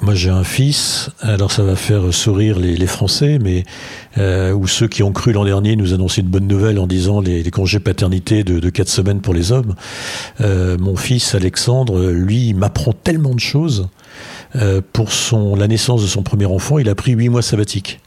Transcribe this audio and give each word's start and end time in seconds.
Moi 0.00 0.14
j'ai 0.14 0.30
un 0.30 0.42
fils, 0.42 1.10
alors 1.20 1.52
ça 1.52 1.62
va 1.62 1.76
faire 1.76 2.12
sourire 2.12 2.58
les, 2.58 2.86
Français, 2.86 3.38
mais 3.40 3.62
euh, 4.18 4.52
ou 4.52 4.66
ceux 4.66 4.88
qui 4.88 5.02
ont 5.02 5.12
cru 5.12 5.32
l'an 5.32 5.44
dernier 5.44 5.76
nous 5.76 5.94
annoncer 5.94 6.22
une 6.22 6.28
bonne 6.28 6.48
nouvelle 6.48 6.78
en 6.78 6.88
disant 6.88 7.20
les, 7.20 7.42
les 7.42 7.50
congés 7.50 7.78
paternité 7.78 8.42
de, 8.42 8.58
de 8.58 8.70
4 8.70 8.88
semaines 8.88 9.20
pour 9.20 9.32
les 9.32 9.52
hommes. 9.52 9.74
Euh, 10.40 10.76
mon 10.78 10.96
fils 10.96 11.34
Alexandre, 11.34 12.10
lui, 12.10 12.52
m'apprend 12.52 12.92
tellement 12.92 13.34
de 13.34 13.40
choses. 13.40 13.88
Euh, 14.56 14.80
pour 14.92 15.08
la 15.56 15.68
naissance 15.68 16.02
de 16.02 16.08
son 16.08 16.22
premier 16.22 16.46
enfant, 16.46 16.78
il 16.78 16.88
a 16.88 16.94
pris 16.94 17.12
8 17.12 17.28
mois 17.28 17.42
sabbatiques. 17.42 18.00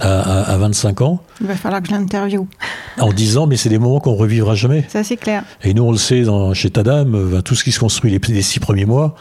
À, 0.00 0.20
à, 0.20 0.52
à 0.54 0.56
25 0.58 1.00
ans, 1.00 1.20
Il 1.40 1.46
va 1.48 1.56
falloir 1.56 1.82
que 1.82 1.88
je 1.88 1.92
l'interviewe. 1.92 2.46
en 3.00 3.12
disant 3.12 3.46
mais 3.46 3.56
c'est 3.56 3.68
des 3.68 3.78
moments 3.78 3.98
qu'on 4.00 4.14
revivra 4.14 4.54
jamais. 4.54 4.84
Ça, 4.88 5.02
c'est 5.02 5.16
clair. 5.16 5.42
Et 5.64 5.74
nous, 5.74 5.82
on 5.82 5.90
le 5.92 5.98
sait, 5.98 6.22
dans, 6.22 6.54
chez 6.54 6.70
Tadam, 6.70 7.14
euh, 7.14 7.24
ben, 7.32 7.42
tout 7.42 7.54
ce 7.56 7.64
qui 7.64 7.72
se 7.72 7.80
construit 7.80 8.10
les, 8.10 8.20
les 8.32 8.42
six 8.42 8.60
premiers 8.60 8.84
mois, 8.84 9.16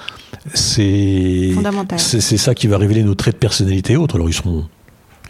c'est 0.53 1.51
Fondamental. 1.53 1.99
c'est 1.99 2.21
c'est 2.21 2.37
ça 2.37 2.53
qui 2.53 2.67
va 2.67 2.77
révéler 2.77 3.03
nos 3.03 3.15
traits 3.15 3.35
de 3.35 3.39
personnalité 3.39 3.93
et 3.93 3.97
autres. 3.97 4.15
Alors, 4.15 4.29
ils 4.29 4.33
seront. 4.33 4.65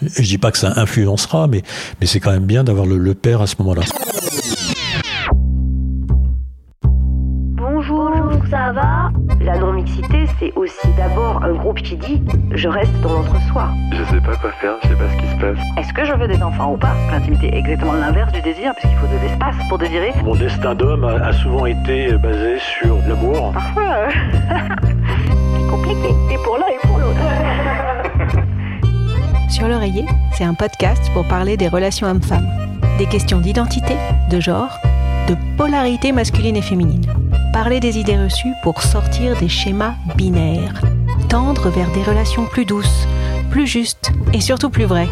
Je 0.02 0.22
dis 0.22 0.38
pas 0.38 0.52
que 0.52 0.58
ça 0.60 0.74
influencera, 0.76 1.48
mais, 1.48 1.64
mais 2.00 2.08
c'est 2.08 2.20
quand 2.20 2.32
même 2.32 2.46
bien 2.46 2.64
d'avoir 2.64 2.86
le, 2.86 2.98
le 2.98 3.14
père 3.16 3.42
à 3.42 3.48
ce 3.48 3.56
moment-là. 3.60 3.82
Aussi 10.68 10.88
d'abord 10.98 11.42
un 11.44 11.54
groupe 11.54 11.82
qui 11.82 11.96
dit 11.96 12.22
je 12.52 12.68
reste 12.68 12.94
dans 13.02 13.14
l'entre-soi. 13.14 13.70
Je 13.92 14.04
sais 14.04 14.22
pas 14.22 14.36
quoi 14.36 14.52
faire, 14.52 14.74
je 14.84 14.90
sais 14.90 14.96
pas 14.96 15.10
ce 15.10 15.18
qui 15.18 15.28
se 15.28 15.36
passe. 15.40 15.58
Est-ce 15.78 15.94
que 15.94 16.04
je 16.04 16.14
veux 16.14 16.28
des 16.28 16.42
enfants 16.44 16.74
ou 16.74 16.78
pas? 16.78 16.94
L'intimité 17.10 17.48
est 17.48 17.60
exactement 17.60 17.94
l'inverse 17.94 18.34
du 18.34 18.42
désir, 18.42 18.74
puisqu'il 18.76 18.98
faut 18.98 19.08
de 19.08 19.18
l'espace 19.22 19.56
pour 19.70 19.78
désirer. 19.78 20.12
Mon 20.24 20.36
destin 20.36 20.76
d'homme 20.76 21.06
a, 21.06 21.32
souvent 21.32 21.66
été 21.66 22.12
basé 22.18 22.60
sur 22.60 22.98
l'amour. 23.08 23.54
Parfois, 23.54 23.84
euh, 23.84 24.10
Compliqué. 25.70 26.10
Et 26.32 26.38
pour 26.44 26.58
l'un 26.58 26.68
et 26.68 26.88
pour 26.88 26.98
l'autre. 26.98 27.20
Sur 29.50 29.68
l'oreiller, 29.70 30.06
c'est 30.34 30.44
un 30.44 30.54
podcast 30.54 31.10
pour 31.14 31.26
parler 31.28 31.56
des 31.56 31.70
relations 31.70 32.08
hommes-femmes. 32.08 32.48
Des 32.98 33.06
questions 33.06 33.40
d'identité, 33.40 33.96
de 34.30 34.40
genre, 34.40 34.78
de 35.30 35.36
polarité 35.58 36.12
masculine 36.12 36.58
et 36.58 36.62
féminine. 36.62 37.06
Parler 37.60 37.80
des 37.80 37.98
idées 37.98 38.24
reçues 38.24 38.54
pour 38.62 38.84
sortir 38.84 39.36
des 39.40 39.50
schémas 39.50 39.96
binaires. 40.16 40.80
Tendre 41.28 41.70
vers 41.70 41.92
des 41.92 42.04
relations 42.04 42.46
plus 42.46 42.66
douces, 42.66 43.08
plus 43.50 43.66
justes 43.66 44.12
et 44.32 44.42
surtout 44.42 44.70
plus 44.70 44.86
vraies. 44.86 45.10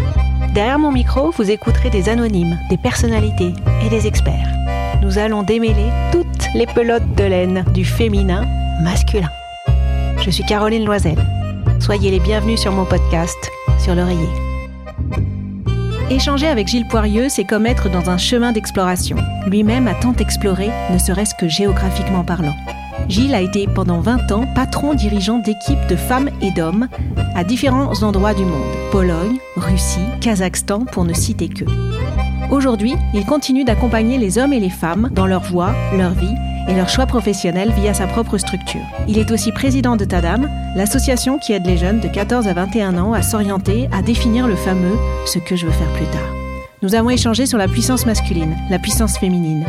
Derrière 0.53 0.77
mon 0.77 0.91
micro, 0.91 1.31
vous 1.31 1.49
écouterez 1.49 1.89
des 1.89 2.07
anonymes, 2.07 2.59
des 2.69 2.77
personnalités 2.77 3.51
et 3.83 3.89
des 3.89 4.05
experts. 4.05 4.47
Nous 5.01 5.17
allons 5.17 5.41
démêler 5.41 5.89
toutes 6.11 6.53
les 6.53 6.67
pelotes 6.67 7.15
de 7.15 7.23
laine 7.23 7.65
du 7.73 7.83
féminin 7.83 8.45
masculin. 8.83 9.31
Je 10.23 10.29
suis 10.29 10.45
Caroline 10.45 10.85
Loisel. 10.85 11.17
Soyez 11.79 12.11
les 12.11 12.19
bienvenus 12.19 12.59
sur 12.59 12.71
mon 12.71 12.85
podcast, 12.85 13.49
sur 13.79 13.95
l'oreiller. 13.95 14.44
Échanger 16.11 16.47
avec 16.47 16.67
Gilles 16.67 16.87
Poirieux, 16.87 17.29
c'est 17.29 17.45
comme 17.45 17.65
être 17.65 17.89
dans 17.89 18.11
un 18.11 18.17
chemin 18.17 18.51
d'exploration. 18.51 19.17
Lui-même 19.47 19.87
a 19.87 19.95
tant 19.95 20.13
exploré, 20.13 20.69
ne 20.91 20.99
serait-ce 20.99 21.33
que 21.33 21.47
géographiquement 21.47 22.23
parlant. 22.23 22.55
Gilles 23.09 23.33
a 23.33 23.41
été 23.41 23.67
pendant 23.67 24.01
20 24.01 24.31
ans 24.31 24.45
patron 24.53 24.93
dirigeant 24.93 25.39
d'équipes 25.39 25.87
de 25.89 25.95
femmes 25.95 26.29
et 26.41 26.51
d'hommes 26.51 26.87
à 27.33 27.43
différents 27.43 28.03
endroits 28.03 28.35
du 28.35 28.45
monde. 28.45 28.75
Pologne, 28.91 29.37
Russie, 29.55 29.99
Kazakhstan, 30.21 30.85
pour 30.85 31.05
ne 31.05 31.13
citer 31.13 31.49
que. 31.49 31.65
Aujourd'hui, 32.51 32.93
il 33.15 33.25
continue 33.25 33.63
d'accompagner 33.63 34.19
les 34.19 34.37
hommes 34.37 34.53
et 34.53 34.59
les 34.59 34.69
femmes 34.69 35.09
dans 35.11 35.25
leur 35.25 35.41
voie, 35.41 35.73
leur 35.97 36.11
vie 36.11 36.35
et 36.67 36.73
leur 36.73 36.89
choix 36.89 37.05
professionnel 37.05 37.71
via 37.71 37.93
sa 37.93 38.07
propre 38.07 38.37
structure. 38.37 38.81
Il 39.07 39.17
est 39.17 39.31
aussi 39.31 39.51
président 39.51 39.95
de 39.95 40.05
Tadam, 40.05 40.49
l'association 40.75 41.37
qui 41.39 41.53
aide 41.53 41.65
les 41.65 41.77
jeunes 41.77 41.99
de 41.99 42.07
14 42.07 42.47
à 42.47 42.53
21 42.53 42.97
ans 42.97 43.13
à 43.13 43.21
s'orienter, 43.21 43.87
à 43.91 44.01
définir 44.01 44.47
le 44.47 44.55
fameux 44.55 44.97
ce 45.25 45.39
que 45.39 45.55
je 45.55 45.65
veux 45.65 45.71
faire 45.71 45.91
plus 45.93 46.05
tard. 46.05 46.33
Nous 46.81 46.95
avons 46.95 47.09
échangé 47.09 47.45
sur 47.45 47.57
la 47.57 47.67
puissance 47.67 48.05
masculine, 48.05 48.55
la 48.69 48.79
puissance 48.79 49.17
féminine, 49.17 49.65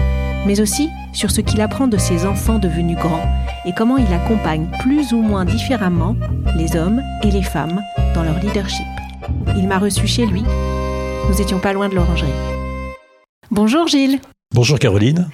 mais 0.46 0.60
aussi 0.60 0.90
sur 1.12 1.30
ce 1.30 1.40
qu'il 1.40 1.60
apprend 1.60 1.86
de 1.86 1.96
ses 1.96 2.26
enfants 2.26 2.58
devenus 2.58 2.98
grands 2.98 3.26
et 3.64 3.72
comment 3.72 3.96
il 3.96 4.12
accompagne 4.12 4.68
plus 4.80 5.12
ou 5.12 5.22
moins 5.22 5.44
différemment 5.44 6.16
les 6.56 6.76
hommes 6.76 7.02
et 7.22 7.30
les 7.30 7.42
femmes 7.42 7.80
dans 8.14 8.22
leur 8.22 8.38
leadership. 8.38 8.86
Il 9.56 9.66
m'a 9.66 9.78
reçu 9.78 10.06
chez 10.06 10.26
lui. 10.26 10.42
Nous 11.28 11.40
étions 11.40 11.58
pas 11.58 11.72
loin 11.72 11.88
de 11.88 11.94
l'orangerie. 11.94 12.28
Bonjour 13.50 13.88
Gilles. 13.88 14.20
Bonjour 14.54 14.78
Caroline. 14.78 15.28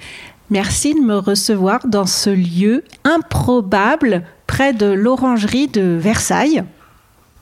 Merci 0.53 0.93
de 0.93 0.99
me 0.99 1.17
recevoir 1.17 1.87
dans 1.87 2.05
ce 2.05 2.29
lieu 2.29 2.83
improbable 3.05 4.21
près 4.45 4.71
de 4.71 4.85
l'orangerie 4.85 5.67
de 5.67 5.97
Versailles. 5.99 6.63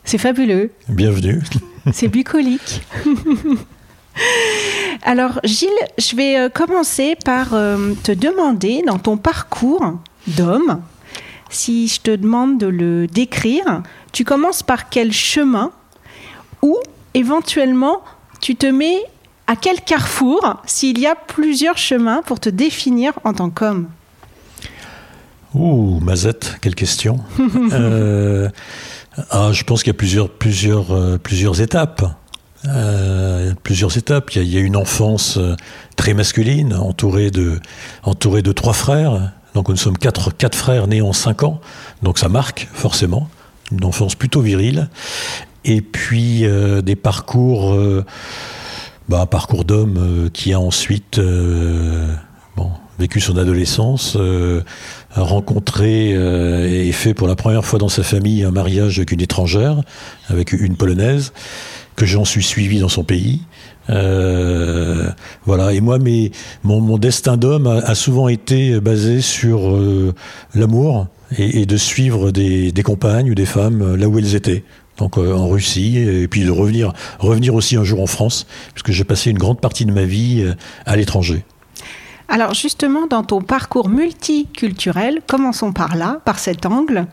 C'est 0.06 0.18
fabuleux, 0.18 0.72
Bienvenue. 0.88 1.42
c'est 1.92 2.08
bucolique. 2.08 2.82
Alors 5.04 5.42
Gilles, 5.44 5.68
je 5.98 6.16
vais 6.16 6.38
euh, 6.38 6.48
commencer 6.48 7.18
par 7.26 7.54
euh, 7.54 7.96
te 8.02 8.14
demander 8.14 8.82
dans 8.88 8.98
ton 8.98 9.18
parcours 9.18 10.00
d'homme, 10.28 10.82
si 11.50 11.90
je 11.90 12.00
te 12.00 12.16
demande 12.16 12.60
de 12.60 12.68
le 12.68 13.08
décrire, 13.08 13.84
tu 14.14 14.24
commences 14.24 14.64
par 14.64 14.88
quel 14.88 15.12
chemin 15.12 15.72
ou 16.62 16.78
éventuellement 17.14 18.04
tu 18.40 18.56
te 18.56 18.68
mets 18.68 19.04
à 19.52 19.58
quel 19.58 19.82
carrefour 19.82 20.62
s'il 20.66 20.98
y 20.98 21.06
a 21.06 21.14
plusieurs 21.14 21.78
chemins 21.78 22.22
pour 22.26 22.40
te 22.40 22.48
définir 22.48 23.12
en 23.26 23.34
tant 23.34 23.50
qu'homme? 23.50 23.90
Ouh, 25.54 26.00
Mazette, 26.00 26.58
quelle 26.62 26.76
question. 26.76 27.20
Euh, 27.74 28.48
ah, 29.30 29.50
je 29.52 29.64
pense 29.64 29.84
qu'il 29.84 29.92
y 29.92 29.96
a 29.96 29.98
plusieurs, 29.98 30.30
plusieurs, 30.30 30.92
euh, 30.92 31.18
plusieurs 31.18 31.60
étapes. 31.60 32.02
Euh, 32.66 33.54
plusieurs 33.62 33.98
étapes. 33.98 34.32
Il 34.32 34.38
y, 34.38 34.40
a, 34.40 34.44
il 34.44 34.54
y 34.54 34.58
a 34.58 34.62
une 34.62 34.78
enfance 34.78 35.38
très 35.98 36.14
masculine, 36.14 36.74
entourée 36.74 37.30
de, 37.30 37.60
entourée 38.04 38.44
de 38.44 38.54
trois 38.54 38.74
frères. 38.74 39.34
Donc 39.54 39.68
nous 39.68 39.76
sommes 39.76 39.98
quatre, 39.98 40.32
quatre 40.32 40.58
frères 40.58 40.88
nés 40.88 41.02
en 41.02 41.12
cinq 41.12 41.44
ans. 41.44 41.60
Donc 42.04 42.20
ça 42.20 42.30
marque 42.30 42.70
forcément 42.74 43.28
une 43.74 43.84
enfance 43.84 44.16
plutôt 44.16 44.40
virile. 44.40 44.90
Et 45.66 45.82
puis 45.82 46.46
des 46.84 46.96
parcours, 46.96 47.76
bah, 49.12 49.26
parcours 49.26 49.66
d'homme 49.66 49.98
euh, 49.98 50.30
qui 50.30 50.54
a 50.54 50.60
ensuite 50.62 51.18
euh, 51.18 52.16
vécu 52.98 53.20
son 53.20 53.36
adolescence, 53.36 54.16
euh, 54.18 54.62
rencontré 55.14 56.12
et 56.12 56.92
fait 56.94 57.14
pour 57.14 57.28
la 57.28 57.36
première 57.36 57.66
fois 57.66 57.78
dans 57.78 57.90
sa 57.90 58.04
famille 58.04 58.46
un 58.46 58.52
mariage 58.52 59.00
avec 59.00 59.12
une 59.12 59.20
étrangère, 59.20 59.82
avec 60.30 60.54
une 60.54 60.78
polonaise, 60.78 61.34
que 61.98 62.06
j'en 62.06 62.24
suis 62.24 62.44
suivi 62.44 62.80
dans 62.80 62.88
son 62.88 63.04
pays. 63.04 63.42
Voilà. 63.88 65.74
Et 65.74 65.82
moi, 65.82 66.00
mes, 66.00 66.32
mon, 66.64 66.98
destin 66.98 67.36
d'homme 67.36 67.68
a, 67.68 67.96
souvent 67.96 68.30
été 68.30 68.80
basé 68.80 69.20
sur 69.20 69.78
l'amour 70.54 71.08
et, 71.38 71.66
de 71.66 71.78
suivre 71.78 72.32
des, 72.32 72.72
des 72.72 72.84
compagnes 72.84 73.32
ou 73.32 73.36
des 73.36 73.48
femmes 73.48 73.96
là 73.96 74.08
où 74.08 74.20
elles 74.20 74.36
étaient. 74.36 74.64
Donc 75.02 75.18
euh, 75.18 75.34
en 75.34 75.48
Russie 75.48 75.98
et 75.98 76.28
puis 76.28 76.46
de 76.46 76.52
revenir 76.52 76.94
revenir 77.18 77.56
aussi 77.56 77.76
un 77.76 77.84
jour 77.84 78.02
en 78.02 78.08
France, 78.08 78.46
puisque 78.76 78.92
j'ai 78.92 79.04
passé 79.04 79.32
une 79.32 79.40
grande 79.40 79.60
partie 79.60 79.84
de 79.86 79.92
ma 79.92 80.04
vie 80.04 80.44
euh, 80.44 80.54
à 80.86 80.96
l'étranger. 80.96 81.44
Alors 82.30 82.54
justement, 82.54 83.08
dans 83.08 83.24
ton 83.24 83.42
parcours 83.42 83.90
multiculturel, 83.90 85.22
commençons 85.28 85.74
par 85.74 85.96
là, 85.96 86.22
par 86.24 86.38
cet 86.38 86.68
angle, 86.68 87.08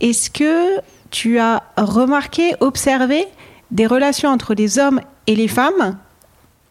est-ce 0.00 0.30
que 0.30 0.80
tu 1.10 1.40
as 1.40 1.64
remarqué, 1.76 2.54
observé 2.60 3.26
des 3.72 3.88
relations 3.88 4.30
entre 4.30 4.54
les 4.54 4.78
hommes 4.78 5.00
et 5.26 5.34
les 5.34 5.48
femmes, 5.48 5.98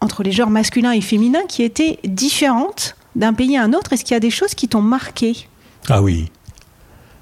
entre 0.00 0.22
les 0.22 0.32
genres 0.32 0.48
masculins 0.48 0.92
et 0.92 1.02
féminins, 1.02 1.46
qui 1.50 1.64
étaient 1.64 1.98
différentes 2.04 2.96
d'un 3.14 3.34
pays 3.34 3.58
à 3.58 3.62
un 3.62 3.74
autre? 3.74 3.92
Est-ce 3.92 4.04
qu'il 4.04 4.14
y 4.14 4.16
a 4.16 4.20
des 4.20 4.30
choses 4.30 4.54
qui 4.54 4.68
t'ont 4.68 4.80
marqué? 4.80 5.48
Ah 5.90 6.00
oui. 6.00 6.30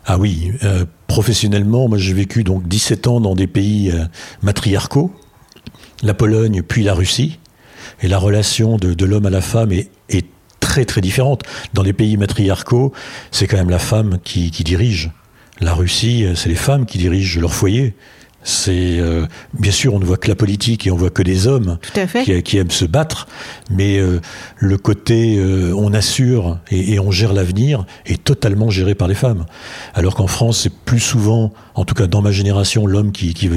Ah 0.06 0.18
oui. 0.18 0.52
Euh, 0.62 0.84
professionnellement, 1.14 1.86
moi 1.86 1.96
j'ai 1.96 2.12
vécu 2.12 2.42
donc 2.42 2.66
17 2.66 3.06
ans 3.06 3.20
dans 3.20 3.36
des 3.36 3.46
pays 3.46 3.92
euh, 3.92 4.04
matriarcaux, 4.42 5.14
la 6.02 6.12
Pologne 6.12 6.60
puis 6.62 6.82
la 6.82 6.92
Russie. 6.92 7.38
Et 8.02 8.08
la 8.08 8.18
relation 8.18 8.78
de, 8.78 9.04
l'homme 9.04 9.24
à 9.24 9.30
la 9.30 9.40
femme 9.40 9.70
est, 9.70 9.90
très 10.58 10.84
très 10.84 11.00
différente. 11.00 11.42
Dans 11.72 11.84
les 11.84 11.92
pays 11.92 12.16
matriarcaux, 12.16 12.92
c'est 13.30 13.46
quand 13.46 13.58
même 13.58 13.70
la 13.70 13.78
femme 13.78 14.18
qui, 14.24 14.50
qui 14.50 14.64
dirige. 14.64 15.12
La 15.60 15.72
Russie, 15.72 16.24
euh, 16.24 16.34
c'est 16.34 16.48
les 16.48 16.56
femmes 16.56 16.84
qui 16.84 16.98
dirigent 16.98 17.38
leur 17.40 17.54
foyer. 17.54 17.94
C'est 18.46 18.98
euh, 19.00 19.26
bien 19.58 19.72
sûr, 19.72 19.94
on 19.94 19.98
ne 19.98 20.04
voit 20.04 20.18
que 20.18 20.28
la 20.28 20.34
politique 20.34 20.86
et 20.86 20.90
on 20.90 20.96
voit 20.96 21.08
que 21.08 21.22
des 21.22 21.46
hommes 21.46 21.78
qui, 22.24 22.42
qui 22.42 22.58
aiment 22.58 22.70
se 22.70 22.84
battre, 22.84 23.26
mais 23.70 23.96
euh, 23.96 24.20
le 24.58 24.76
côté 24.76 25.38
euh, 25.38 25.72
on 25.74 25.94
assure 25.94 26.58
et, 26.70 26.92
et 26.92 27.00
on 27.00 27.10
gère 27.10 27.32
l'avenir 27.32 27.86
est 28.04 28.22
totalement 28.22 28.68
géré 28.68 28.94
par 28.94 29.08
les 29.08 29.14
femmes. 29.14 29.46
Alors 29.94 30.14
qu'en 30.14 30.26
France, 30.26 30.60
c'est 30.62 30.72
plus 30.72 31.00
souvent, 31.00 31.54
en 31.74 31.86
tout 31.86 31.94
cas 31.94 32.06
dans 32.06 32.20
ma 32.20 32.32
génération, 32.32 32.86
l'homme 32.86 33.12
qui, 33.12 33.32
qui, 33.32 33.48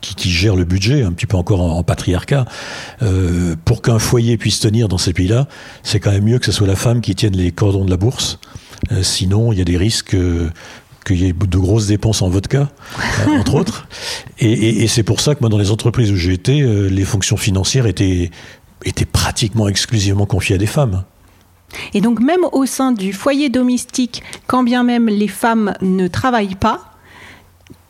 qui, 0.00 0.14
qui 0.14 0.30
gère 0.30 0.54
le 0.54 0.64
budget, 0.64 1.02
un 1.02 1.10
petit 1.12 1.26
peu 1.26 1.36
encore 1.36 1.60
en, 1.60 1.78
en 1.78 1.82
patriarcat. 1.82 2.44
Euh, 3.02 3.56
pour 3.64 3.82
qu'un 3.82 3.98
foyer 3.98 4.36
puisse 4.36 4.60
tenir 4.60 4.86
dans 4.86 4.98
ces 4.98 5.12
pays-là, 5.12 5.48
c'est 5.82 5.98
quand 5.98 6.12
même 6.12 6.24
mieux 6.24 6.38
que 6.38 6.46
ce 6.46 6.52
soit 6.52 6.68
la 6.68 6.76
femme 6.76 7.00
qui 7.00 7.16
tienne 7.16 7.36
les 7.36 7.50
cordons 7.50 7.84
de 7.84 7.90
la 7.90 7.96
bourse. 7.96 8.38
Sinon, 9.02 9.52
il 9.52 9.58
y 9.58 9.60
a 9.60 9.64
des 9.64 9.76
risques. 9.76 10.16
Qu'il 11.08 11.20
y 11.20 11.26
ait 11.28 11.32
de 11.32 11.58
grosses 11.58 11.86
dépenses 11.88 12.22
en 12.22 12.28
vodka, 12.28 12.68
euh, 13.28 13.38
entre 13.40 13.54
autres. 13.56 13.88
Et, 14.38 14.52
et- 14.52 14.82
et 14.84 14.86
c'est 14.86 15.02
pour 15.02 15.20
ça 15.20 15.34
que 15.34 15.40
moi, 15.40 15.48
dans 15.48 15.58
les 15.58 15.70
entreprises 15.72 16.12
où 16.12 16.16
j'ai 16.16 16.32
été, 16.34 16.60
euh, 16.62 16.86
les 16.88 17.04
fonctions 17.04 17.36
financières 17.36 17.86
étaient, 17.86 18.30
étaient 18.84 19.04
pratiquement 19.04 19.66
exclusivement 19.68 20.26
confiées 20.26 20.54
à 20.54 20.58
des 20.58 20.66
femmes. 20.66 21.02
Et 21.94 22.00
donc 22.00 22.20
même 22.20 22.40
au 22.52 22.64
sein 22.64 22.92
du 22.92 23.12
foyer 23.12 23.48
domestique, 23.50 24.22
quand 24.46 24.62
bien 24.62 24.84
même 24.84 25.06
les 25.08 25.28
femmes 25.28 25.74
ne 25.82 26.06
travaillent 26.08 26.54
pas, 26.54 26.92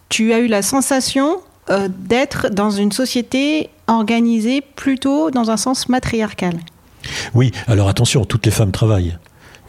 tu 0.09 0.33
as 0.33 0.39
eu 0.41 0.47
la 0.47 0.63
sensation 0.63 1.37
euh, 1.71 1.89
d'être 1.89 2.49
dans 2.51 2.71
une 2.71 2.91
société 2.93 3.69
organisée 3.89 4.63
plutôt 4.63 5.31
dans 5.31 5.51
un 5.51 5.57
sens 5.57 5.89
matriarcal. 5.89 6.59
Oui, 7.35 7.53
alors 7.67 7.89
attention, 7.89 8.25
toutes 8.25 8.47
les 8.47 8.53
femmes 8.53 8.73
travaillent. 8.73 9.17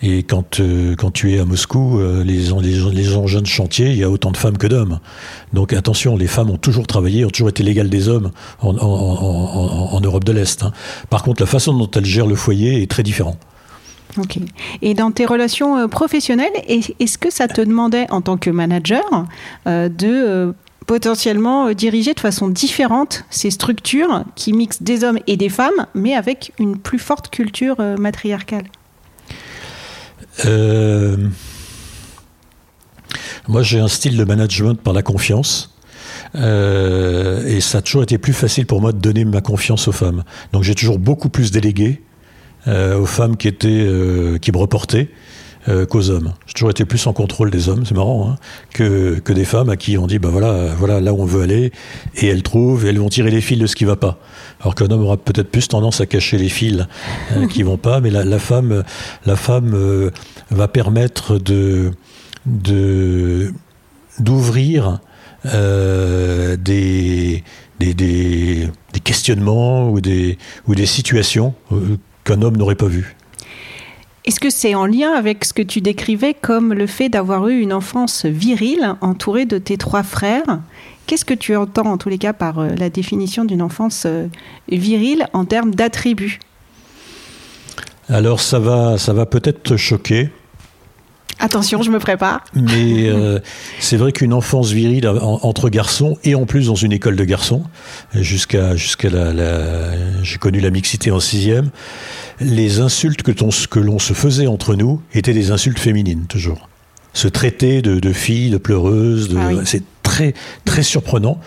Et 0.02 0.24
quand, 0.24 0.60
euh, 0.62 0.96
quand 0.96 1.12
tu 1.12 1.34
es 1.34 1.40
à 1.40 1.46
Moscou, 1.46 2.00
euh, 2.00 2.24
les, 2.24 2.38
les, 2.62 2.92
les 2.94 3.16
engins 3.18 3.42
de 3.42 3.48
chantier, 3.48 3.88
il 3.90 3.98
y 3.98 4.04
a 4.04 4.10
autant 4.10 4.32
de 4.32 4.38
femmes 4.38 4.58
que 4.58 4.68
d'hommes. 4.68 5.00
Donc 5.52 5.74
attention, 5.74 6.16
les 6.16 6.28
femmes 6.28 6.50
ont 6.50 6.58
toujours 6.58 6.88
travaillé, 6.88 7.26
ont 7.26 7.30
toujours 7.30 7.50
été 7.50 7.64
légales 7.64 7.90
des 7.90 8.08
hommes 8.08 8.32
en, 8.62 8.72
Europe 10.02 10.24
de 10.24 10.32
l'Est. 10.32 10.64
hein. 10.64 10.72
Par 11.10 11.24
contre, 11.24 11.42
la 11.42 11.48
façon 11.48 11.74
dont 11.74 11.90
elles 11.92 12.06
gèrent 12.06 12.28
le 12.28 12.36
foyer 12.36 12.82
est 12.82 12.90
très 12.90 13.04
différente. 13.04 13.38
Ok. 14.18 14.40
Et 14.82 14.94
dans 14.94 15.12
tes 15.12 15.26
relations 15.26 15.78
euh, 15.78 15.88
professionnelles, 15.88 16.54
est- 16.68 16.96
est-ce 17.02 17.18
que 17.18 17.30
ça 17.32 17.48
te 17.50 17.60
demandait 17.62 18.10
en 18.10 18.22
tant 18.22 18.38
que 18.38 18.50
manager 18.50 19.04
de 19.66 20.54
potentiellement 20.88 21.72
diriger 21.74 22.14
de 22.14 22.20
façon 22.20 22.48
différente 22.48 23.26
ces 23.30 23.52
structures 23.52 24.24
qui 24.36 24.54
mixent 24.54 24.82
des 24.82 25.04
hommes 25.04 25.20
et 25.28 25.38
des 25.38 25.50
femmes, 25.50 25.86
mais 25.94 26.16
avec 26.16 26.54
une 26.58 26.78
plus 26.78 26.98
forte 27.00 27.30
culture 27.30 27.76
matriarcale? 28.00 28.64
Euh, 30.46 31.18
moi, 33.48 33.64
j'ai 33.64 33.80
un 33.80 33.88
style 33.88 34.18
de 34.18 34.24
management 34.24 34.76
par 34.76 34.94
la 34.94 35.02
confiance. 35.02 35.74
Euh, 36.36 37.46
et 37.48 37.62
ça 37.62 37.80
a 37.80 37.82
toujours 37.82 38.04
été 38.04 38.18
plus 38.18 38.34
facile 38.34 38.66
pour 38.66 38.82
moi 38.82 38.92
de 38.92 39.00
donner 39.00 39.26
ma 39.26 39.42
confiance 39.42 39.88
aux 39.88 39.92
femmes. 39.92 40.24
Donc 40.54 40.64
j'ai 40.64 40.76
toujours 40.76 41.00
beaucoup 41.00 41.30
plus 41.30 41.52
délégué 41.52 42.02
euh, 42.68 43.00
aux 43.00 43.06
femmes 43.06 43.38
qui 43.38 43.48
étaient 43.48 43.68
euh, 43.70 44.38
qui 44.38 44.52
me 44.52 44.58
reportaient 44.58 45.10
euh, 45.70 45.86
qu'aux 45.86 46.10
hommes. 46.10 46.34
J'ai 46.46 46.54
toujours 46.54 46.70
été 46.72 46.86
plus 46.86 47.06
en 47.08 47.14
contrôle 47.14 47.52
des 47.52 47.70
hommes, 47.70 47.86
c'est 47.86 47.96
marrant, 47.96 48.32
hein, 48.32 48.36
que, 48.74 49.20
que 49.20 49.34
des 49.34 49.46
femmes 49.46 49.70
à 49.70 49.78
qui 49.78 49.98
on 49.98 50.08
dit 50.08 50.20
bah 50.20 50.30
voilà 50.32 50.68
voilà 50.78 51.00
là 51.00 51.14
où 51.14 51.22
on 51.22 51.26
veut 51.26 51.42
aller 51.42 51.72
et 52.16 52.28
elles 52.28 52.44
trouvent 52.44 52.86
et 52.86 52.90
elles 52.90 53.00
vont 53.00 53.10
tirer 53.10 53.32
les 53.32 53.42
fils 53.42 53.58
de 53.58 53.68
ce 53.68 53.76
qui 53.76 53.86
va 53.86 53.96
pas. 53.96 54.20
Alors 54.62 54.76
qu'un 54.76 54.88
homme 54.88 55.04
aura 55.04 55.18
peut-être 55.18 55.52
plus 55.52 55.68
tendance 55.68 56.02
à 56.02 56.06
cacher 56.06 56.38
les 56.38 56.50
fils 56.50 56.88
euh, 57.36 57.48
qui 57.52 57.64
vont 57.64 57.78
pas, 57.78 58.00
mais 58.02 58.10
la, 58.10 58.26
la 58.26 58.40
femme 58.40 58.84
la 59.26 59.36
femme 59.36 59.74
euh, 59.74 60.12
va 60.52 60.68
permettre 60.68 61.38
de 61.38 61.92
de 62.46 63.54
d'ouvrir 64.20 65.00
euh, 65.46 66.58
des, 66.58 67.44
des, 67.80 67.94
des, 67.94 68.68
des 68.94 69.00
questionnements 69.00 69.90
ou 69.90 70.02
des, 70.02 70.38
ou 70.68 70.76
des 70.76 70.86
situations 70.86 71.54
qu'un 72.26 72.42
homme 72.42 72.58
n'aurait 72.58 72.76
pas 72.76 72.88
vues. 72.88 73.16
Est-ce 74.30 74.40
que 74.40 74.52
c'est 74.52 74.76
en 74.76 74.86
lien 74.86 75.14
avec 75.14 75.44
ce 75.44 75.54
que 75.54 75.64
tu 75.64 75.82
décrivais 75.82 76.36
comme 76.36 76.76
le 76.76 76.86
fait 76.86 77.10
d'avoir 77.10 77.48
eu 77.48 77.62
une 77.62 77.74
enfance 77.74 78.28
virile 78.28 78.94
entourée 79.02 79.46
de 79.46 79.58
tes 79.58 79.76
trois 79.76 80.04
frères? 80.04 80.60
Qu'est-ce 81.08 81.26
que 81.26 81.34
tu 81.34 81.56
entends 81.56 81.88
en 81.88 81.98
tous 81.98 82.10
les 82.10 82.20
cas 82.20 82.32
par 82.32 82.60
euh, 82.60 82.70
la 82.78 82.92
définition 82.92 83.44
d'une 83.44 83.64
enfance 83.64 84.04
euh, 84.06 84.28
virile 84.72 85.26
en 85.34 85.46
termes 85.46 85.74
d'attributs? 85.74 86.38
Alors 88.08 88.40
ça 88.40 88.60
va, 88.60 89.00
ça 89.00 89.14
va 89.14 89.26
peut-être 89.26 89.64
te 89.64 89.78
choquer, 89.78 90.30
Attention, 91.40 91.82
je 91.82 91.90
me 91.90 92.00
prépare. 92.00 92.44
mais 92.54 93.08
euh, 93.10 93.40
c'est 93.80 93.96
vrai 93.98 94.12
qu'une 94.12 94.34
enfance 94.34 94.72
virile 94.72 95.08
en- 95.08 95.40
entre 95.44 95.70
garçons 95.70 96.18
et 96.24 96.36
en 96.36 96.46
plus 96.46 96.68
dans 96.68 96.76
une 96.76 96.92
école 96.92 97.16
de 97.16 97.24
garçons, 97.24 97.64
jusqu'à 98.14 98.76
jusqu'à 98.76 99.10
la, 99.10 99.32
la- 99.34 100.24
j'ai 100.24 100.38
connu 100.38 100.60
la 100.60 100.70
mixité 100.70 101.12
en 101.12 101.20
sixième, 101.20 101.70
les 102.42 102.80
insultes 102.82 103.22
que, 103.24 103.32
ton- 103.32 103.50
que 103.70 103.80
l'on 103.80 104.00
se 104.00 104.14
faisait 104.14 104.48
entre 104.48 104.76
nous 104.76 105.02
étaient 105.14 105.34
des 105.34 105.52
insultes 105.52 105.80
féminines 105.80 106.26
toujours. 106.28 106.68
Se 107.14 107.28
traiter 107.28 107.82
de, 107.82 108.00
de 108.00 108.14
filles, 108.14 108.50
de 108.52 108.58
pleureuses, 108.58 109.30
de, 109.30 109.38
Ah 109.38 109.48
oui. 109.50 109.56
c'est 109.66 109.84
très 110.04 110.34
très 110.66 110.84
surprenant. 110.84 111.40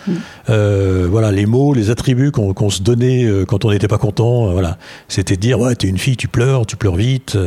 Euh, 0.49 1.07
voilà, 1.09 1.31
les 1.31 1.45
mots, 1.45 1.73
les 1.73 1.89
attributs 1.89 2.31
qu'on 2.31 2.53
qu'on 2.53 2.69
se 2.69 2.81
donnait 2.81 3.23
euh, 3.25 3.45
quand 3.45 3.63
on 3.65 3.71
n'était 3.71 3.87
pas 3.87 3.97
content, 3.97 4.47
euh, 4.49 4.51
voilà, 4.53 4.77
c'était 5.07 5.35
de 5.35 5.41
dire 5.41 5.59
ouais 5.59 5.75
t'es 5.75 5.87
une 5.87 5.97
fille, 5.97 6.17
tu 6.17 6.27
pleures, 6.27 6.65
tu 6.65 6.75
pleures 6.77 6.95
vite. 6.95 7.37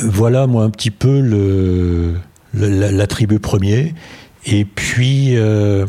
Voilà, 0.00 0.46
moi, 0.46 0.64
un 0.64 0.70
petit 0.70 0.90
peu 0.90 1.20
le, 1.20 2.14
le- 2.54 2.68
la- 2.80 2.92
l'attribut 2.92 3.38
premier. 3.38 3.94
Et 4.46 4.64
puis, 4.64 5.36
euh, 5.36 5.86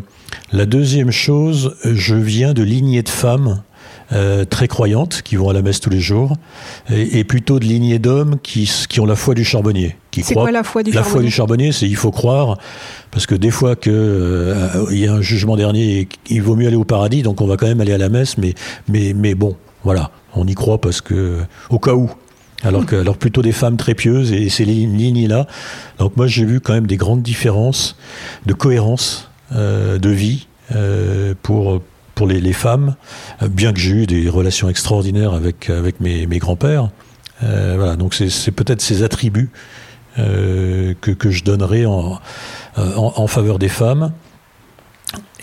la 0.51 0.65
deuxième 0.65 1.11
chose, 1.11 1.75
je 1.83 2.15
viens 2.15 2.53
de 2.53 2.63
lignées 2.63 3.03
de 3.03 3.09
femmes 3.09 3.61
euh, 4.13 4.43
très 4.43 4.67
croyantes, 4.67 5.21
qui 5.23 5.37
vont 5.37 5.47
à 5.49 5.53
la 5.53 5.61
messe 5.61 5.79
tous 5.79 5.89
les 5.89 6.01
jours, 6.01 6.35
et, 6.89 7.19
et 7.19 7.23
plutôt 7.23 7.59
de 7.59 7.65
lignées 7.65 7.97
d'hommes 7.97 8.35
qui, 8.43 8.69
qui 8.89 8.99
ont 8.99 9.05
la 9.05 9.15
foi 9.15 9.35
du 9.35 9.45
charbonnier. 9.45 9.95
Qui 10.11 10.21
C'est 10.23 10.33
croient- 10.33 10.43
quoi 10.43 10.51
la 10.51 10.63
foi 10.63 10.83
du 10.83 10.91
la 10.91 11.01
foi 11.01 11.05
charbonnier 11.11 11.25
du 11.29 11.31
charbonnier, 11.33 11.71
c'est 11.71 11.87
il 11.87 11.95
faut 11.95 12.11
croire, 12.11 12.57
parce 13.11 13.25
que 13.25 13.35
des 13.35 13.51
fois 13.51 13.77
que 13.77 13.89
euh, 13.89 14.85
il 14.91 14.97
y 14.99 15.07
a 15.07 15.13
un 15.13 15.21
jugement 15.21 15.55
dernier, 15.55 16.09
il 16.29 16.41
vaut 16.41 16.57
mieux 16.57 16.67
aller 16.67 16.75
au 16.75 16.83
paradis, 16.83 17.21
donc 17.21 17.39
on 17.39 17.47
va 17.47 17.55
quand 17.55 17.67
même 17.67 17.79
aller 17.79 17.93
à 17.93 17.97
la 17.97 18.09
messe, 18.09 18.37
mais, 18.37 18.53
mais, 18.89 19.13
mais 19.15 19.33
bon, 19.33 19.55
voilà, 19.85 20.11
on 20.35 20.45
y 20.45 20.55
croit 20.55 20.81
parce 20.81 20.99
que, 20.99 21.37
au 21.69 21.79
cas 21.79 21.93
où. 21.93 22.09
Alors 22.63 22.85
que, 22.85 22.95
alors 22.95 23.17
plutôt 23.17 23.41
des 23.41 23.51
femmes 23.51 23.77
très 23.77 23.95
pieuses 23.95 24.31
et 24.31 24.49
ces 24.49 24.65
lignes- 24.65 24.95
lignes-là. 24.97 25.47
Donc 25.97 26.15
moi 26.17 26.27
j'ai 26.27 26.45
vu 26.45 26.59
quand 26.59 26.73
même 26.73 26.87
des 26.87 26.97
grandes 26.97 27.23
différences 27.23 27.95
de 28.45 28.53
cohérence 28.53 29.29
euh, 29.53 29.97
de 29.97 30.09
vie 30.09 30.47
euh, 30.75 31.33
pour 31.41 31.81
pour 32.13 32.27
les, 32.27 32.53
femmes, 32.53 32.95
euh, 33.41 33.47
bien 33.47 33.73
que 33.73 33.79
j'ai 33.79 33.91
eu 33.91 34.05
des 34.05 34.29
relations 34.29 34.69
extraordinaires 34.69 35.33
avec 35.33 35.69
avec 35.71 35.99
mes, 35.99 36.27
mes 36.27 36.37
grands-pères. 36.37 36.89
Voilà, 37.41 37.95
donc 37.95 38.13
c'est 38.13 38.51
peut-être 38.51 38.81
ces 38.81 39.01
attributs 39.01 39.49
que, 40.15 40.93
que 40.93 41.31
je 41.31 41.43
donnerais 41.43 41.85
en, 41.85 42.19
en, 42.77 43.13
en 43.15 43.27
faveur 43.27 43.57
des 43.57 43.67
femmes. 43.67 44.11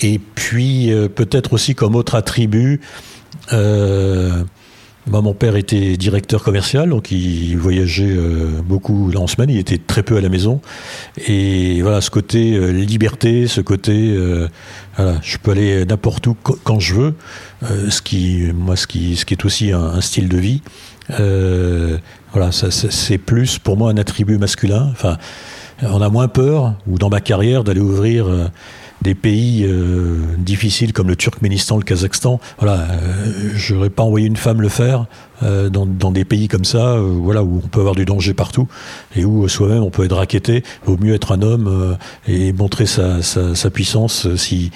Et 0.01 0.21
puis 0.21 0.93
peut-être 1.17 1.55
aussi 1.55 1.75
comme 1.75 1.97
autre 1.97 2.15
attribut, 2.15 2.81
bah, 5.11 5.21
mon 5.21 5.35
père 5.35 5.57
était 5.57 5.97
directeur 5.97 6.43
commercial, 6.43 6.91
donc 6.91 7.11
il 7.11 7.57
voyageait 7.57 8.15
euh, 8.17 8.61
beaucoup 8.65 9.11
en 9.17 9.27
semaine, 9.27 9.51
il 9.51 9.59
était 9.59 9.79
très 9.79 10.03
peu 10.03 10.17
à 10.17 10.21
la 10.21 10.29
maison. 10.29 10.61
Et 11.27 11.81
voilà, 11.83 12.01
ce 12.01 12.11
côté 12.11 12.55
euh, 12.55 12.71
liberté, 12.71 13.47
ce 13.47 13.61
côté, 13.61 14.13
euh, 14.15 14.49
voilà, 14.97 15.17
je 15.23 15.39
peux 15.39 15.51
aller 15.53 15.85
n'importe 15.85 16.27
où 16.27 16.35
qu- 16.35 16.59
quand 16.65 16.81
je 16.81 16.95
veux, 16.95 17.15
ce 17.89 18.01
qui, 18.03 18.51
moi, 18.55 18.77
ce 18.77 18.87
qui, 18.87 19.17
ce 19.17 19.25
qui 19.25 19.35
est 19.35 19.45
aussi 19.45 19.73
un, 19.73 19.81
un 19.83 20.01
style 20.01 20.29
de 20.29 20.39
vie. 20.39 20.63
Voilà, 22.33 22.51
c'est 22.53 23.19
plus 23.19 23.59
pour 23.59 23.77
moi 23.77 23.91
un 23.91 23.97
attribut 23.97 24.39
masculin. 24.39 24.89
Enfin, 24.93 25.17
on 25.83 26.03
a 26.03 26.09
moins 26.09 26.29
peur, 26.29 26.75
ou 26.87 26.99
dans 26.99 27.09
ma 27.09 27.21
carrière, 27.21 27.65
d'aller 27.65 27.81
ouvrir 27.81 28.27
des 29.03 29.15
pays 29.15 29.65
euh, 29.67 30.17
difficiles 30.39 30.93
comme 30.93 31.09
le 31.09 31.17
Turkménistan, 31.17 31.77
le 31.77 31.83
Kazakhstan. 31.85 32.41
Voilà, 32.59 32.81
euh, 32.91 33.51
j'aurais 33.55 33.91
pas 33.91 34.03
envoyé 34.03 34.27
une 34.27 34.37
femme 34.37 34.61
le 34.61 34.69
faire 34.69 35.07
euh, 35.43 35.69
dans, 35.71 35.87
dans 35.87 36.11
des 36.11 36.25
pays 36.25 36.49
comme 36.49 36.65
ça, 36.65 36.95
euh, 36.95 37.01
voilà, 37.23 37.43
où 37.45 37.61
on 37.65 37.69
peut 37.69 37.79
avoir 37.81 37.95
du 37.95 38.05
danger 38.05 38.35
partout 38.35 38.67
et 39.15 39.25
où 39.25 39.45
euh, 39.45 39.49
soi-même 39.49 39.83
on 39.83 39.91
peut 39.91 40.05
être 40.05 40.17
racketté. 40.17 40.65
Vaut 40.85 40.97
mieux 41.01 41.15
être 41.15 41.33
un 41.33 41.43
homme 41.43 41.69
euh, 41.69 41.95
et 42.27 42.53
montrer 42.53 42.87
sa, 42.87 43.23
sa, 43.23 43.55
sa 43.55 43.71
puissance 43.71 44.35
si 44.37 44.71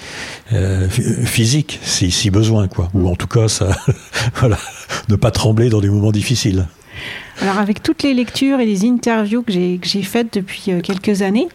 ph- 0.49 0.89
physique, 1.25 1.79
si, 1.83 2.09
si 2.11 2.29
besoin, 2.29 2.67
quoi. 2.67 2.89
Ou 2.93 3.09
en 3.09 3.15
tout 3.15 3.27
cas, 3.27 3.47
ça, 3.49 3.75
voilà, 4.35 4.57
ne 5.09 5.15
pas 5.15 5.31
trembler 5.31 5.69
dans 5.69 5.81
des 5.81 5.89
moments 5.89 6.11
difficiles. 6.13 6.65
Alors 7.41 7.57
avec 7.57 7.81
toutes 7.81 8.03
les 8.03 8.13
lectures 8.13 8.59
et 8.59 8.65
les 8.65 8.85
interviews 8.85 9.41
que 9.41 9.51
j'ai 9.51 10.03
faites 10.03 10.33
depuis 10.33 10.65
euh, 10.69 10.81
quelques 10.81 11.23
années, 11.23 11.47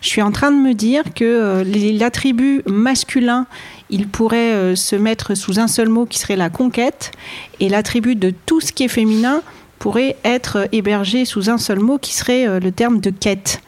je 0.00 0.08
suis 0.08 0.22
en 0.22 0.32
train 0.32 0.50
de 0.50 0.56
me 0.56 0.72
dire 0.72 1.02
que 1.14 1.24
euh, 1.24 1.64
l'attribut 1.98 2.62
masculin, 2.66 3.46
il 3.90 4.08
pourrait 4.08 4.54
euh, 4.54 4.74
se 4.74 4.96
mettre 4.96 5.34
sous 5.34 5.60
un 5.60 5.68
seul 5.68 5.88
mot 5.88 6.06
qui 6.06 6.18
serait 6.18 6.36
la 6.36 6.48
conquête, 6.48 7.12
et 7.60 7.68
l'attribut 7.68 8.16
de 8.16 8.32
tout 8.46 8.60
ce 8.60 8.72
qui 8.72 8.84
est 8.84 8.88
féminin 8.88 9.42
pourrait 9.78 10.16
être 10.24 10.68
hébergé 10.72 11.26
sous 11.26 11.50
un 11.50 11.58
seul 11.58 11.80
mot 11.80 11.98
qui 11.98 12.14
serait 12.14 12.58
le 12.58 12.72
terme 12.72 13.00
de 13.00 13.10
quête. 13.10 13.60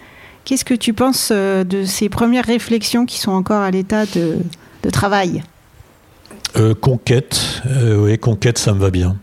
Qu'est-ce 0.46 0.64
que 0.64 0.74
tu 0.74 0.94
penses 0.94 1.30
de 1.30 1.84
ces 1.84 2.08
premières 2.08 2.46
réflexions 2.46 3.04
qui 3.04 3.18
sont 3.18 3.30
encore 3.30 3.60
à 3.60 3.70
l'état 3.70 4.06
de, 4.06 4.38
travail? 4.90 5.42
Conquête, 6.80 7.62
oui, 7.98 8.18
conquête, 8.18 8.56
ça 8.56 8.72
me 8.72 8.80
va 8.80 8.88
bien. 8.90 9.16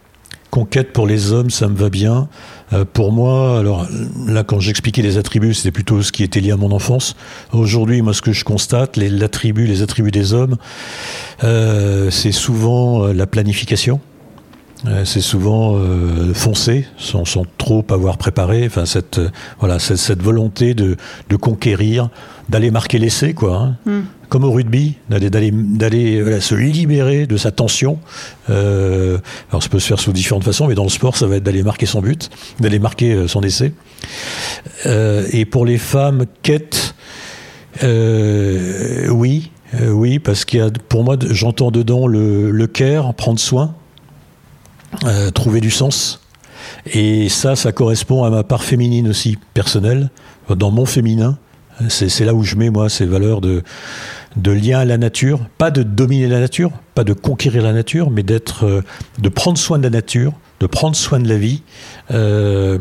Conquête 0.56 0.94
pour 0.94 1.06
les 1.06 1.34
hommes, 1.34 1.50
ça 1.50 1.68
me 1.68 1.76
va 1.76 1.90
bien. 1.90 2.30
Euh, 2.72 2.86
pour 2.86 3.12
moi, 3.12 3.60
alors 3.60 3.86
là, 4.26 4.46
quand 4.46 4.62
j'expliquais 4.62 5.02
les 5.02 5.18
attributs, 5.18 5.54
c'était 5.54 5.74
plutôt 5.74 6.02
ce 6.02 6.14
qui 6.14 6.24
était 6.24 6.40
lié 6.40 6.52
à 6.52 6.56
mon 6.56 6.72
enfance. 6.72 7.18
Aujourd'hui, 7.52 8.02
moi, 8.02 8.14
ce 8.14 8.22
que 8.22 8.32
je 8.32 8.46
constate, 8.46 8.96
les, 8.96 9.10
l'attribut, 9.10 9.66
les 9.66 9.82
attributs 9.82 10.12
des 10.12 10.34
hommes, 10.34 10.56
euh, 11.44 12.10
c'est 12.10 12.32
souvent 12.32 13.04
euh, 13.04 13.12
la 13.12 13.28
planification. 13.28 14.00
C'est 15.04 15.22
souvent 15.22 15.76
euh, 15.76 16.34
foncé, 16.34 16.86
sans, 16.98 17.24
trop 17.58 17.84
avoir 17.90 18.18
préparé. 18.18 18.66
Enfin, 18.66 18.86
cette 18.86 19.20
voilà, 19.60 19.80
cette, 19.80 19.98
cette 19.98 20.22
volonté 20.22 20.74
de, 20.74 20.96
conquérir, 21.42 22.10
d'aller 22.50 22.72
marquer 22.72 23.00
l'essai, 23.00 23.34
quoi. 23.34 23.58
Hein. 23.58 23.78
Mm. 23.86 24.02
Comme 24.30 24.44
au 24.44 24.52
rugby, 24.52 24.96
d'aller 25.10 26.40
se 26.42 26.56
libérer 26.56 27.28
de 27.28 27.38
sa 27.38 27.52
tension. 27.52 28.00
Euh, 28.50 29.18
alors, 29.50 29.64
ça 29.64 29.70
peut 29.70 29.80
se 29.80 29.88
faire 29.88 30.00
sous 30.00 30.12
différentes 30.12 30.44
façons, 30.44 30.68
mais 30.68 30.76
dans 30.76 30.84
le 30.84 30.90
sport, 30.90 31.16
ça 31.16 31.28
va 31.28 31.38
être 31.38 31.44
d'aller 31.44 31.64
marquer 31.64 31.86
son 31.86 32.02
but, 32.02 32.30
d'aller 32.60 32.80
marquer 32.80 33.14
euh, 33.14 33.28
son 33.28 33.42
essai. 33.42 33.74
Euh, 34.86 35.28
et 35.32 35.46
pour 35.46 35.66
les 35.66 35.78
femmes, 35.78 36.26
quête, 36.42 36.96
oui, 37.84 39.52
oui, 39.82 40.20
parce 40.20 40.46
qu'il 40.46 40.60
y 40.60 40.62
a, 40.62 40.70
pour 40.90 41.04
moi, 41.04 41.18
j'entends 41.30 41.72
dedans 41.72 42.08
le, 42.08 42.52
le 42.52 42.68
care, 42.68 43.14
prendre 43.14 43.40
soin, 43.40 43.76
trouver 45.34 45.60
du 45.60 45.72
sens. 45.72 46.22
Et 46.94 47.30
ça, 47.30 47.56
ça 47.56 47.72
correspond 47.72 48.24
à 48.24 48.30
ma 48.30 48.44
part 48.44 48.64
féminine 48.64 49.10
aussi, 49.10 49.38
personnelle, 49.54 50.10
dans 50.50 50.72
mon 50.72 50.86
féminin. 50.86 51.38
C'est 51.90 52.24
là 52.26 52.34
où 52.34 52.44
je 52.44 52.56
mets, 52.56 52.70
moi, 52.70 52.90
ces 52.90 53.06
valeurs 53.06 53.42
de, 53.42 53.62
lien 54.46 54.80
à 54.80 54.86
la 54.86 54.98
nature. 54.98 55.40
Pas 55.58 55.72
de 55.72 55.84
dominer 55.84 56.28
la 56.28 56.40
nature, 56.40 56.72
pas 56.94 57.04
de 57.04 57.14
conquérir 57.14 57.64
la 57.64 57.74
nature, 57.74 58.12
mais 58.12 58.24
d'être, 58.24 58.66
euh, 58.66 58.82
de 59.20 59.30
prendre 59.30 59.58
soin 59.58 59.78
de 59.78 59.84
la 59.84 59.90
nature, 59.90 60.34
de 60.60 60.68
prendre 60.68 60.96
soin 60.96 61.20
de 61.20 61.28
la 61.28 61.38
vie, 61.38 61.64
euh, 62.12 62.80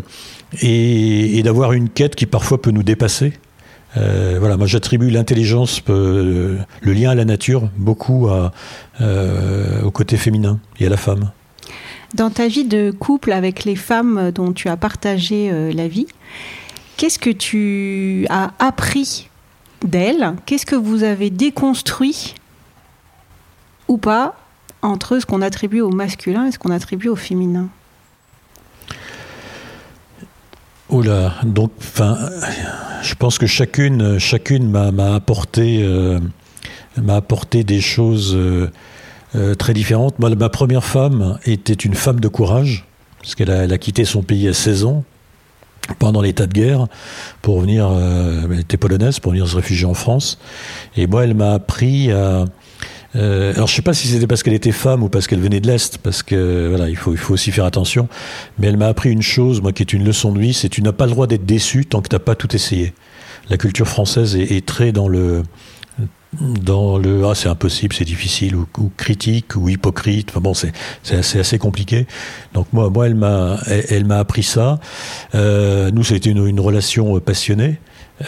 et, 0.63 1.43
d'avoir 1.43 1.73
une 1.73 1.89
quête 1.89 2.15
qui 2.15 2.27
parfois 2.27 2.63
peut 2.63 2.71
nous 2.71 2.83
dépasser. 2.83 3.33
Euh, 3.97 4.39
voilà, 4.41 4.57
moi 4.57 4.67
j'attribue 4.67 5.11
l'intelligence, 5.11 5.83
le 5.89 6.65
lien 6.83 7.11
à 7.11 7.15
la 7.15 7.25
nature, 7.25 7.69
beaucoup 7.77 8.29
au 8.29 9.91
côté 9.91 10.17
féminin 10.17 10.59
et 10.79 10.87
à 10.87 10.89
la 10.89 10.97
femme. 10.97 11.31
Dans 12.15 12.31
ta 12.31 12.47
vie 12.47 12.65
de 12.65 12.93
couple 12.93 13.33
avec 13.33 13.65
les 13.65 13.77
femmes 13.77 14.31
dont 14.33 14.53
tu 14.53 14.69
as 14.69 14.77
partagé 14.77 15.73
la 15.73 15.89
vie, 15.89 16.07
qu'est-ce 16.97 17.19
que 17.19 17.31
tu 17.31 18.27
as 18.31 18.53
appris 18.59 19.29
d'elles 19.85 20.35
Qu'est-ce 20.47 20.67
que 20.67 20.77
vous 20.77 21.03
avez 21.03 21.31
déconstruit 21.31 22.35
ou 23.89 23.99
pas 23.99 24.37
entre 24.83 25.19
ce 25.19 25.27
qu'on 25.27 25.43
attribue 25.43 25.81
au 25.81 25.91
masculin 25.91 26.47
et 26.47 26.53
ce 26.53 26.59
qu'on 26.59 26.71
attribue 26.71 27.09
au 27.09 27.17
féminin? 27.17 27.69
Oula, 30.91 31.35
donc, 31.45 31.73
enfin, 31.79 32.19
je 33.03 33.15
pense 33.15 33.39
que 33.39 33.47
chacune, 33.47 34.19
chacune 34.19 34.71
m'a 34.71 35.15
apporté, 35.15 35.83
euh, 35.83 36.21
m'a 37.01 37.17
apporté 37.17 37.65
des 37.65 37.81
choses 37.81 38.35
euh, 38.35 38.71
euh, 39.35 39.55
très 39.55 39.73
différentes. 39.73 40.19
Ma 40.19 40.49
première 40.51 40.85
femme 40.85 41.39
était 41.47 41.73
une 41.73 41.95
femme 41.95 42.21
de 42.21 42.29
courage, 42.29 42.85
parce 43.21 43.35
qu'elle 43.35 43.51
a, 43.51 43.65
elle 43.65 43.73
a 43.73 43.79
quitté 43.79 44.05
son 44.05 44.23
pays 44.23 44.47
à 44.47 44.53
16 44.53 44.85
ans 44.85 45.05
pendant 45.99 46.23
l'état 46.23 46.47
de 46.47 46.53
guerre 46.53 46.87
pour 47.43 47.61
venir, 47.61 47.89
euh, 47.91 48.43
elle 48.51 48.61
était 48.61 48.77
polonaise, 48.77 49.21
pour 49.21 49.33
venir 49.33 49.47
se 49.47 49.57
réfugier 49.57 49.87
en 49.87 49.95
France. 49.95 50.39
Et 50.97 51.07
moi, 51.07 51.25
elle 51.25 51.35
m'a 51.35 51.53
appris 51.55 52.11
à 52.11 52.47
euh, 53.17 53.53
alors 53.55 53.69
je 53.69 53.75
sais 53.75 53.83
pas 53.83 53.95
si 53.95 54.09
c'était 54.09 54.27
parce 54.27 54.43
qu'elle 54.43 54.55
était 54.55 54.73
femme 54.73 55.03
ou 55.03 55.09
parce 55.09 55.27
qu'elle 55.27 55.41
venait 55.41 55.61
de 55.61 55.69
l'est, 55.69 55.99
parce 55.99 56.23
que 56.23 56.69
voilà, 56.69 56.89
il 56.89 56.97
faut 56.97 57.13
il 57.13 57.19
faut 57.19 57.35
aussi 57.35 57.53
faire 57.53 57.65
attention. 57.65 58.09
Mais 58.59 58.67
elle 58.67 58.77
m'a 58.77 58.89
appris 58.89 59.11
une 59.11 59.23
chose, 59.23 59.63
moi 59.63 59.73
qui 59.73 59.83
est 59.83 59.93
une 59.93 60.05
leçon 60.05 60.33
de 60.33 60.41
vie, 60.41 60.55
c'est 60.55 60.69
tu 60.69 60.83
n'as 60.83 60.93
pas 60.93 61.07
le 61.07 61.13
droit 61.13 61.27
d'être 61.27 61.47
déçu 61.47 61.87
tant 61.87 62.01
que 62.01 62.09
t'as 62.09 62.19
pas 62.19 62.35
tout 62.35 62.55
essayé. 62.55 62.93
La 63.51 63.57
culture 63.57 63.87
française 63.87 64.37
est, 64.37 64.51
est 64.51 64.67
très 64.67 64.91
dans 64.91 65.09
le 65.09 65.43
dans 66.41 66.99
le 66.99 67.25
ah 67.27 67.35
c'est 67.35 67.49
impossible, 67.49 67.95
c'est 67.95 68.05
difficile 68.05 68.57
ou, 68.57 68.67
critique 68.97 69.57
ou 69.57 69.69
hypocrite. 69.69 70.29
Enfin 70.31 70.41
bon, 70.41 70.55
c'est 70.55 70.73
assez, 71.11 71.39
assez 71.39 71.59
compliqué. 71.59 72.07
Donc 72.53 72.67
moi 72.73 72.91
moi 72.91 73.07
elle 73.07 73.15
m'a 73.15 73.59
elle, 73.67 74.05
m'a 74.05 74.19
appris 74.19 74.43
ça. 74.43 74.81
Euh, 75.35 75.91
nous 75.91 76.05
c'était 76.05 76.31
une, 76.31 76.47
une 76.47 76.61
relation 76.61 77.19
passionnée 77.21 77.79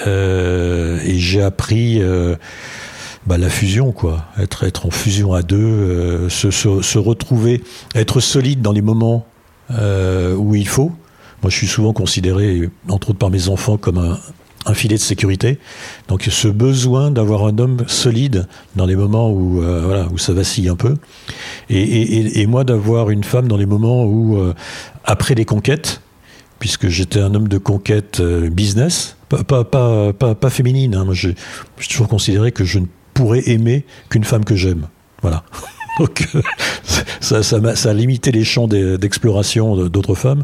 euh, 0.06 0.98
et 1.04 1.18
j'ai 1.18 1.42
appris. 1.42 2.00
Euh, 2.00 2.36
bah, 3.26 3.38
la 3.38 3.50
fusion, 3.50 3.90
quoi. 3.90 4.24
Être, 4.38 4.64
être 4.64 4.86
en 4.86 4.90
fusion 4.90 5.32
à 5.32 5.42
deux, 5.42 5.56
euh, 5.56 6.28
se, 6.28 6.50
se, 6.50 6.98
retrouver, 6.98 7.62
être 7.96 8.20
solide 8.20 8.62
dans 8.62 8.70
les 8.70 8.82
moments 8.82 9.26
euh, 9.72 10.34
où 10.36 10.54
il 10.54 10.68
faut. 10.68 10.92
Moi, 11.42 11.50
je 11.50 11.56
suis 11.56 11.66
souvent 11.66 11.92
considéré, 11.92 12.70
entre 12.88 13.10
autres 13.10 13.18
par 13.18 13.30
mes 13.30 13.48
enfants, 13.48 13.76
comme 13.76 13.98
un, 13.98 14.18
un 14.66 14.74
filet 14.74 14.96
de 14.96 15.00
sécurité. 15.00 15.58
Donc, 16.08 16.22
ce 16.28 16.48
besoin 16.48 17.10
d'avoir 17.10 17.46
un 17.46 17.58
homme 17.58 17.78
solide 17.86 18.46
dans 18.74 18.84
les 18.84 18.96
moments 18.96 19.30
où, 19.30 19.62
euh, 19.62 19.82
voilà, 19.84 20.08
où 20.12 20.18
ça 20.18 20.32
vacille 20.32 20.68
un 20.68 20.76
peu. 20.76 20.96
Et, 21.70 21.80
et, 21.80 22.40
et 22.40 22.46
moi, 22.46 22.64
d'avoir 22.64 23.10
une 23.10 23.24
femme 23.24 23.48
dans 23.48 23.56
les 23.56 23.66
moments 23.66 24.04
où, 24.04 24.38
euh, 24.38 24.54
après 25.04 25.34
les 25.34 25.44
conquêtes, 25.44 26.02
puisque 26.58 26.88
j'étais 26.88 27.20
un 27.20 27.34
homme 27.34 27.48
de 27.48 27.58
conquête 27.58 28.20
euh, 28.20 28.50
business, 28.50 29.16
pas, 29.28 29.44
pas, 29.44 29.64
pas, 29.64 30.12
pas, 30.12 30.34
pas 30.34 30.50
féminine. 30.50 30.94
Hein. 30.94 31.06
J'ai 31.12 31.34
toujours 31.88 32.08
considéré 32.08 32.52
que 32.52 32.64
je 32.64 32.80
ne 32.80 32.86
pourrais 33.14 33.48
aimer 33.48 33.84
qu'une 34.08 34.24
femme 34.24 34.44
que 34.44 34.56
j'aime. 34.56 34.88
Voilà. 35.22 35.44
Donc 35.98 36.28
ça, 37.20 37.42
ça, 37.42 37.58
a, 37.58 37.94
limité 37.94 38.30
les 38.32 38.44
champs 38.44 38.68
d'exploration 38.68 39.88
d'autres 39.88 40.14
femmes. 40.14 40.42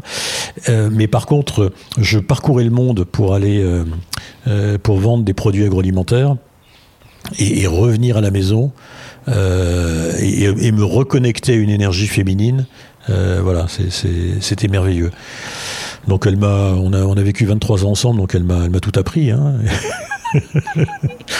Euh, 0.69 0.89
mais 0.91 1.07
par 1.07 1.25
contre, 1.25 1.71
je 1.99 2.19
parcourais 2.19 2.63
le 2.63 2.71
monde 2.71 3.03
pour 3.03 3.33
aller 3.33 3.61
euh, 3.61 3.83
euh, 4.47 4.77
pour 4.77 4.97
vendre 4.99 5.23
des 5.23 5.33
produits 5.33 5.63
agroalimentaires 5.63 6.35
et, 7.39 7.65
revenir 7.65 8.17
à 8.17 8.21
la 8.21 8.29
maison 8.29 8.73
euh, 9.29 10.11
et, 10.19 10.71
me 10.73 10.83
reconnecter 10.83 11.53
à 11.53 11.55
une 11.55 11.69
énergie 11.69 12.07
féminine. 12.07 12.65
Euh, 13.09 13.39
voilà, 13.41 13.67
c'était 13.69 14.67
merveilleux. 14.67 15.11
Donc 16.09 16.25
elle 16.27 16.35
m'a, 16.35 16.73
on 16.73 16.91
a, 16.91 17.03
on 17.03 17.15
a 17.15 17.21
vécu 17.21 17.45
23 17.45 17.85
ans 17.85 17.91
ensemble, 17.91 18.19
donc 18.19 18.35
elle 18.35 18.43
m'a, 18.43 18.65
elle 18.65 18.71
m'a 18.71 18.81
tout 18.81 18.97
appris. 18.99 19.31
Hein. 19.31 19.53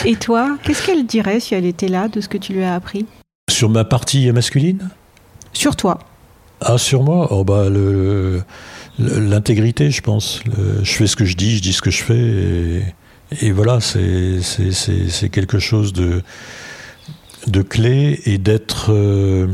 Et 0.06 0.16
toi, 0.16 0.58
qu'est-ce 0.64 0.86
qu'elle 0.86 1.06
dirait 1.06 1.42
si 1.42 1.56
elle 1.56 1.66
était 1.66 1.90
là 1.90 2.08
de 2.08 2.22
ce 2.22 2.30
que 2.30 2.38
tu 2.38 2.54
lui 2.54 2.64
as 2.64 2.74
appris? 2.74 3.06
Sur 3.50 3.70
ma 3.70 3.84
partie 3.84 4.32
masculine? 4.32 4.90
Sur 5.52 5.76
toi. 5.76 6.00
Ah, 6.62 6.78
sur 6.78 7.04
moi? 7.04 7.28
Oh, 7.32 7.44
bah, 7.44 7.66
L'intégrité, 9.00 9.92
je 9.92 10.02
pense. 10.02 10.42
Le, 10.46 10.84
je 10.84 10.92
fais 10.92 11.08
ce 11.08 11.16
que 11.16 11.26
je 11.26 11.36
dis, 11.36 11.58
je 11.58 11.62
dis 11.62 11.74
ce 11.74 11.82
que 11.82 11.92
je 11.92 12.04
fais. 12.04 12.16
Et, 12.18 12.84
et 13.48 13.52
voilà, 13.52 13.80
c'est 13.82 15.30
quelque 15.32 15.60
chose 15.60 15.92
de, 15.94 16.22
de 17.48 17.62
clé 17.62 18.22
et 18.26 18.38
d'être. 18.38 18.92
Euh, 18.94 19.48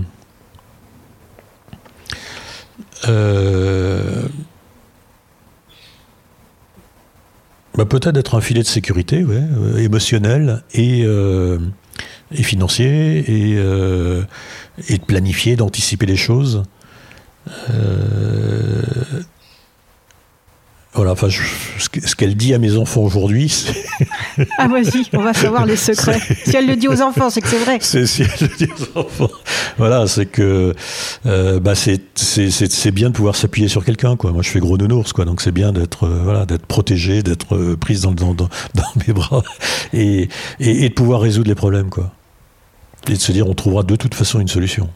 euh, 3.07 4.23
bah, 7.75 7.85
Peut-être 7.85 8.13
d'être 8.13 8.35
un 8.35 8.41
filet 8.41 8.61
de 8.61 8.67
sécurité, 8.67 9.23
ouais, 9.23 9.41
euh, 9.41 9.77
émotionnel 9.77 10.63
et, 10.73 11.03
euh, 11.05 11.57
et 12.31 12.43
financier, 12.43 13.19
et, 13.27 13.55
euh, 13.57 14.23
et 14.87 14.97
de 14.97 15.03
planifier, 15.03 15.55
d'anticiper 15.55 16.05
les 16.05 16.17
choses. 16.17 16.63
Euh, 17.69 18.81
voilà, 20.93 21.11
enfin, 21.11 21.29
je, 21.29 21.41
ce 21.77 22.15
qu'elle 22.15 22.35
dit 22.35 22.53
à 22.55 22.57
mes 22.57 22.75
enfants 22.75 23.01
aujourd'hui, 23.01 23.47
c'est. 23.49 23.75
Ah, 24.57 24.67
vas-y, 24.67 25.05
on 25.13 25.21
va 25.21 25.33
savoir 25.33 25.65
les 25.67 25.75
secrets. 25.75 26.19
Si 26.43 26.55
elle 26.55 26.65
le 26.65 26.75
dit 26.75 26.87
aux 26.87 27.01
enfants, 27.01 27.29
c'est 27.29 27.41
que 27.41 27.47
c'est 27.47 27.59
vrai. 27.59 27.77
C'est 27.81 28.07
si 28.07 28.23
elle 28.23 28.49
le 28.49 28.57
dit 28.57 28.67
aux 28.73 28.99
enfants. 28.99 29.29
Voilà, 29.77 30.07
c'est 30.07 30.25
que 30.25 30.73
euh, 31.25 31.59
bah, 31.59 31.73
c'est 31.75 32.91
bien 32.91 33.09
de 33.09 33.15
pouvoir 33.15 33.35
s'appuyer 33.35 33.67
sur 33.67 33.85
quelqu'un, 33.85 34.15
quoi. 34.15 34.31
Moi, 34.31 34.41
je 34.41 34.49
fais 34.49 34.59
gros 34.59 34.77
nounours, 34.77 35.13
quoi. 35.13 35.25
Donc, 35.25 35.41
c'est 35.41 35.51
bien 35.51 35.71
d'être 35.71 36.05
euh, 36.05 36.21
voilà, 36.23 36.45
d'être 36.45 36.65
protégé, 36.65 37.21
d'être 37.21 37.55
euh, 37.55 37.77
prise 37.77 38.01
dans, 38.01 38.11
dans, 38.11 38.33
dans, 38.33 38.49
dans, 38.73 38.83
mes 39.07 39.13
bras 39.13 39.43
et, 39.93 40.27
et, 40.59 40.85
et 40.85 40.89
de 40.89 40.93
pouvoir 40.93 41.21
résoudre 41.21 41.49
les 41.49 41.55
problèmes, 41.55 41.89
quoi. 41.89 42.11
Et 43.07 43.13
de 43.13 43.19
se 43.19 43.31
dire, 43.31 43.47
on 43.47 43.53
trouvera 43.53 43.83
de 43.83 43.95
toute 43.95 44.13
façon 44.13 44.39
une 44.39 44.47
solution. 44.47 44.89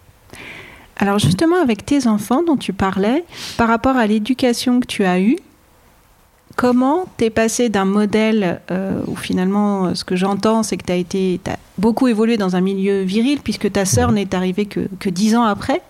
Alors 0.97 1.19
justement, 1.19 1.61
avec 1.61 1.85
tes 1.85 2.07
enfants 2.07 2.43
dont 2.45 2.57
tu 2.57 2.73
parlais, 2.73 3.23
par 3.57 3.67
rapport 3.67 3.95
à 3.97 4.05
l'éducation 4.05 4.79
que 4.79 4.85
tu 4.85 5.03
as 5.05 5.19
eue, 5.19 5.37
comment 6.55 7.05
t'es 7.17 7.31
passé 7.31 7.69
d'un 7.69 7.85
modèle 7.85 8.61
euh, 8.69 9.01
où 9.07 9.15
finalement, 9.15 9.95
ce 9.95 10.03
que 10.03 10.15
j'entends, 10.15 10.61
c'est 10.61 10.77
que 10.77 10.85
tu 10.85 10.91
as 10.91 10.97
été, 10.97 11.39
as 11.47 11.57
beaucoup 11.79 12.07
évolué 12.07 12.37
dans 12.37 12.55
un 12.55 12.61
milieu 12.61 13.01
viril, 13.01 13.39
puisque 13.43 13.71
ta 13.71 13.85
sœur 13.85 14.11
n'est 14.11 14.35
arrivée 14.35 14.65
que, 14.65 14.87
que 14.99 15.09
dix 15.09 15.35
ans 15.35 15.43
après. 15.43 15.81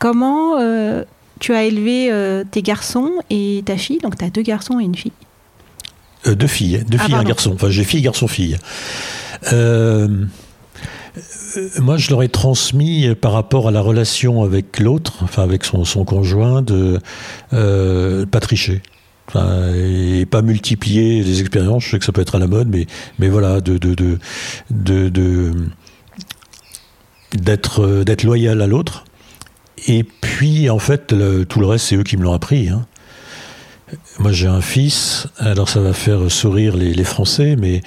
Comment 0.00 0.58
euh, 0.58 1.04
tu 1.38 1.54
as 1.54 1.62
élevé 1.64 2.08
euh, 2.10 2.42
tes 2.50 2.62
garçons 2.62 3.12
et 3.30 3.62
ta 3.64 3.76
fille? 3.76 3.98
Donc 3.98 4.18
tu 4.18 4.24
as 4.24 4.30
deux 4.30 4.42
garçons 4.42 4.80
et 4.80 4.84
une 4.84 4.96
fille. 4.96 5.12
deux 6.26 6.46
filles, 6.48 6.84
deux 6.88 6.98
Ah, 7.00 7.04
filles 7.04 7.14
et 7.14 7.18
un 7.18 7.24
garçon. 7.24 7.52
Enfin, 7.54 7.70
j'ai 7.70 7.84
fille, 7.84 8.02
garçon, 8.02 8.26
fille. 8.26 8.58
Euh, 9.52 10.08
moi, 11.80 11.96
je 11.96 12.10
leur 12.10 12.22
ai 12.22 12.28
transmis 12.28 13.14
par 13.14 13.32
rapport 13.32 13.68
à 13.68 13.70
la 13.70 13.80
relation 13.80 14.42
avec 14.42 14.80
l'autre, 14.80 15.18
enfin 15.22 15.42
avec 15.42 15.64
son, 15.64 15.84
son 15.84 16.04
conjoint, 16.04 16.62
de 16.62 16.98
euh, 17.52 18.26
pas 18.26 18.40
tricher. 18.40 18.82
Et 19.34 20.24
pas 20.24 20.40
multiplier 20.40 21.22
les 21.22 21.40
expériences. 21.40 21.84
Je 21.84 21.90
sais 21.90 21.98
que 21.98 22.04
ça 22.06 22.12
peut 22.12 22.22
être 22.22 22.36
à 22.36 22.38
la 22.38 22.46
mode, 22.46 22.68
mais 22.68 22.86
mais 23.18 23.28
voilà, 23.28 23.60
de 23.60 23.76
de 23.76 24.18
de 24.70 25.52
d'être 27.34 28.04
d'être 28.04 28.22
loyal 28.22 28.62
à 28.62 28.66
l'autre 28.66 29.04
et 29.86 30.02
puis, 30.02 30.68
en 30.70 30.78
fait, 30.78 31.14
tout 31.48 31.60
le 31.60 31.66
reste, 31.66 31.86
c'est 31.86 31.96
eux 31.96 32.02
qui 32.02 32.16
me 32.16 32.24
l'ont 32.24 32.32
appris. 32.32 32.68
hein. 32.68 32.86
Moi, 34.18 34.32
j'ai 34.32 34.48
un 34.48 34.60
fils, 34.60 35.28
alors 35.38 35.68
ça 35.68 35.80
va 35.80 35.92
faire 35.92 36.28
sourire 36.28 36.76
les, 36.76 37.04
Français, 37.04 37.54
mais 37.56 37.82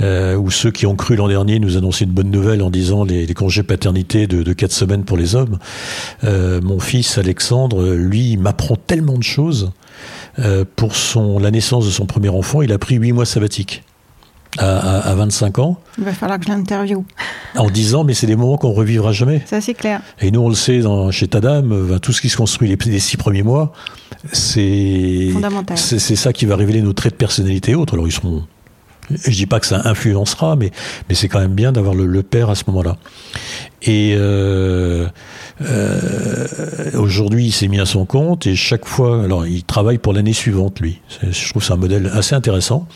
euh, 0.00 0.34
ou 0.34 0.50
ceux 0.50 0.70
qui 0.70 0.86
ont 0.86 0.96
cru 0.96 1.14
l'an 1.14 1.28
dernier 1.28 1.58
nous 1.58 1.76
annoncer 1.76 2.04
une 2.04 2.10
bonne 2.10 2.30
nouvelle 2.30 2.62
en 2.62 2.70
disant 2.70 3.04
les, 3.04 3.26
les 3.26 3.34
congés 3.34 3.62
paternité 3.62 4.26
de, 4.26 4.42
de 4.42 4.52
4 4.54 4.72
semaines 4.72 5.04
pour 5.04 5.18
les 5.18 5.34
hommes. 5.34 5.58
Euh, 6.24 6.62
mon 6.62 6.80
fils 6.80 7.18
Alexandre, 7.18 7.92
lui, 7.92 8.38
m'apprend 8.38 8.76
tellement 8.76 9.18
de 9.18 9.22
choses. 9.22 9.72
Euh, 10.38 10.64
pour 10.74 10.96
son, 10.96 11.38
la 11.38 11.50
naissance 11.50 11.84
de 11.84 11.90
son 11.90 12.06
premier 12.06 12.30
enfant, 12.30 12.62
il 12.62 12.72
a 12.72 12.78
pris 12.78 12.96
8 12.96 13.12
mois 13.12 13.26
sabbatiques 13.26 13.82
à, 14.58 14.78
à, 14.78 15.10
à 15.10 15.14
25 15.14 15.58
ans, 15.58 15.78
Il 15.98 16.04
va 16.04 16.12
falloir 16.12 16.38
que 16.38 16.44
je 16.46 16.50
l'interviewe. 16.50 17.04
en 17.56 17.70
disant 17.70 18.04
mais 18.04 18.14
c'est 18.14 18.26
des 18.26 18.36
moments 18.36 18.56
qu'on 18.56 18.72
revivra 18.72 19.12
jamais. 19.12 19.42
Ça, 19.46 19.60
c'est 19.60 19.74
clair. 19.74 20.00
Et 20.20 20.30
nous, 20.30 20.40
on 20.40 20.48
le 20.48 20.54
sait 20.54 20.80
dans, 20.80 21.10
chez 21.10 21.28
Tadam, 21.28 21.72
euh, 21.72 21.98
tout 21.98 22.12
ce 22.12 22.20
qui 22.20 22.28
se 22.28 22.36
construit 22.36 22.68
les, 22.68 22.76
les 22.90 22.98
six 23.00 23.16
premiers 23.16 23.42
mois, 23.42 23.72
c'est 24.32 25.30
Fondamental. 25.32 25.76
c'est 25.78 25.98
c'est 25.98 26.16
ça 26.16 26.32
qui 26.32 26.46
va 26.46 26.56
révéler 26.56 26.82
nos 26.82 26.92
traits 26.92 27.12
de 27.12 27.18
personnalité 27.18 27.72
et 27.72 27.74
autres. 27.74 27.94
Alors 27.94 28.06
ils 28.06 28.12
seront. 28.12 28.44
Je 29.10 29.30
dis 29.30 29.46
pas 29.46 29.60
que 29.60 29.66
ça 29.66 29.82
influencera, 29.84 30.56
mais 30.56 30.70
mais 31.08 31.14
c'est 31.14 31.28
quand 31.28 31.40
même 31.40 31.54
bien 31.54 31.72
d'avoir 31.72 31.94
le, 31.94 32.22
père 32.22 32.50
à 32.50 32.54
ce 32.54 32.64
moment-là. 32.68 32.96
Et 33.82 34.14
euh, 34.16 35.06
euh, 35.60 36.46
aujourd'hui, 36.94 37.46
il 37.46 37.52
s'est 37.52 37.68
mis 37.68 37.80
à 37.80 37.86
son 37.86 38.06
compte 38.06 38.46
et 38.46 38.56
chaque 38.56 38.86
fois, 38.86 39.22
alors 39.22 39.46
il 39.46 39.62
travaille 39.64 39.98
pour 39.98 40.12
l'année 40.12 40.32
suivante, 40.32 40.80
lui. 40.80 41.00
Je 41.22 41.50
trouve 41.50 41.62
c'est 41.62 41.72
un 41.72 41.76
modèle 41.76 42.10
assez 42.12 42.34
intéressant. 42.34 42.86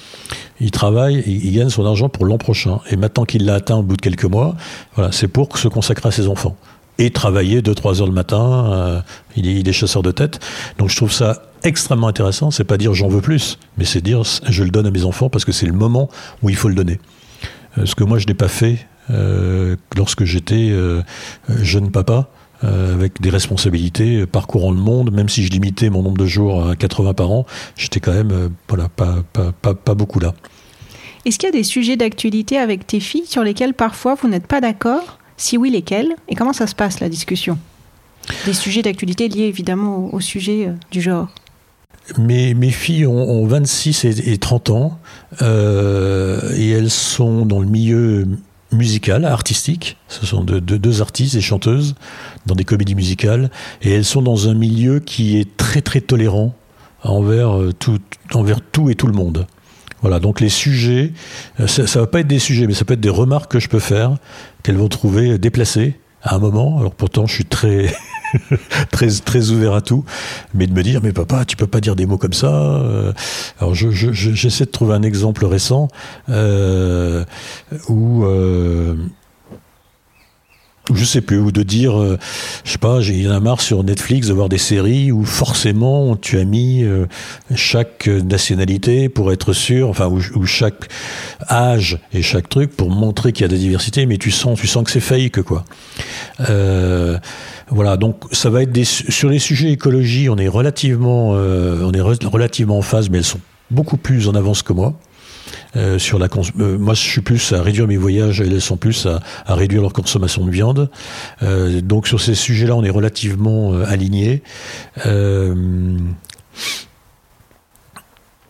Il 0.61 0.71
travaille, 0.71 1.23
il, 1.27 1.45
il 1.45 1.57
gagne 1.57 1.69
son 1.69 1.85
argent 1.85 2.09
pour 2.09 2.25
l'an 2.25 2.39
prochain. 2.39 2.81
Et 2.91 2.97
maintenant 2.97 3.25
qu'il 3.25 3.45
l'a 3.45 3.55
atteint 3.55 3.77
au 3.77 3.83
bout 3.83 3.97
de 3.97 4.03
quelques 4.03 4.25
mois, 4.25 4.57
voilà, 4.95 5.13
c'est 5.13 5.29
pour 5.29 5.57
se 5.59 5.69
consacrer 5.69 6.09
à 6.09 6.13
ses 6.13 6.29
enfants 6.29 6.57
et 6.99 7.11
travailler 7.11 7.63
2-3 7.63 8.01
heures 8.01 8.07
le 8.07 8.13
matin. 8.13 8.73
euh, 8.73 9.01
il, 9.37 9.69
est, 9.69 9.73
chasseur 9.73 10.03
de 10.03 10.11
tête. 10.11 10.41
Donc 10.79 10.91
je 10.91 10.97
trouve 10.97 11.13
ça 11.13 11.43
extrêmement 11.63 12.09
intéressant. 12.09 12.51
C'est 12.51 12.65
pas 12.65 12.77
dire 12.77 12.95
j'en 12.95 13.09
veux 13.09 13.21
plus, 13.21 13.59
mais 13.77 13.85
c'est 13.85 14.01
dire 14.01 14.23
je 14.49 14.65
le 14.65 14.71
donne 14.71 14.87
à 14.87 14.91
mes 14.91 15.05
enfants 15.05 15.29
parce 15.29 15.45
que 15.45 15.53
c'est 15.53 15.67
le 15.67 15.73
moment 15.73 16.09
où 16.43 16.51
il 16.51 16.57
faut 16.57 16.69
le 16.69 16.75
donner. 16.75 16.99
Euh, 17.79 17.87
ce 17.87 17.95
que 17.95 18.05
moi 18.05 18.19
je 18.19 18.27
n'ai 18.27 18.35
pas 18.35 18.49
fait 18.49 18.87
euh, 19.11 19.77
lorsque 19.97 20.25
j'étais 20.25 20.73
jeune 21.63 21.91
papa. 21.91 22.29
avec 22.63 23.21
des 23.23 23.31
responsabilités, 23.31 24.27
parcourant 24.27 24.73
le 24.73 24.81
monde, 24.81 25.13
même 25.13 25.29
si 25.29 25.45
je 25.45 25.51
limitais 25.53 25.91
mon 25.91 26.03
nombre 26.03 26.19
de 26.19 26.27
jours 26.27 26.71
à 26.71 26.75
80 26.75 27.15
par 27.15 27.31
an, 27.31 27.47
j'étais 27.77 28.01
quand 28.01 28.13
même 28.13 28.51
voilà, 28.69 28.89
pas, 28.89 29.19
pas, 29.33 29.53
pas, 29.53 29.75
pas 29.75 29.95
beaucoup 29.95 30.19
là. 30.19 30.35
Est-ce 31.25 31.39
qu'il 31.39 31.47
y 31.47 31.53
a 31.53 31.57
des 31.57 31.63
sujets 31.63 31.97
d'actualité 31.97 32.59
avec 32.59 32.87
tes 32.87 32.99
filles 32.99 33.27
sur 33.27 33.45
lesquels 33.45 33.75
parfois 33.75 34.17
vous 34.17 34.29
n'êtes 34.29 34.49
pas 34.49 34.61
d'accord? 34.61 35.19
Si 35.39 35.57
oui, 35.57 35.71
lesquels 35.71 36.15
Et 36.29 36.35
comment 36.35 36.53
ça 36.53 36.67
se 36.67 36.75
passe 36.75 37.01
la 37.01 37.09
discussion? 37.09 37.59
Des 38.45 38.53
sujets 38.53 38.83
d'actualité 38.83 39.29
liés 39.29 39.45
évidemment 39.45 40.13
au, 40.13 40.21
sujet 40.21 40.67
euh, 40.67 40.73
du 40.91 41.01
genre. 41.01 41.29
Mes, 42.19 42.53
mes 42.53 42.71
filles 42.71 43.07
ont, 43.07 43.17
ont 43.31 43.47
26 43.47 44.05
et, 44.05 44.33
et 44.33 44.39
30 44.39 44.71
ans 44.71 44.99
euh, 45.41 46.55
et 46.57 46.69
elles 46.71 46.91
sont 46.91 47.47
dans 47.47 47.61
le 47.61 47.67
milieu 47.67 48.27
musical, 48.73 49.25
artistique. 49.25 49.97
Ce 50.09 50.27
sont 50.27 50.45
de- 50.45 50.59
de- 50.59 50.77
deux 50.77 51.01
artistes 51.01 51.37
et 51.37 51.41
chanteuses 51.41 51.95
dans 52.45 52.55
des 52.55 52.65
comédies 52.65 52.95
musicales 52.95 53.51
et 53.81 53.93
elles 53.93 54.05
sont 54.05 54.21
dans 54.23 54.49
un 54.49 54.55
milieu 54.55 55.01
qui 55.01 55.39
est 55.39 55.57
très 55.57 55.81
très 55.81 56.01
tolérant 56.03 56.55
envers 57.03 57.57
euh, 57.59 57.73
tout, 57.73 57.99
envers 58.35 58.61
tout 58.61 58.91
et 58.91 58.95
tout 58.95 59.07
le 59.07 59.15
monde. 59.15 59.47
Voilà, 60.03 60.21
donc 60.21 60.41
les 60.41 60.49
sujets, 60.49 61.13
euh, 61.61 61.67
ça, 61.67 61.87
ça 61.87 62.01
va 62.01 62.07
pas 62.07 62.21
être 62.21 62.27
des 62.29 62.39
sujets, 62.39 62.67
mais 62.67 62.75
ça 62.75 62.85
peut 62.85 62.95
être 62.95 63.01
des 63.01 63.09
remarques 63.11 63.51
que 63.51 63.59
je 63.61 63.69
peux 63.69 63.81
faire 63.81 64.17
qu'elles 64.63 64.77
vont 64.77 64.89
trouver 64.89 65.39
déplacées 65.39 65.99
à 66.23 66.35
un 66.37 66.39
moment. 66.39 66.79
Alors 66.79 66.95
pourtant, 66.95 67.27
je 67.27 67.35
suis 67.35 67.45
très 67.45 67.93
très 68.91 69.09
très 69.09 69.51
ouvert 69.51 69.73
à 69.75 69.81
tout, 69.81 70.05
mais 70.55 70.67
de 70.67 70.73
me 70.73 70.83
dire 70.83 71.01
mais 71.03 71.13
papa, 71.13 71.45
tu 71.45 71.57
peux 71.57 71.67
pas 71.67 71.81
dire 71.81 71.97
des 71.97 72.07
mots 72.07 72.19
comme 72.19 72.33
ça. 72.33 72.53
euh. 72.53 73.13
Alors 73.61 73.75
je- 73.75 73.91
je- 73.91 74.13
je- 74.13 74.33
j'essaie 74.33 74.67
de 74.67 74.71
trouver 74.71 74.95
un 74.95 75.03
exemple 75.03 75.45
récent 75.47 75.89
euh, 76.29 77.25
où 77.89 78.25
euh, 78.25 78.95
je 80.97 81.05
sais 81.05 81.21
plus, 81.21 81.39
ou 81.39 81.53
de 81.53 81.63
dire, 81.63 82.01
euh, 82.01 82.19
je 82.65 82.73
sais 82.73 82.79
pas, 82.79 83.01
j'ai 83.01 83.15
il 83.15 83.23
y 83.23 83.29
en 83.29 83.33
a 83.33 83.41
marre 83.41 83.61
sur 83.61 83.83
Netflix 83.85 84.29
de 84.29 84.33
voir 84.33 84.49
des 84.49 84.59
séries 84.59 85.13
où 85.13 85.25
forcément 85.25 86.17
tu 86.17 86.39
as 86.39 86.45
mis 86.45 86.83
euh, 86.85 87.07
chaque 87.55 88.07
nationalité 88.09 89.09
pour 89.09 89.33
être 89.33 89.53
sûr, 89.53 89.89
enfin 89.89 90.09
où 90.09 90.47
chaque 90.47 90.89
âge 91.51 91.99
et 92.13 92.23
chaque 92.23 92.49
truc 92.49 92.77
pour 92.77 92.91
montrer 92.91 93.33
qu'il 93.33 93.43
y 93.43 93.45
a 93.45 93.49
de 93.49 93.55
la 93.55 93.59
diversité, 93.61 94.07
mais 94.07 94.19
tu 94.19 94.31
sens, 94.31 94.59
tu 94.61 94.67
sens 94.67 94.85
que 94.85 94.91
c'est 94.91 95.01
fake 95.01 95.43
quoi. 95.43 95.65
Euh, 96.49 97.19
voilà, 97.71 97.97
donc 97.97 98.23
ça 98.33 98.51
va 98.51 98.63
être 98.63 98.73
des, 98.73 98.85
sur 98.85 99.29
les 99.29 99.39
sujets 99.39 99.71
écologie, 99.71 100.29
on 100.29 100.37
est 100.37 100.49
relativement, 100.49 101.33
euh, 101.35 101.83
on 101.85 101.93
est 101.93 102.01
re- 102.01 102.27
relativement 102.27 102.79
en 102.79 102.83
phase, 102.83 103.11
mais 103.11 103.19
elles 103.19 103.25
sont 103.25 103.41
beaucoup 103.71 103.97
plus 103.97 104.29
en 104.29 104.35
avance 104.35 104.63
que 104.63 104.73
moi. 104.73 104.95
Euh, 105.77 105.99
sur 105.99 106.19
la 106.19 106.29
cons- 106.29 106.43
euh, 106.59 106.79
moi, 106.79 106.95
je 106.95 107.01
suis 107.01 107.21
plus 107.21 107.53
à 107.53 107.63
réduire 107.63 107.87
mes 107.87 107.97
voyages, 107.97 108.41
elles 108.41 108.61
sont 108.61 108.77
plus 108.77 109.07
à, 109.07 109.21
à 109.47 109.55
réduire 109.55 109.83
leur 109.83 109.93
consommation 109.93 110.45
de 110.45 110.51
viande. 110.51 110.91
Euh, 111.43 111.81
donc 111.81 112.07
sur 112.09 112.21
ces 112.21 112.35
sujets-là, 112.35 112.75
on 112.75 112.85
est 112.85 112.91
relativement 112.91 113.75
alignés. 113.83 114.43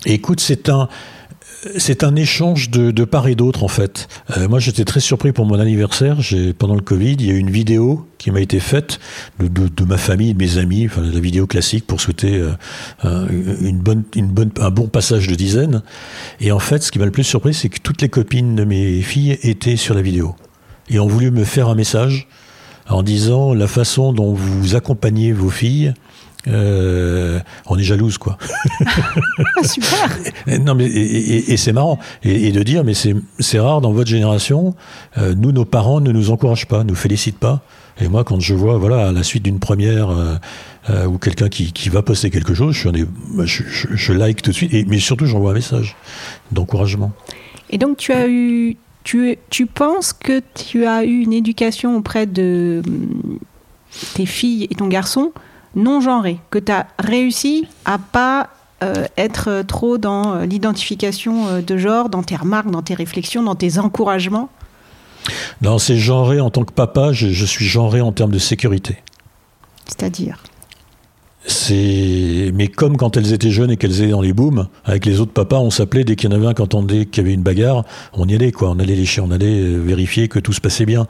Écoute, 0.06 0.40
c'est 0.40 0.68
un 0.68 0.88
c'est 1.76 2.04
un 2.04 2.14
échange 2.14 2.70
de, 2.70 2.90
de 2.90 3.04
part 3.04 3.26
et 3.28 3.34
d'autre 3.34 3.64
en 3.64 3.68
fait. 3.68 4.08
Euh, 4.36 4.48
moi, 4.48 4.58
j'étais 4.60 4.84
très 4.84 5.00
surpris 5.00 5.32
pour 5.32 5.44
mon 5.46 5.58
anniversaire. 5.58 6.20
J'ai 6.20 6.52
pendant 6.52 6.74
le 6.74 6.80
Covid, 6.82 7.14
il 7.18 7.26
y 7.26 7.30
a 7.30 7.34
eu 7.34 7.38
une 7.38 7.50
vidéo 7.50 8.06
qui 8.18 8.30
m'a 8.30 8.40
été 8.40 8.60
faite 8.60 8.98
de, 9.40 9.48
de, 9.48 9.68
de 9.68 9.84
ma 9.84 9.96
famille, 9.98 10.34
de 10.34 10.38
mes 10.38 10.58
amis, 10.58 10.86
enfin 10.86 11.00
la 11.02 11.20
vidéo 11.20 11.46
classique 11.46 11.86
pour 11.86 12.00
souhaiter 12.00 12.36
euh, 12.36 12.52
un- 13.02 13.26
une 13.28 13.78
bonne, 13.78 14.04
une 14.14 14.28
bonne, 14.28 14.50
un 14.60 14.70
bon 14.70 14.86
passage 14.86 15.26
de 15.28 15.34
dizaine. 15.34 15.82
Et 16.40 16.52
en 16.52 16.58
fait, 16.60 16.82
ce 16.82 16.92
qui 16.92 16.98
m'a 16.98 17.04
le 17.06 17.10
plus 17.12 17.24
surpris, 17.24 17.54
c'est 17.54 17.68
que 17.68 17.80
toutes 17.80 18.02
les 18.02 18.08
copines 18.08 18.54
de 18.54 18.64
mes 18.64 19.00
filles 19.02 19.38
étaient 19.42 19.76
sur 19.76 19.94
la 19.94 20.02
vidéo 20.02 20.36
et 20.90 20.98
ont 21.00 21.06
voulu 21.08 21.30
me 21.30 21.44
faire 21.44 21.68
un 21.68 21.74
message 21.74 22.28
en 22.88 23.02
disant 23.02 23.52
la 23.52 23.66
façon 23.66 24.12
dont 24.12 24.32
vous 24.32 24.74
accompagnez 24.76 25.32
vos 25.32 25.50
filles. 25.50 25.92
Euh, 26.48 27.38
on 27.66 27.78
est 27.78 27.82
jalouse 27.82 28.18
quoi. 28.18 28.36
Ah, 29.56 29.62
super. 29.64 30.18
Et- 30.46 30.58
Non 30.58 30.74
mais 30.74 30.86
et, 30.86 31.36
et- 31.36 31.52
et 31.52 31.56
c'est 31.56 31.72
marrant 31.72 31.98
et, 32.22 32.48
et 32.48 32.52
de 32.52 32.62
dire 32.62 32.84
mais 32.84 32.94
c'est 32.94 33.14
c'est 33.38 33.58
rare 33.60 33.80
dans 33.80 33.92
votre 33.92 34.08
génération 34.10 34.74
euh, 35.16 35.34
nous 35.36 35.52
nos 35.52 35.64
parents 35.64 36.00
ne 36.00 36.12
nous 36.12 36.30
encouragent 36.30 36.66
pas 36.66 36.84
nous 36.84 36.94
félicitent 36.94 37.38
pas. 37.38 37.62
Et 38.00 38.08
moi 38.08 38.24
quand 38.24 38.40
je 38.40 38.54
vois 38.54 38.78
voilà 38.78 39.08
à 39.08 39.12
la 39.12 39.22
suite 39.22 39.42
d'une 39.44 39.58
première 39.58 40.10
euh, 40.10 40.34
euh, 40.90 41.06
ou 41.06 41.18
quelqu'un 41.18 41.48
qui, 41.48 41.72
qui 41.72 41.88
va 41.88 42.02
poster 42.02 42.30
quelque 42.30 42.54
chose 42.54 42.74
je 42.74 42.88
je, 43.44 43.62
je- 43.64 43.88
je 43.90 44.12
like 44.12 44.42
tout 44.42 44.50
de 44.50 44.56
suite 44.56 44.72
et, 44.74 44.84
mais 44.84 44.98
surtout 44.98 45.26
j'envoie 45.26 45.50
un 45.50 45.54
message 45.54 45.96
d'encouragement. 46.52 47.12
Et 47.70 47.76
donc 47.78 47.96
tu 47.98 48.12
as 48.12 48.26
eu, 48.28 48.76
tu, 49.04 49.36
tu 49.50 49.66
penses 49.66 50.12
que 50.12 50.40
tu 50.54 50.86
as 50.86 51.04
eu 51.04 51.20
une 51.22 51.32
éducation 51.32 51.96
auprès 51.96 52.26
de 52.26 52.82
hum, 52.86 53.38
tes 54.14 54.26
filles 54.26 54.68
et 54.70 54.74
ton 54.74 54.86
garçon 54.88 55.32
non 55.74 56.00
genrée, 56.00 56.38
que 56.50 56.58
tu 56.58 56.72
as 56.72 56.86
réussi 56.98 57.66
à 57.84 57.98
pas 57.98 58.48
euh, 58.82 59.06
être 59.16 59.62
trop 59.66 59.98
dans 59.98 60.34
euh, 60.34 60.46
l'identification 60.46 61.48
euh, 61.48 61.60
de 61.60 61.76
genre, 61.76 62.08
dans 62.08 62.22
tes 62.22 62.36
remarques, 62.36 62.70
dans 62.70 62.82
tes 62.82 62.94
réflexions, 62.94 63.42
dans 63.42 63.56
tes 63.56 63.78
encouragements? 63.78 64.48
dans 65.60 65.78
ces 65.78 65.98
genrés 65.98 66.40
en 66.40 66.48
tant 66.48 66.64
que 66.64 66.72
papa 66.72 67.12
je, 67.12 67.28
je 67.28 67.44
suis 67.44 67.66
genré 67.66 68.00
en 68.00 68.12
termes 68.12 68.30
de 68.30 68.38
sécurité 68.38 69.02
C'est-à-dire? 69.84 70.38
C'est 71.48 72.52
mais 72.54 72.68
comme 72.68 72.96
quand 72.98 73.16
elles 73.16 73.32
étaient 73.32 73.50
jeunes 73.50 73.70
et 73.70 73.76
qu'elles 73.78 74.02
étaient 74.02 74.10
dans 74.10 74.20
les 74.20 74.34
booms 74.34 74.68
avec 74.84 75.06
les 75.06 75.18
autres 75.20 75.32
papas, 75.32 75.58
on 75.58 75.70
s'appelait 75.70 76.04
dès 76.04 76.14
qu'il 76.14 76.30
y 76.30 76.32
en 76.32 76.36
avait 76.36 76.46
un 76.46 76.54
qui 76.54 76.60
entendait 76.62 77.06
qu'il 77.06 77.22
y 77.22 77.26
avait 77.26 77.34
une 77.34 77.42
bagarre, 77.42 77.84
on 78.12 78.26
y 78.28 78.34
allait 78.34 78.52
quoi, 78.52 78.70
on 78.70 78.78
allait 78.78 78.94
lécher, 78.94 79.22
on 79.22 79.30
allait 79.30 79.60
euh, 79.62 79.78
vérifier 79.82 80.28
que 80.28 80.38
tout 80.38 80.52
se 80.52 80.60
passait 80.60 80.84
bien. 80.86 81.06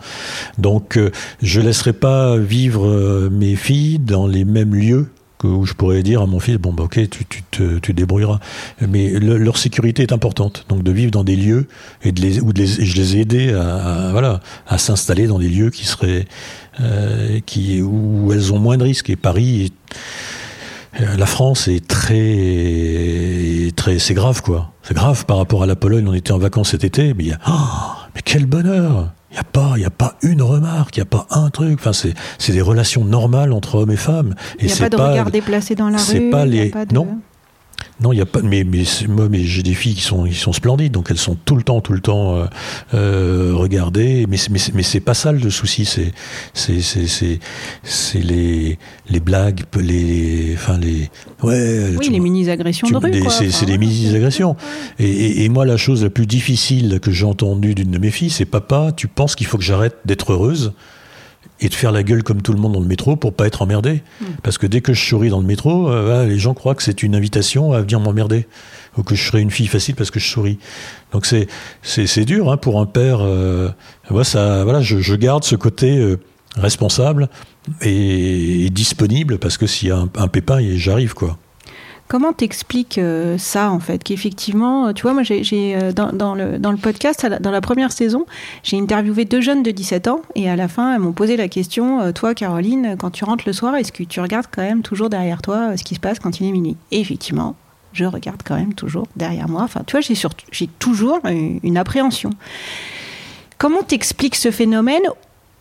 Donc 0.57 0.97
euh, 0.97 1.11
je 1.43 1.61
laisserai 1.61 1.93
pas 1.93 2.37
vivre 2.37 2.87
euh, 2.87 3.29
mes 3.33 3.57
filles 3.57 3.99
dans 3.99 4.29
les 4.29 4.45
mêmes 4.45 4.75
lieux 4.75 5.09
où 5.45 5.65
je 5.67 5.75
pourrais 5.75 6.03
dire 6.03 6.21
à 6.23 6.27
mon 6.27 6.41
fils 6.41 6.57
bon 6.57 6.73
bah 6.73 6.83
ok 6.83 6.95
tu, 7.11 7.25
tu 7.25 7.45
te 7.51 7.79
tu 7.79 7.93
débrouilleras. 7.93 8.41
Mais 8.89 9.11
le- 9.11 9.39
leur 9.39 9.57
sécurité 9.57 10.03
est 10.03 10.13
importante. 10.13 10.67
Donc 10.69 10.83
de 10.83 10.91
vivre 10.91 11.13
dans 11.13 11.23
des 11.23 11.37
lieux 11.37 11.67
et 12.03 12.11
de 12.13 12.21
les 12.21 12.41
ou 12.41 12.53
de 12.53 12.59
les 12.61 12.67
je 12.67 12.97
les 12.97 13.17
ai 13.17 13.21
aidés 13.21 13.53
à, 13.53 14.09
à- 14.09 14.13
voilà 14.13 14.41
à 14.67 14.79
s'installer 14.79 15.27
dans 15.29 15.39
des 15.39 15.49
lieux 15.49 15.71
qui 15.71 15.85
seraient 15.87 16.27
euh, 16.81 17.41
qui 17.47 17.81
où 17.83 18.33
elles 18.33 18.53
ont 18.53 18.59
moins 18.59 18.77
de 18.77 18.85
risques 18.85 19.11
et 19.11 19.17
Paris 19.17 19.73
euh, 21.01 21.17
la 21.17 21.27
France 21.27 21.69
est 21.69 21.87
très, 21.87 23.73
très, 23.77 23.99
c'est 23.99 24.15
grave 24.15 24.43
quoi. 24.43 24.73
C'est 24.83 24.95
grave 24.95 25.27
par 25.27 25.37
rapport 25.37 25.63
à 25.63 25.67
la 25.67 25.77
Pologne. 25.77 26.07
On 26.09 26.15
était 26.15 26.33
en 26.33 26.39
vacances 26.39 26.71
cet 26.71 26.83
été, 26.85 27.15
mais 27.15 27.25
il 27.25 27.29
y 27.29 27.33
a, 27.33 27.39
oh, 27.49 27.53
mais 28.15 28.23
quel 28.25 28.47
bonheur. 28.47 29.13
Il 29.31 29.35
n'y 29.35 29.39
a 29.41 29.45
pas, 29.45 29.73
il 29.77 29.83
y 29.83 29.87
a 29.87 29.91
pas 29.91 30.15
une 30.23 30.41
remarque, 30.41 30.97
il 30.97 31.01
n'y 31.01 31.03
a 31.03 31.07
pas 31.07 31.27
un 31.31 31.51
truc. 31.51 31.79
Enfin, 31.79 31.93
c'est, 31.93 32.15
c'est 32.39 32.53
des 32.53 32.63
relations 32.63 33.05
normales 33.05 33.53
entre 33.53 33.75
hommes 33.77 33.91
et 33.91 33.97
femmes. 33.97 34.35
Et 34.59 34.63
Il 34.63 34.67
n'y 34.67 34.73
a 34.73 34.75
c'est 34.75 34.89
pas 34.89 34.97
de 34.97 35.03
regard 35.03 35.31
déplacé 35.31 35.75
dans 35.75 35.91
la 35.91 35.99
c'est 35.99 36.19
rue 36.19 36.31
pas 36.31 36.47
les- 36.47 36.71
pas 36.71 36.87
de- 36.87 36.95
non. 36.95 37.19
Non, 38.01 38.13
il 38.13 38.19
y 38.19 38.21
a 38.21 38.27
pas. 38.27 38.41
Mais, 38.43 38.65
moi, 39.09 39.29
mais 39.29 39.43
j'ai 39.43 39.63
des 39.65 39.75
filles 39.75 39.95
qui 39.95 40.03
sont, 40.03 40.25
qui 40.25 40.35
sont 40.35 40.53
splendides, 40.53 40.93
donc 40.93 41.09
elles 41.11 41.19
sont 41.19 41.37
tout 41.45 41.57
le 41.57 41.65
temps, 41.65 41.81
tout 41.81 41.93
le 41.93 42.01
temps 42.01 42.37
euh, 42.37 42.45
euh, 42.95 43.51
regardées. 43.55 44.27
Mais, 44.29 44.37
mais, 44.51 44.61
mais 44.75 44.83
c'est 44.85 45.01
pas 45.01 45.15
ça 45.15 45.33
le 45.33 45.51
souci. 45.51 45.85
C'est, 45.85 46.13
c'est, 46.55 46.81
c'est, 46.81 47.09
c'est, 47.09 47.41
c'est 47.83 48.21
les, 48.21 48.79
les 49.11 49.21
blagues, 49.21 49.63
les, 49.81 50.53
enfin 50.55 50.79
les. 50.79 51.11
Ouais. 51.43 51.95
Oui, 51.97 52.07
tu- 52.07 52.13
les 52.13 52.21
mini-agressions 52.21 52.87
tu- 52.87 52.93
de 52.93 52.99
rue. 52.99 53.13
c'est, 53.13 53.21
Enfin, 53.27 53.45
c'est 53.51 53.67
des 53.67 53.73
ouais. 53.73 53.79
mini-agressions. 53.79 54.55
Et, 55.01 55.09
et- 55.11 55.45
et 55.45 55.49
moi, 55.49 55.67
la 55.67 55.77
chose 55.77 56.05
la 56.05 56.11
plus 56.11 56.27
difficile 56.27 57.01
que 57.01 57.11
j'ai 57.11 57.25
entendue 57.27 57.75
d'une 57.75 57.91
de 57.91 57.99
mes 57.99 58.11
filles, 58.13 58.31
c'est 58.31 58.45
papa, 58.45 58.93
tu 58.97 59.09
penses 59.09 59.35
qu'il 59.35 59.47
faut 59.49 59.59
que 59.59 59.65
j'arrête 59.65 59.97
d'être 60.05 60.33
heureuse? 60.33 60.73
Et 61.61 61.69
de 61.69 61.75
faire 61.75 61.93
la 61.93 62.03
gueule 62.03 62.23
comme 62.23 62.43
tout 62.43 62.53
le 62.53 62.59
monde 62.61 62.73
dans 62.73 62.81
le 62.81 62.87
métro 62.87 63.17
pour 63.17 63.33
pas 63.33 63.47
être 63.47 63.63
emmerdé. 63.63 64.03
Hmm. 64.21 64.27
Parce 64.43 64.59
que 64.59 64.67
dès 64.67 64.81
que 64.81 64.93
je 64.93 65.05
souris 65.05 65.29
dans 65.31 65.41
le 65.41 65.47
métro, 65.47 65.91
euh, 65.91 66.27
les 66.27 66.39
gens 66.39 66.55
croient 66.55 66.75
que 66.75 66.83
c'est 66.83 67.03
une 67.03 67.15
invitation 67.15 67.73
à 67.73 67.81
venir 67.81 68.01
m'emmerder. 68.01 68.47
Ou 68.97 69.03
que 69.03 69.15
je 69.15 69.23
serai 69.23 69.41
une 69.41 69.51
fille 69.51 69.67
facile 69.69 69.95
parce 69.95 70.11
que 70.11 70.19
je 70.21 70.27
souris. 70.27 70.59
Donc 71.13 71.27
c'est, 71.27 71.47
c'est, 71.83 72.07
c'est 72.07 72.25
dur 72.25 72.51
hein, 72.51 72.57
pour 72.57 72.81
un 72.81 72.87
père. 72.87 73.21
euh, 73.21 73.69
moi, 74.11 74.25
ça, 74.25 74.65
voilà, 74.65 74.81
je, 74.81 74.99
je 74.99 75.15
garde 75.15 75.45
ce 75.45 75.57
côté 75.57 75.99
euh, 75.99 76.19
responsable 76.57 77.29
et, 77.83 78.67
et 78.67 78.71
disponible 78.71 79.39
parce 79.39 79.57
que 79.57 79.67
s'il 79.67 79.89
y 79.89 79.93
a 79.93 79.99
un, 79.99 80.09
un 80.17 80.29
pépin, 80.29 80.59
j'arrive 80.77 81.15
quoi. 81.15 81.39
Comment 82.09 82.33
t'expliques 82.33 82.97
euh, 82.97 83.37
ça 83.37 83.71
en 83.71 83.81
fait 83.81 84.03
Qu'effectivement, 84.03 84.87
euh, 84.87 84.93
tu 84.95 85.03
vois, 85.03 85.13
moi 85.13 85.23
j'ai, 85.23 85.77
euh, 85.77 85.93
dans, 85.93 86.35
le, 86.35 86.77
podcast, 86.79 87.27
dans 87.41 87.51
la 87.51 87.61
première 87.61 87.93
saison, 87.93 88.25
j'ai 88.63 88.79
interviewé 88.79 89.27
deux 89.27 89.43
jeunes 89.43 89.63
de 89.63 89.71
17 89.71 90.09
ans 90.09 90.23
et 90.35 90.49
à 90.49 90.57
la 90.57 90.69
fin, 90.69 90.95
elles 90.95 91.01
m'ont 91.01 91.13
posé 91.13 91.37
la 91.37 91.49
question 91.49 92.11
Toi, 92.13 92.35
Caroline, 92.35 92.97
quand 92.99 93.11
tu 93.11 93.25
rentres 93.25 93.45
le 93.47 93.53
soir, 93.53 93.75
est-ce 93.75 93.93
que 93.93 94.05
tu 94.05 94.21
regardes 94.21 94.47
quand 94.51 94.63
même 94.63 94.81
toujours 94.81 95.11
derrière 95.11 95.43
toi 95.43 95.77
ce 95.77 95.85
qui 95.85 95.95
se 95.95 96.01
passe 96.01 96.19
quand 96.19 96.41
il 96.41 96.47
est 96.47 96.53
minuit? 96.53 96.77
Effectivement, 96.93 97.57
je 97.93 98.07
regarde 98.07 98.41
quand 98.43 98.57
même 98.57 98.73
toujours 98.73 99.07
derrière 99.15 99.49
moi. 99.49 99.63
Enfin, 99.63 99.83
tu 99.87 99.99
vois, 99.99 100.01
j'ai, 100.51 100.67
toujours 100.79 101.21
une 101.27 101.77
appréhension. 101.77 102.31
Comment 103.59 103.83
t'expliques 103.83 104.37
ce 104.37 104.51
phénomène? 104.51 105.03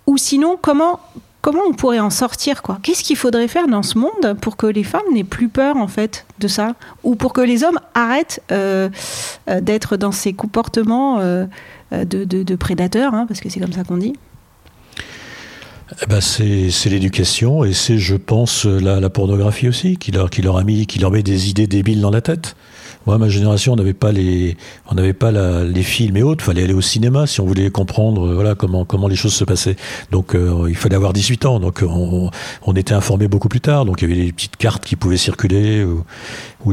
Ou 0.06 0.18
sinon, 0.18 0.58
comment, 0.62 1.02
comment 1.48 1.64
on 1.66 1.72
pourrait 1.72 2.02
en 2.02 2.10
sortir 2.10 2.62
quoi? 2.62 2.78
Qu'est-ce 2.84 3.06
qu'il 3.06 3.16
faudrait 3.16 3.48
faire 3.48 3.70
dans 3.70 3.82
ce 3.82 3.98
monde 3.98 4.38
pour 4.42 4.58
que 4.58 4.68
les 4.68 4.84
femmes 4.84 5.10
n'aient 5.14 5.24
plus 5.24 5.48
peur 5.48 5.78
en 5.78 5.88
fait 5.88 6.26
de 6.40 6.50
ça? 6.50 6.76
Ou 7.06 7.16
pour 7.16 7.32
que 7.32 7.40
les 7.40 7.64
hommes 7.64 7.80
arrêtent 7.94 8.44
euh, 8.52 8.90
euh, 9.50 9.62
d'être 9.62 9.96
dans 9.96 10.12
ces 10.12 10.34
comportements 10.34 11.20
euh, 11.22 11.46
de, 11.94 12.56
prédateurs, 12.58 13.14
hein, 13.14 13.26
parce 13.30 13.40
que 13.40 13.48
c'est 13.48 13.62
comme 13.62 13.72
ça 13.72 13.86
qu'on 13.86 13.96
dit? 13.96 14.12
Eh 16.02 16.06
ben, 16.08 16.20
c'est, 16.20 16.90
l'éducation 16.90 17.64
et 17.64 17.72
c'est, 17.72 17.98
je 17.98 18.18
pense, 18.18 18.66
la, 18.66 19.00
la 19.00 19.10
pornographie 19.10 19.70
aussi 19.70 19.96
qui 19.96 20.12
leur, 20.12 20.30
qui 20.30 20.42
leur 20.42 20.58
a 20.58 20.66
mis, 20.66 20.86
qui 20.86 21.00
leur 21.00 21.12
met 21.12 21.24
des 21.24 21.50
idées 21.50 21.68
débiles 21.68 22.02
dans 22.02 22.12
la 22.12 22.20
tête. 22.20 22.58
Moi, 23.08 23.18
ma 23.18 23.30
génération, 23.30 23.72
on 23.72 23.76
n'avait 23.78 23.94
pas 23.94 24.12
les, 24.12 24.58
on 24.92 24.96
n'avait 24.96 25.14
pas 25.14 25.32
les 25.32 25.84
films 25.84 26.18
et 26.18 26.24
autres. 26.24 26.44
Fallait 26.44 26.64
aller 26.64 26.74
au 26.74 26.82
cinéma 26.82 27.26
si 27.26 27.40
on 27.40 27.46
voulait 27.46 27.70
comprendre, 27.70 28.28
euh, 28.28 28.34
voilà, 28.34 28.54
comment 28.54 28.84
comment 28.84 29.08
les 29.08 29.16
choses 29.16 29.34
se 29.34 29.46
passaient. 29.46 29.78
Donc, 30.12 30.36
euh, 30.36 30.66
il 30.68 30.76
fallait 30.76 30.98
avoir 30.98 31.14
18 31.14 31.46
ans. 31.46 31.62
Donc, 31.62 31.86
on, 31.88 32.30
on 32.64 32.74
était 32.74 32.94
informé 32.94 33.30
beaucoup 33.30 33.48
plus 33.48 33.62
tard. 33.62 33.86
Donc, 33.86 34.02
il 34.02 34.10
y 34.10 34.12
avait 34.12 34.26
des 34.26 34.34
petites 34.34 34.58
cartes 34.58 34.84
qui 34.84 34.98
pouvaient 34.98 35.16
circuler 35.16 35.86
ou, 35.86 36.04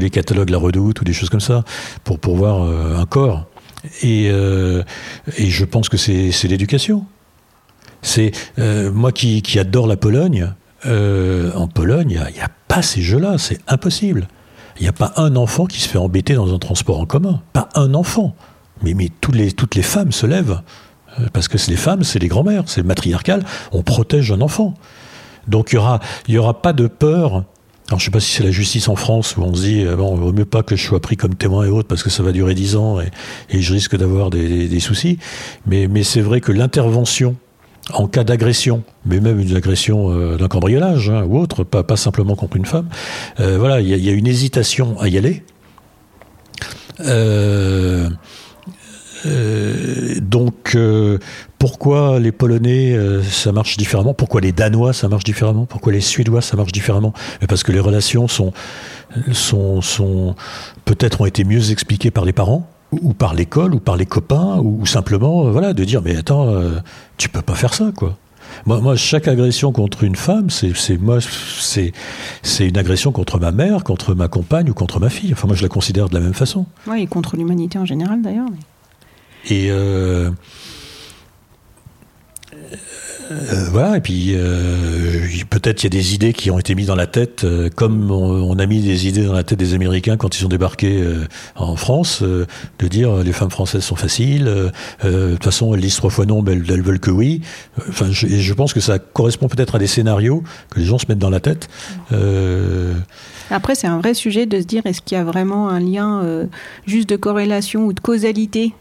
les 0.00 0.10
catalogues 0.10 0.50
La 0.50 0.58
Redoute 0.58 1.02
ou 1.02 1.04
des 1.04 1.12
choses 1.12 1.30
comme 1.30 1.38
ça 1.38 1.62
pour 2.02 2.18
pour 2.18 2.34
voir 2.34 2.64
euh, 2.64 2.96
un 2.96 3.06
corps. 3.06 3.46
Et 4.02 4.24
et 4.26 5.50
je 5.50 5.64
pense 5.64 5.88
que 5.88 5.96
c'est 5.96 6.32
c'est 6.32 6.48
l'éducation. 6.48 7.06
C'est 8.02 8.32
moi 8.58 9.12
qui, 9.12 9.40
qui 9.42 9.60
adore 9.60 9.86
la 9.86 9.96
Pologne. 9.96 10.52
en 10.84 11.68
Pologne, 11.68 12.18
il 12.28 12.34
n'y 12.34 12.40
a 12.40 12.50
pas 12.66 12.82
ces 12.82 13.02
jeux-là. 13.02 13.38
C'est 13.38 13.60
impossible. 13.68 14.26
Il 14.78 14.82
n'y 14.82 14.88
a 14.88 14.92
pas 14.92 15.12
un 15.16 15.37
enfant 15.37 15.66
qui 15.66 15.80
se 15.80 15.88
fait 15.88 15.98
embêter 15.98 16.34
dans 16.34 16.52
un 16.54 16.58
transport 16.58 16.98
en 17.00 17.06
commun. 17.06 17.40
Pas 17.52 17.68
un 17.74 17.94
enfant. 17.94 18.34
Mais, 18.82 18.94
mais 18.94 19.08
toutes, 19.20 19.37
les, 19.37 19.52
toutes 19.52 19.74
les 19.76 19.82
femmes 19.82 20.10
se 20.12 20.26
lèvent. 20.26 20.60
Euh, 21.20 21.26
Parce 21.32 21.46
que 21.48 21.58
c'est 21.58 21.70
les 21.70 21.76
femmes, 21.76 22.02
c'est 22.02 22.18
les 22.18 22.28
grands-mères, 22.28 22.64
c'est 22.66 22.82
matriarcal. 22.82 23.44
On 23.72 23.82
protège 23.82 24.32
un 24.32 24.40
enfant. 24.40 24.74
Donc 25.46 25.72
il 25.72 25.76
n'y 25.76 25.80
aura, 25.80 26.00
y 26.28 26.38
aura 26.38 26.60
pas 26.62 26.72
de 26.72 26.87
peur. 26.88 27.44
Alors 27.88 28.00
je 28.00 28.06
sais 28.06 28.10
pas 28.10 28.18
si 28.20 28.30
c'est 28.32 28.42
la 28.42 28.50
justice 28.50 28.88
en 28.88 28.96
France 28.96 29.37
où 29.37 29.42
on 29.42 29.54
se 29.54 29.60
dit 29.62 29.82
euh, 29.84 29.94
bon, 29.94 30.14
il 30.16 30.20
vaut 30.20 30.32
mieux 30.32 30.46
pas 30.46 30.62
que 30.62 30.74
je 30.74 30.82
sois 30.84 31.00
pris 31.00 31.16
comme 31.18 31.34
témoin 31.34 31.66
et 31.66 31.68
autres 31.68 31.87
parce 31.87 32.02
que 32.02 32.08
ça 32.08 32.22
va 32.22 32.32
durer 32.32 32.54
dix 32.54 32.76
ans 32.76 32.98
et, 32.98 33.10
et 33.50 33.60
je 33.60 33.72
risque 33.74 33.94
d'avoir 33.96 34.30
des, 34.30 34.48
des- 34.48 34.68
des 34.68 34.80
soucis. 34.80 35.18
Mais, 35.66 35.87
mais 35.87 36.02
c'est 36.02 36.22
vrai 36.22 36.40
que 36.40 36.50
l'intervention 36.50 37.37
en 37.92 38.06
cas 38.08 38.24
d'agression, 38.24 38.82
mais 39.04 39.20
même 39.20 39.38
une 39.40 39.54
agression 39.56 40.10
euh, 40.10 40.36
d'un 40.36 40.48
cambriolage 40.48 41.10
hein, 41.10 41.24
ou 41.28 41.38
autre, 41.38 41.64
pas, 41.64 41.96
simplement 41.96 42.34
contre 42.34 42.56
une 42.56 42.64
femme, 42.64 42.88
euh, 43.40 43.58
voilà, 43.58 43.80
il 43.80 43.88
y, 43.88 44.08
a- 44.08 44.12
une 44.12 44.26
hésitation 44.26 44.98
à 45.00 45.08
y 45.08 45.18
aller. 45.18 45.42
Euh, 47.00 48.08
donc, 50.20 50.76
pourquoi 51.58 52.20
les 52.20 52.30
Polonais 52.30 52.94
ça 53.22 53.52
marche 53.52 53.76
différemment? 53.78 54.12
Pourquoi 54.12 54.42
les 54.42 54.52
Danois 54.52 54.92
ça 54.92 55.08
marche 55.08 55.24
différemment? 55.24 55.64
Pourquoi 55.64 55.92
les 55.92 56.02
Suédois 56.02 56.42
ça 56.42 56.56
marche 56.56 56.72
différemment? 56.72 57.14
Parce 57.48 57.62
que 57.62 57.72
les 57.72 57.80
relations 57.80 58.28
sont 58.28 58.52
peut-être 60.84 61.22
ont 61.22 61.26
été 61.26 61.44
mieux 61.44 61.70
expliquées 61.70 62.10
par 62.10 62.24
les 62.26 62.34
parents 62.34 62.68
ou 63.02 63.11
ou 63.11 63.12
par 63.14 63.35
l'école 63.35 63.74
ou 63.74 63.80
par 63.80 63.96
les 63.96 64.07
copains 64.07 64.59
ou, 64.59 64.80
ou 64.83 64.87
simplement 64.87 65.46
euh, 65.46 65.50
voilà 65.50 65.72
de 65.74 65.85
dire 65.85 66.02
mais 66.02 66.16
attends 66.16 66.48
euh, 66.48 66.78
tu 67.16 67.28
peux 67.28 67.42
pas 67.42 67.54
faire 67.54 67.74
ça 67.74 67.90
quoi. 67.96 68.16
Moi, 68.66 68.80
moi, 68.80 68.94
chaque 68.94 69.26
agression 69.26 69.72
contre 69.72 70.04
une 70.04 70.14
femme, 70.14 70.48
c'est, 70.48 70.76
c'est 70.76 70.96
moi, 70.96 71.18
c'est, 71.20 71.92
c'est 72.42 72.68
une 72.68 72.76
agression 72.78 73.11
contre 73.11 73.40
ma 73.40 73.50
mère, 73.50 73.83
contre 73.83 74.14
ma 74.14 74.28
compagne 74.28 74.70
ou 74.70 74.74
contre 74.74 75.00
ma 75.00 75.09
fille. 75.11 75.33
Enfin, 75.33 75.48
moi, 75.48 75.57
je 75.57 75.62
la 75.62 75.68
considère 75.68 76.09
de 76.09 76.14
la 76.14 76.20
même 76.20 76.35
façon. 76.35 76.64
Oui, 76.87 77.02
et 77.02 77.07
contre 77.09 77.37
l'humanité 77.37 77.78
en 77.78 77.85
général 77.85 78.22
d'ailleurs. 78.22 78.46
mais- 78.48 79.54
Et 79.57 79.70
euh, 79.72 80.30
euh, 83.30 83.68
voilà, 83.70 83.96
et 83.96 84.00
puis 84.00 84.32
euh, 84.34 85.26
peut-être 85.50 85.82
il 85.82 85.87
y 85.87 85.87
a 85.87 85.90
des 85.90 86.14
idées 86.14 86.32
qui 86.32 86.50
ont 86.50 86.58
été 86.58 86.74
mises 86.74 86.88
dans 86.88 86.94
la 86.94 87.06
tête, 87.06 87.44
euh, 87.44 87.70
comme 87.74 88.10
on, 88.10 88.58
a 88.58 88.66
mis 88.66 88.80
des 88.80 89.08
idées 89.08 89.24
dans 89.24 89.32
la 89.32 89.44
tête 89.44 89.58
des 89.58 89.74
Américains 89.74 90.16
quand 90.16 90.38
ils 90.38 90.44
ont 90.44 90.48
débarqué 90.48 91.02
en 91.56 91.76
France, 91.76 92.22
de 92.22 92.46
dire 92.88 93.16
les 93.16 93.32
femmes 93.32 93.50
françaises 93.50 93.82
sont 93.82 93.96
faciles, 93.96 94.44
de 95.02 95.32
toute 95.32 95.44
façon 95.44 95.74
elles 95.74 95.80
disent 95.80 95.96
trois 95.96 96.10
fois 96.10 96.26
non, 96.26 96.42
mais 96.42 96.52
elles, 96.52 96.82
veulent 96.82 97.00
que 97.00 97.10
oui. 97.10 97.40
Enfin, 97.88 98.06
je, 98.10 98.26
je 98.26 98.54
pense 98.54 98.72
que 98.72 98.80
ça 98.80 98.98
correspond 98.98 99.48
peut-être 99.48 99.74
à 99.74 99.78
des 99.78 99.87
scénarios 99.87 100.42
que 100.70 100.78
les 100.78 100.87
gens 100.87 100.98
se 100.98 101.06
mettent 101.08 101.18
dans 101.18 101.30
la 101.30 101.40
tête. 101.40 101.68
Après, 103.50 103.74
c'est 103.74 103.87
un 103.87 103.98
vrai 103.98 104.14
sujet 104.14 104.46
de 104.46 104.60
se 104.60 104.66
dire 104.66 104.87
est-ce 104.87 105.00
qu'il 105.02 105.16
y 105.18 105.20
a 105.20 105.24
vraiment 105.24 105.68
un 105.68 105.80
lien 105.80 106.22
juste 106.87 107.08
de 107.08 107.16
corrélation 107.16 107.87
ou 107.87 107.92
de 107.92 108.00
causalité 108.00 108.72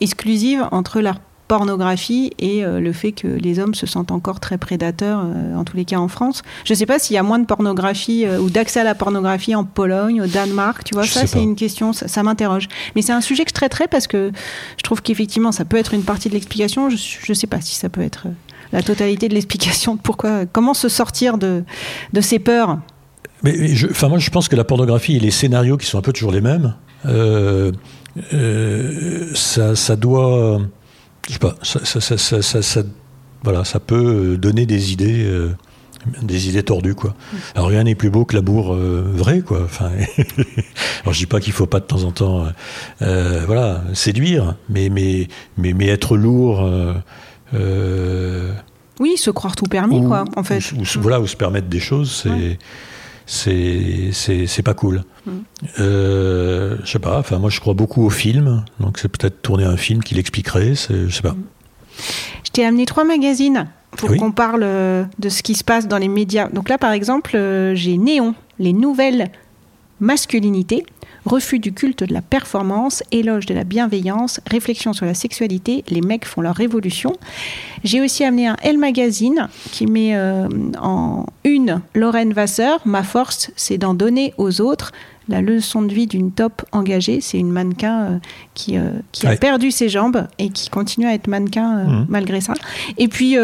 exclusive 0.00 0.66
entre 0.72 1.00
la 1.00 1.14
pornographie 1.50 2.30
et 2.38 2.64
euh, 2.64 2.78
le 2.78 2.92
fait 2.92 3.10
que 3.10 3.26
les 3.26 3.58
hommes 3.58 3.74
se 3.74 3.84
sentent 3.84 4.12
encore 4.12 4.38
très 4.38 4.56
prédateurs, 4.56 5.24
euh, 5.24 5.56
en 5.56 5.64
tous 5.64 5.76
les 5.76 5.84
cas 5.84 5.96
en 5.96 6.06
France. 6.06 6.42
Je 6.64 6.72
ne 6.72 6.78
sais 6.78 6.86
pas 6.86 7.00
s'il 7.00 7.14
y 7.14 7.18
a 7.18 7.24
moins 7.24 7.40
de 7.40 7.44
pornographie 7.44 8.24
euh, 8.24 8.38
ou 8.38 8.50
d'accès 8.50 8.78
à 8.78 8.84
la 8.84 8.94
pornographie 8.94 9.56
en 9.56 9.64
Pologne, 9.64 10.22
au 10.22 10.28
Danemark, 10.28 10.84
tu 10.84 10.94
vois, 10.94 11.02
Je 11.02 11.10
ça 11.10 11.26
c'est 11.26 11.42
une 11.42 11.56
question, 11.56 11.92
ça, 11.92 12.06
ça 12.06 12.22
m'interroge. 12.22 12.68
Mais 12.94 13.02
c'est 13.02 13.10
un 13.10 13.20
sujet 13.20 13.42
que 13.42 13.50
je 13.50 13.54
traiterai 13.54 13.88
parce 13.88 14.06
que 14.06 14.30
je 14.76 14.82
trouve 14.84 15.02
qu'effectivement 15.02 15.50
ça 15.50 15.64
peut 15.64 15.76
être 15.76 15.92
une 15.92 16.04
partie 16.04 16.28
de 16.28 16.34
l'explication, 16.34 16.88
je 16.88 16.96
ne 17.28 17.34
sais 17.34 17.48
pas 17.48 17.60
si 17.60 17.74
ça 17.74 17.88
peut 17.88 18.02
être 18.02 18.28
la 18.72 18.84
totalité 18.84 19.28
de 19.28 19.34
l'explication 19.34 19.96
de 19.96 20.00
pourquoi, 20.00 20.46
comment 20.46 20.72
se 20.72 20.88
sortir 20.88 21.36
de, 21.36 21.64
de 22.12 22.20
ces 22.20 22.38
peurs. 22.38 22.78
Mais, 23.42 23.56
mais 23.58 23.74
je, 23.74 23.88
enfin, 23.88 24.08
moi, 24.08 24.18
je 24.18 24.30
pense 24.30 24.46
que 24.46 24.54
la 24.54 24.62
pornographie 24.62 25.16
et 25.16 25.20
les 25.20 25.32
scénarios 25.32 25.78
qui 25.78 25.86
sont 25.86 25.98
un 25.98 26.02
peu 26.02 26.12
toujours 26.12 26.30
les 26.30 26.42
mêmes, 26.42 26.76
ça, 29.34 29.74
ça 29.74 29.96
doit, 29.96 30.60
je 31.30 31.34
sais 31.34 31.38
pas, 31.38 31.54
ça, 31.62 31.80
ça, 31.84 32.62
ça, 32.62 32.82
voilà, 33.42 33.64
ça 33.64 33.80
peut 33.80 34.36
donner 34.36 34.66
des 34.66 34.92
idées, 34.92 35.24
euh, 35.24 35.50
des 36.22 36.48
idées 36.48 36.62
tordues, 36.62 36.94
quoi. 36.94 37.14
Alors 37.54 37.68
rien 37.68 37.84
n'est 37.84 37.94
plus 37.94 38.10
beau 38.10 38.24
que 38.24 38.34
l'amour 38.34 38.74
euh, 38.74 39.02
vrai, 39.14 39.40
quoi. 39.40 39.62
Enfin, 39.64 39.90
alors 41.02 41.12
je 41.12 41.18
dis 41.18 41.26
pas 41.26 41.40
qu'il 41.40 41.52
faut 41.52 41.66
pas 41.66 41.80
de 41.80 41.84
temps 41.86 42.02
en 42.04 42.10
temps, 42.12 42.44
euh, 42.44 42.50
euh, 43.02 43.42
voilà, 43.46 43.82
séduire, 43.94 44.56
mais 44.68 44.88
mais 44.88 45.28
mais, 45.56 45.72
mais 45.72 45.86
être 45.88 46.16
lourd. 46.16 46.62
euh, 46.64 46.94
euh, 47.54 48.52
Oui, 48.98 49.16
se 49.16 49.30
croire 49.30 49.56
tout 49.56 49.66
permis, 49.66 49.98
ou- 50.00 50.08
quoi, 50.08 50.24
en 50.36 50.42
fait. 50.42 50.72
ou- 50.72 50.80
ou- 50.82 51.00
voilà, 51.00 51.20
ou 51.20 51.26
se 51.26 51.36
permettre 51.36 51.68
des 51.68 51.80
choses, 51.80 52.20
c'est 52.22 52.28
Ouais. 52.30 52.58
C'est 53.30 54.10
c'est 54.12 54.48
c'est 54.48 54.62
pas 54.64 54.74
cool. 54.74 55.04
Mm. 55.24 55.30
Euh, 55.78 56.76
je 56.84 56.90
sais 56.90 56.98
pas. 56.98 57.18
Enfin, 57.20 57.38
moi, 57.38 57.48
je 57.48 57.60
crois 57.60 57.74
beaucoup 57.74 58.04
au 58.04 58.10
film, 58.10 58.64
donc 58.80 58.98
c'est 58.98 59.08
peut-être 59.08 59.40
tourner 59.40 59.64
un 59.64 59.76
film 59.76 60.02
qui 60.02 60.16
l'expliquerait. 60.16 60.74
Je 60.74 61.08
sais 61.08 61.22
pas. 61.22 61.36
Je 62.44 62.50
t'ai 62.50 62.64
amené 62.64 62.86
trois 62.86 63.04
magazines 63.04 63.68
pour 63.92 64.10
Oui. 64.10 64.18
qu'on 64.18 64.32
parle 64.32 64.62
euh, 64.64 65.04
de 65.20 65.28
ce 65.28 65.44
qui 65.44 65.54
se 65.54 65.62
passe 65.62 65.86
dans 65.86 65.98
les 65.98 66.08
médias. 66.08 66.48
Donc 66.48 66.68
là, 66.68 66.76
par 66.76 66.90
exemple, 66.90 67.36
euh, 67.36 67.72
j'ai 67.76 67.98
Néon, 67.98 68.34
les 68.58 68.72
nouvelles 68.72 69.30
masculinités, 70.00 70.84
refus 71.30 71.58
du 71.60 71.72
culte 71.72 72.02
de 72.04 72.12
la 72.12 72.22
performance, 72.22 73.02
éloge 73.12 73.46
de 73.46 73.54
la 73.54 73.64
bienveillance, 73.64 74.40
réflexion 74.50 74.92
sur 74.92 75.06
la 75.06 75.14
sexualité, 75.14 75.84
les 75.88 76.00
mecs 76.00 76.24
font 76.24 76.40
leur 76.42 76.56
révolution. 76.56 77.12
J'ai 77.84 78.00
aussi 78.00 78.24
amené 78.24 78.48
un 78.48 78.56
Elle 78.62 78.78
Magazine 78.78 79.48
qui 79.72 79.86
met 79.86 80.16
euh, 80.16 80.48
en 80.82 81.26
une 81.44 81.80
Lorraine 81.94 82.32
Vasseur, 82.32 82.80
ma 82.84 83.02
force, 83.02 83.50
c'est 83.56 83.78
d'en 83.78 83.94
donner 83.94 84.34
aux 84.38 84.60
autres. 84.60 84.90
la 85.28 85.42
leçon 85.42 85.82
de 85.82 85.94
vie 85.94 86.08
d'une 86.08 86.32
top 86.32 86.62
engagée. 86.72 87.20
C'est 87.20 87.38
une 87.38 87.52
mannequin 87.52 87.96
euh, 88.00 88.18
qui, 88.54 88.76
euh, 88.76 88.90
qui 89.12 89.28
a 89.28 89.36
perdu 89.36 89.70
ses 89.70 89.88
jambes 89.88 90.26
et 90.40 90.48
qui 90.50 90.68
continue 90.70 91.06
à 91.06 91.14
être 91.14 91.28
mannequin 91.28 91.78
euh, 91.78 91.84
Mhm. 91.84 92.06
malgré 92.08 92.40
ça. 92.40 92.54
Et 92.98 93.06
puis, 93.06 93.36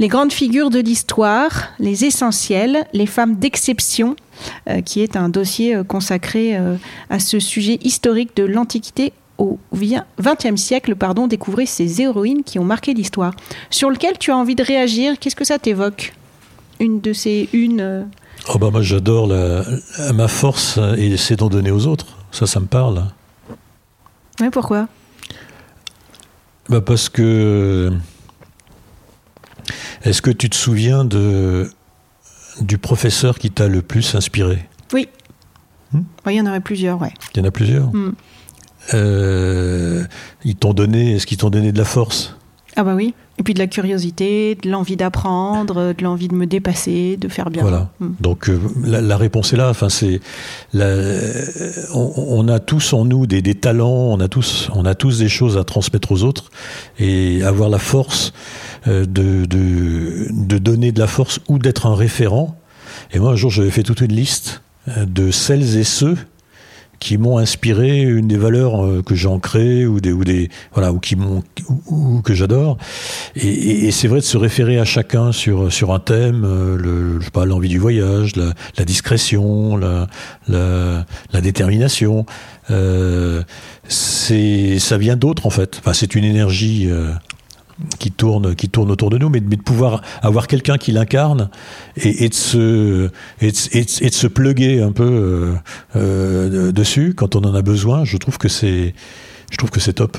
les 0.00 0.08
grandes 0.08 0.32
figures 0.32 0.70
de 0.70 0.80
l'histoire, 0.80 1.68
les 1.78 2.04
essentiels, 2.06 2.86
les 2.94 3.06
femmes 3.06 3.36
d'exception, 3.36 4.16
euh, 4.68 4.80
qui 4.80 5.02
est 5.02 5.14
un 5.14 5.28
dossier 5.28 5.76
euh, 5.76 5.84
consacré 5.84 6.56
euh, 6.56 6.76
à 7.10 7.20
ce 7.20 7.38
sujet 7.38 7.78
historique 7.82 8.34
de 8.34 8.44
l'Antiquité 8.44 9.12
au 9.36 9.58
XXe 9.74 10.56
siècle, 10.60 10.96
pardon, 10.96 11.26
découvrir 11.26 11.68
ces 11.68 12.00
héroïnes 12.00 12.42
qui 12.44 12.58
ont 12.58 12.64
marqué 12.64 12.94
l'histoire. 12.94 13.34
Sur 13.70 13.90
lequel 13.90 14.18
tu 14.18 14.30
as 14.32 14.36
envie 14.36 14.54
de 14.54 14.62
réagir, 14.64 15.18
qu'est-ce 15.18 15.36
que 15.36 15.44
ça 15.44 15.58
t'évoque? 15.58 16.12
Une 16.78 17.00
de 17.00 17.12
ces 17.12 17.48
une. 17.52 18.06
Oh 18.54 18.58
bah 18.58 18.70
moi 18.70 18.80
j'adore 18.80 19.26
la, 19.26 19.62
la- 19.98 20.12
ma 20.14 20.28
force 20.28 20.78
et 20.96 21.16
c'est 21.18 21.36
d'en 21.36 21.48
donner 21.50 21.70
aux 21.70 21.86
autres. 21.86 22.06
Ça, 22.32 22.46
ça 22.46 22.58
me 22.60 22.66
parle. 22.66 23.04
Ouais, 24.40 24.48
pourquoi? 24.50 24.88
Bah 26.70 26.80
parce 26.80 27.08
que. 27.10 27.92
Est-ce 30.02 30.22
que 30.22 30.30
tu 30.30 30.48
te 30.50 30.56
souviens 30.56 31.04
de, 31.04 31.70
du 32.60 32.78
professeur 32.78 33.38
qui 33.38 33.50
t'a 33.50 33.68
le 33.68 33.82
plus 33.82 34.14
inspiré? 34.14 34.68
Oui. 34.92 35.08
Hmm? 35.92 36.02
Ouais, 36.26 36.34
Il 36.34 36.38
y 36.38 36.40
en 36.40 36.46
aurait 36.46 36.60
plusieurs, 36.60 37.00
ouais. 37.00 37.12
Il 37.34 37.38
y 37.38 37.42
en 37.42 37.48
a 37.48 37.50
plusieurs? 37.50 37.88
Hmm. 37.94 38.12
Euh, 38.94 40.04
ils 40.44 40.56
t'ont 40.56 40.72
donné. 40.72 41.12
Est-ce 41.14 41.26
qu'ils 41.26 41.38
t'ont 41.38 41.50
donné 41.50 41.72
de 41.72 41.78
la 41.78 41.84
force? 41.84 42.36
Ah 42.76 42.82
bah 42.84 42.94
oui. 42.94 43.14
Et 43.40 43.42
puis 43.42 43.54
de 43.54 43.58
la 43.58 43.68
curiosité, 43.68 44.54
de 44.54 44.68
l'envie 44.68 44.96
d'apprendre, 44.96 45.94
de 45.96 46.04
l'envie 46.04 46.28
de 46.28 46.34
me 46.34 46.44
dépasser, 46.46 47.16
de 47.16 47.26
faire 47.26 47.48
bien. 47.48 47.62
Voilà. 47.62 47.88
Hmm. 47.98 48.10
Donc 48.20 48.50
euh, 48.50 48.60
la, 48.84 49.00
la 49.00 49.16
réponse 49.16 49.54
est 49.54 49.56
là. 49.56 49.70
Enfin, 49.70 49.88
c'est 49.88 50.20
euh, 50.74 51.42
on, 51.94 52.12
on 52.16 52.48
a 52.48 52.58
tous 52.58 52.92
en 52.92 53.06
nous 53.06 53.26
des, 53.26 53.40
des 53.40 53.54
talents, 53.54 53.88
on 53.88 54.20
a 54.20 54.28
tous, 54.28 54.68
on 54.74 54.84
a 54.84 54.94
tous 54.94 55.20
des 55.20 55.30
choses 55.30 55.56
à 55.56 55.64
transmettre 55.64 56.12
aux 56.12 56.22
autres 56.22 56.50
et 56.98 57.42
avoir 57.42 57.70
la 57.70 57.78
force 57.78 58.34
euh, 58.86 59.06
de, 59.06 59.46
de, 59.46 60.26
de 60.30 60.58
donner 60.58 60.92
de 60.92 61.00
la 61.00 61.06
force 61.06 61.40
ou 61.48 61.58
d'être 61.58 61.86
un 61.86 61.94
référent. 61.94 62.58
Et 63.12 63.20
moi, 63.20 63.32
un 63.32 63.36
jour, 63.36 63.50
j'avais 63.50 63.70
fait 63.70 63.82
toute 63.82 64.02
une 64.02 64.12
liste 64.12 64.60
euh, 64.88 65.06
de 65.06 65.30
celles 65.30 65.78
et 65.78 65.84
ceux 65.84 66.18
qui 67.00 67.16
m'ont 67.18 67.38
inspiré 67.38 68.02
une 68.02 68.28
des 68.28 68.36
valeurs 68.36 68.84
euh, 68.84 69.02
que 69.02 69.14
j'ai 69.14 69.26
ancrées 69.26 69.86
ou 69.86 70.00
des 70.00 70.12
ou 70.12 70.22
des 70.22 70.50
voilà 70.74 70.92
ou 70.92 70.98
qui 71.00 71.16
m'ont 71.16 71.42
ou, 71.88 72.20
que 72.22 72.34
j'adore. 72.34 72.76
Et, 73.36 73.48
et- 73.48 73.86
et 73.86 73.90
c'est 73.90 74.06
vrai 74.06 74.20
de 74.20 74.24
se 74.24 74.36
référer 74.36 74.78
à 74.78 74.84
chacun 74.84 75.32
sur 75.32 75.72
sur 75.72 75.92
un 75.94 75.98
thème 75.98 76.44
euh, 76.44 76.76
le 76.76 77.18
je 77.18 77.24
sais 77.24 77.30
pas 77.30 77.46
l'envie 77.46 77.70
du 77.70 77.78
voyage 77.78 78.36
la, 78.36 78.52
la 78.78 78.84
discrétion 78.84 79.76
la 79.78 80.06
la, 80.46 81.06
la 81.32 81.40
détermination. 81.40 82.26
Euh, 82.70 83.42
c'est 83.88 84.78
ça 84.78 84.98
vient 84.98 85.16
d'autres 85.16 85.46
en 85.46 85.50
fait. 85.50 85.78
Enfin 85.80 85.92
c'est 85.94 86.14
une 86.14 86.24
énergie 86.24 86.86
euh, 86.90 87.10
qui 87.98 88.10
tourne, 88.10 88.54
qui 88.54 88.68
tourne 88.68 88.90
autour 88.90 89.10
de 89.10 89.18
nous, 89.18 89.28
mais, 89.28 89.40
de- 89.40 89.48
mais 89.48 89.56
de 89.56 89.62
pouvoir 89.62 90.02
avoir 90.22 90.46
quelqu'un 90.46 90.76
qui 90.78 90.92
l'incarne 90.92 91.50
et, 91.96 92.24
et 92.24 92.28
de 92.28 92.34
se, 92.34 93.10
et 93.40 93.50
de, 93.52 94.04
et 94.04 94.10
se 94.10 94.26
pluguer 94.26 94.80
un 94.82 94.92
peu 94.92 95.04
euh, 95.04 95.54
euh, 95.96 96.72
dessus 96.72 97.14
quand 97.16 97.36
on 97.36 97.40
en 97.42 97.54
a 97.54 97.62
besoin, 97.62 98.04
je 98.04 98.16
trouve 98.16 98.38
que 98.38 98.48
c'est, 98.48 98.94
je 99.50 99.56
trouve 99.56 99.70
que 99.70 99.80
c'est 99.80 99.94
top. 99.94 100.16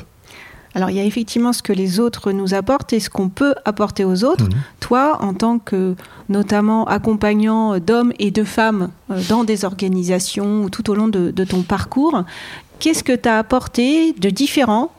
Alors 0.73 0.89
il 0.89 0.95
y 0.95 0.99
a 1.01 1.03
effectivement 1.03 1.51
ce 1.51 1.61
que 1.61 1.73
les 1.73 1.99
autres 1.99 2.31
nous 2.31 2.53
apportent 2.53 2.93
et 2.93 3.01
ce 3.01 3.09
qu'on 3.09 3.27
peut 3.27 3.55
apporter 3.65 4.05
aux 4.05 4.23
autres. 4.23 4.45
Mhm. 4.45 4.51
Toi, 4.79 5.17
en 5.21 5.33
tant 5.33 5.59
que 5.59 5.95
notamment 6.29 6.85
accompagnant 6.85 7.77
d'hommes 7.79 8.13
et 8.19 8.31
de 8.31 8.45
femmes 8.45 8.89
euh, 9.11 9.19
dans 9.27 9.43
des 9.43 9.65
organisations 9.65 10.63
ou 10.63 10.69
tout 10.69 10.89
au 10.89 10.95
long 10.95 11.09
de, 11.09 11.31
de 11.31 11.43
ton 11.43 11.61
parcours, 11.63 12.23
qu'est-ce 12.79 13.03
que 13.03 13.11
tu 13.13 13.27
as 13.27 13.37
apporté 13.37 14.13
de 14.13 14.29
différent 14.29 14.91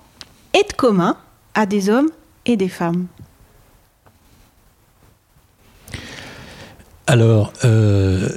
et 0.53 0.63
de 0.69 0.75
commun 0.77 1.17
à 1.55 1.65
des 1.65 1.89
hommes 1.89 2.09
et 2.47 2.57
des 2.57 2.69
femmes 2.69 3.07
Alors, 7.07 7.53
euh, 7.65 8.29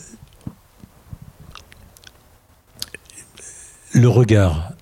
le 3.93 4.09
regard. 4.09 4.73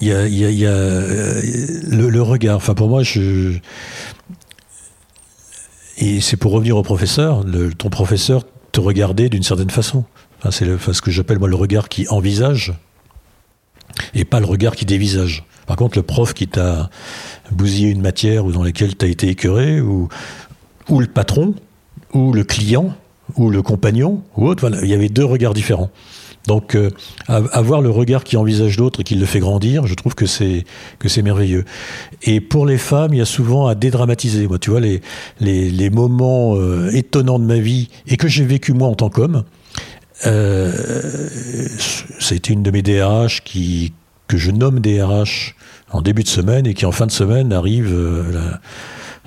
Il 0.00 0.08
y 0.08 0.12
a, 0.12 0.26
le, 0.26 2.20
regard. 2.20 2.56
Enfin, 2.56 2.74
pour 2.74 2.88
moi. 2.88 3.02
Et 5.98 6.20
c'est 6.20 6.36
pour 6.36 6.52
revenir 6.52 6.76
au 6.76 6.82
professeur. 6.82 7.44
ton 7.78 7.90
professeur 7.90 8.44
te 8.72 8.80
regardait 8.80 9.28
d'une 9.28 9.42
certaine 9.42 9.70
façon. 9.70 10.04
Enfin, 10.38 10.50
c'est 10.50 10.92
ce 10.92 11.00
que 11.00 11.10
j'appelle 11.10 11.38
moi 11.38 11.48
le 11.48 11.56
regard 11.56 11.88
qui 11.88 12.08
envisage 12.08 12.74
et 14.14 14.24
pas 14.24 14.40
le 14.40 14.46
regard 14.46 14.76
qui 14.76 14.84
dévisage. 14.84 15.44
Par 15.66 15.76
contre, 15.76 15.98
le 15.98 16.02
prof 16.02 16.32
qui 16.34 16.46
t'a 16.48 16.90
bousillé 17.50 17.90
une 17.90 18.00
matière 18.02 18.44
ou 18.44 18.52
dans 18.52 18.62
laquelle 18.62 18.96
tu 18.96 19.04
as 19.04 19.08
été 19.08 19.28
écœuré, 19.28 19.80
ou, 19.80 20.08
ou 20.88 21.00
le 21.00 21.06
patron, 21.06 21.54
ou 22.14 22.32
le 22.32 22.44
client, 22.44 22.94
ou 23.36 23.50
le 23.50 23.62
compagnon, 23.62 24.22
ou 24.36 24.46
autre, 24.46 24.60
voilà, 24.68 24.78
il 24.84 24.88
y 24.88 24.94
avait 24.94 25.08
deux 25.08 25.24
regards 25.24 25.54
différents. 25.54 25.90
Donc, 26.46 26.76
euh, 26.76 26.90
av- 27.26 27.48
avoir 27.52 27.80
le 27.80 27.90
regard 27.90 28.22
qui 28.22 28.36
envisage 28.36 28.78
l'autre 28.78 29.00
et 29.00 29.02
qui 29.02 29.16
le 29.16 29.26
fait 29.26 29.40
grandir, 29.40 29.88
je 29.88 29.94
trouve 29.94 30.14
que 30.14 30.26
c'est 30.26 30.62
que 31.00 31.08
c'est 31.08 31.22
merveilleux. 31.22 31.64
Et 32.22 32.40
pour 32.40 32.66
les 32.66 32.78
femmes, 32.78 33.12
il 33.14 33.18
y 33.18 33.20
a 33.20 33.24
souvent 33.24 33.66
à 33.66 33.74
dédramatiser. 33.74 34.46
Moi, 34.46 34.60
tu 34.60 34.70
vois, 34.70 34.78
les 34.78 35.00
les, 35.40 35.68
les 35.72 35.90
moments 35.90 36.54
euh, 36.54 36.88
étonnants 36.94 37.40
de 37.40 37.44
ma 37.44 37.58
vie 37.58 37.88
et 38.06 38.16
que 38.16 38.28
j'ai 38.28 38.44
vécu 38.44 38.74
moi 38.74 38.86
en 38.86 38.94
tant 38.94 39.10
qu'homme. 39.10 39.42
Euh, 40.24 40.72
c'était 42.20 42.52
une 42.52 42.62
de 42.62 42.70
mes 42.70 42.82
DRH 42.82 43.42
qui 43.44 43.92
que 44.26 44.36
je 44.36 44.50
nomme 44.50 44.80
DRH 44.80 45.54
en 45.90 46.02
début 46.02 46.22
de 46.22 46.28
semaine 46.28 46.66
et 46.66 46.74
qui 46.74 46.86
en 46.86 46.92
fin 46.92 47.06
de 47.06 47.12
semaine 47.12 47.52
arrive 47.52 47.92
euh, 47.92 48.50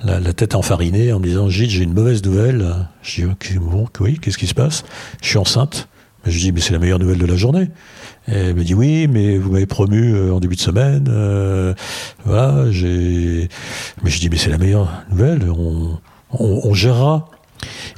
la, 0.04 0.32
tête 0.32 0.54
enfarinée 0.54 1.12
en 1.12 1.18
me 1.18 1.26
disant 1.26 1.48
Gilles, 1.48 1.70
j'ai 1.70 1.84
une 1.84 1.94
mauvaise 1.94 2.24
nouvelle. 2.24 2.86
Je 3.02 3.22
dis 3.22 3.24
Ok, 3.26 3.56
bon, 3.58 3.86
oui, 4.00 4.18
qu'est-ce 4.20 4.38
qui 4.38 4.46
se 4.46 4.54
passe? 4.54 4.84
Je 5.22 5.28
suis 5.28 5.38
enceinte. 5.38 5.88
Je 6.26 6.38
dis 6.38 6.52
mais 6.52 6.60
c'est 6.60 6.72
la 6.72 6.78
meilleure 6.78 6.98
nouvelle 6.98 7.18
de 7.18 7.26
la 7.26 7.36
journée. 7.36 7.68
Elle 8.26 8.54
me 8.54 8.62
dit 8.62 8.74
oui, 8.74 9.08
mais 9.08 9.38
vous 9.38 9.50
m'avez 9.50 9.66
promu 9.66 10.14
euh, 10.14 10.34
en 10.34 10.40
début 10.40 10.56
de 10.56 10.60
semaine. 10.60 11.08
euh, 11.08 11.74
voilà, 12.24 12.70
j'ai. 12.70 13.48
Mais 14.02 14.10
je 14.10 14.20
dis 14.20 14.28
mais 14.28 14.36
c'est 14.36 14.50
la 14.50 14.58
meilleure 14.58 15.04
nouvelle. 15.10 15.50
On, 15.50 16.74
gérera. 16.74 17.28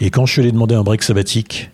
Et 0.00 0.10
quand 0.10 0.24
je 0.24 0.32
suis 0.32 0.40
allé 0.40 0.52
demander 0.52 0.74
un 0.74 0.82
break 0.82 1.02
sabbatique 1.02 1.70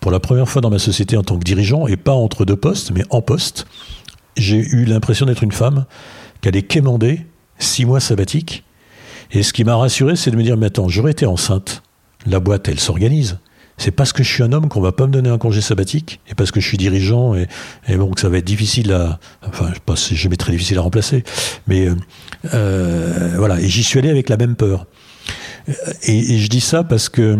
pour 0.00 0.10
la 0.10 0.20
première 0.20 0.48
fois 0.48 0.60
dans 0.60 0.68
ma 0.68 0.78
société 0.78 1.16
en 1.16 1.22
tant 1.22 1.38
que 1.38 1.44
dirigeant 1.44 1.86
et 1.86 1.96
pas 1.96 2.12
entre 2.12 2.44
deux 2.44 2.56
postes, 2.56 2.90
mais 2.90 3.04
en 3.10 3.22
poste, 3.22 3.66
j'ai 4.36 4.58
eu 4.58 4.84
l'impression 4.84 5.26
d'être 5.26 5.42
une 5.42 5.52
femme 5.52 5.86
qui 6.40 6.48
allait 6.48 6.62
quémander 6.62 7.26
six 7.58 7.84
mois 7.84 8.00
sabbatiques. 8.00 8.64
Et 9.30 9.42
ce 9.42 9.52
qui 9.52 9.64
m'a 9.64 9.76
rassuré, 9.76 10.16
c'est 10.16 10.30
de 10.30 10.36
me 10.36 10.42
dire 10.42 10.56
mais 10.56 10.66
attends, 10.66 10.88
j'aurais 10.88 11.12
été 11.12 11.26
enceinte. 11.26 11.82
La 12.26 12.40
boîte, 12.40 12.68
elle 12.68 12.80
s'organise. 12.80 13.38
C'est 13.78 13.90
parce 13.90 14.12
que 14.12 14.22
je 14.22 14.30
suis 14.30 14.42
un 14.42 14.52
homme 14.52 14.68
qu'on 14.68 14.80
va 14.80 14.92
pas 14.92 15.06
me 15.06 15.12
donner 15.12 15.30
un 15.30 15.38
congé 15.38 15.60
sabbatique 15.60 16.20
et 16.28 16.34
parce 16.34 16.50
que 16.50 16.60
je 16.60 16.68
suis 16.68 16.76
dirigeant 16.76 17.34
et, 17.34 17.48
et 17.88 17.96
bon 17.96 18.10
que 18.10 18.20
ça 18.20 18.28
va 18.28 18.38
être 18.38 18.44
difficile 18.44 18.92
à, 18.92 19.18
enfin 19.48 19.70
je 19.74 19.80
pas 19.80 19.96
si 19.96 20.14
jamais 20.14 20.36
très 20.36 20.52
difficile 20.52 20.78
à 20.78 20.82
remplacer, 20.82 21.24
mais 21.66 21.88
euh, 21.88 21.96
euh, 22.54 23.34
voilà. 23.38 23.60
Et 23.60 23.68
j'y 23.68 23.82
suis 23.82 23.98
allé 23.98 24.10
avec 24.10 24.28
la 24.28 24.36
même 24.36 24.56
peur. 24.56 24.86
Et 26.02 26.38
je 26.38 26.48
dis 26.48 26.60
ça 26.60 26.84
parce 26.84 27.08
que 27.08 27.38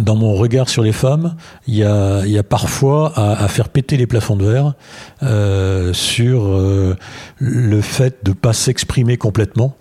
dans 0.00 0.16
mon 0.16 0.34
regard 0.34 0.68
sur 0.68 0.82
les 0.82 0.92
femmes, 0.92 1.36
il 1.66 1.76
y 1.76 1.84
a, 1.84 2.42
parfois 2.42 3.12
à, 3.16 3.46
faire 3.48 3.68
péter 3.68 3.96
les 3.96 4.06
plafonds 4.06 4.36
de 4.36 4.44
verre 4.44 4.74
euh, 5.22 5.92
sur 5.92 6.46
euh, 6.46 6.96
le 7.38 7.80
fait 7.80 8.24
de 8.24 8.32
pas 8.32 8.52
s'exprimer 8.52 9.16
complètement 9.16 9.76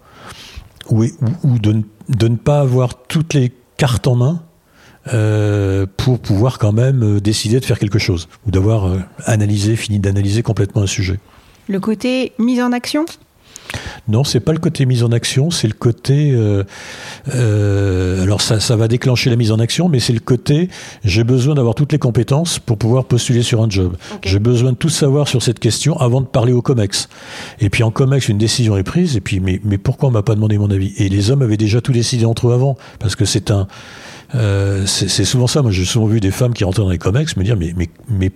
ou, 0.90 1.06
de, 1.60 1.74
ne- 1.74 1.82
ne 2.30 2.36
pas 2.36 2.60
avoir 2.60 3.04
toutes 3.08 3.34
les 3.34 3.52
cartes 3.78 4.08
en 4.08 4.16
main 4.16 4.44
euh, 5.14 5.86
pour 5.98 6.20
pouvoir 6.20 6.60
quand 6.60 6.72
même 6.72 7.20
décider 7.20 7.60
de 7.60 7.66
faire 7.66 7.80
quelque 7.80 8.00
chose 8.00 8.28
ou 8.48 8.52
d'avoir 8.52 8.92
analysé, 9.26 9.76
fini 9.76 10.00
d'analyser 10.00 10.44
complètement 10.44 10.84
un 10.84 10.88
sujet. 10.88 11.20
Le 11.68 11.80
côté 11.80 12.34
mise 12.38 12.62
en 12.62 12.72
action? 12.72 13.06
Non, 14.08 14.24
c'est 14.24 14.40
pas 14.40 14.54
le 14.54 14.60
côté 14.60 14.86
mise 14.86 15.04
en 15.04 15.12
action, 15.12 15.52
c'est 15.52 15.68
le 15.68 15.74
côté. 15.74 16.32
euh, 16.32 16.64
euh, 17.34 18.24
alors 18.24 18.42
ça, 18.42 18.60
ça 18.60 18.76
va 18.76 18.88
déclencher 18.88 19.30
la 19.30 19.36
mise 19.36 19.52
en 19.52 19.60
action, 19.60 19.90
mais 19.90 20.00
c'est 20.00 20.14
le 20.14 20.20
côté. 20.20 20.70
J'ai 21.04 21.24
besoin 21.24 21.56
d'avoir 21.56 21.76
toutes 21.76 21.92
les 21.92 22.00
compétences 22.00 22.60
pour 22.60 22.78
pouvoir 22.78 23.06
postuler 23.06 23.44
sur 23.44 23.62
un 23.62 23.70
job. 23.70 23.96
J'ai 24.24 24.40
besoin 24.40 24.72
de 24.72 24.78
tout 24.78 24.90
savoir 24.90 25.28
sur 25.28 25.42
cette 25.42 25.60
question 25.60 25.98
avant 26.00 26.22
de 26.22 26.28
parler 26.28 26.54
au 26.54 26.62
Comex. 26.62 27.10
Et 27.60 27.70
puis 27.70 27.84
en 27.84 27.92
Comex, 27.92 28.30
une 28.30 28.38
décision 28.38 28.78
est 28.78 28.84
prise. 28.84 29.16
Et 29.18 29.22
puis 29.22 29.40
mais, 29.40 29.60
mais 29.64 29.78
pourquoi 29.78 30.10
on 30.10 30.12
m'a 30.12 30.24
pas 30.24 30.36
demandé 30.36 30.58
mon 30.58 30.70
avis? 30.72 30.94
Et 30.98 31.10
les 31.10 31.32
hommes 31.32 31.42
avaient 31.42 31.58
déjà 31.58 31.82
tout 31.82 31.92
décidé 31.92 32.26
entre 32.26 32.50
eux 32.50 32.54
avant, 32.54 32.78
parce 33.00 33.16
que 33.16 33.26
c'est 33.26 33.52
un. 33.52 33.68
euh, 34.36 34.86
c'est 34.86 35.26
souvent 35.26 35.48
ça. 35.48 35.62
Moi, 35.62 35.72
j'ai 35.72 35.86
souvent 35.86 36.08
vu 36.08 36.20
des 36.20 36.32
femmes 36.32 36.54
qui 36.54 36.64
rentraient 36.64 36.84
dans 36.84 36.90
les 36.90 36.98
Comex 36.98 37.38
me 37.38 37.44
dire 37.44 37.58
mais 37.58 37.74
mais 37.76 37.90
mais 38.10 38.32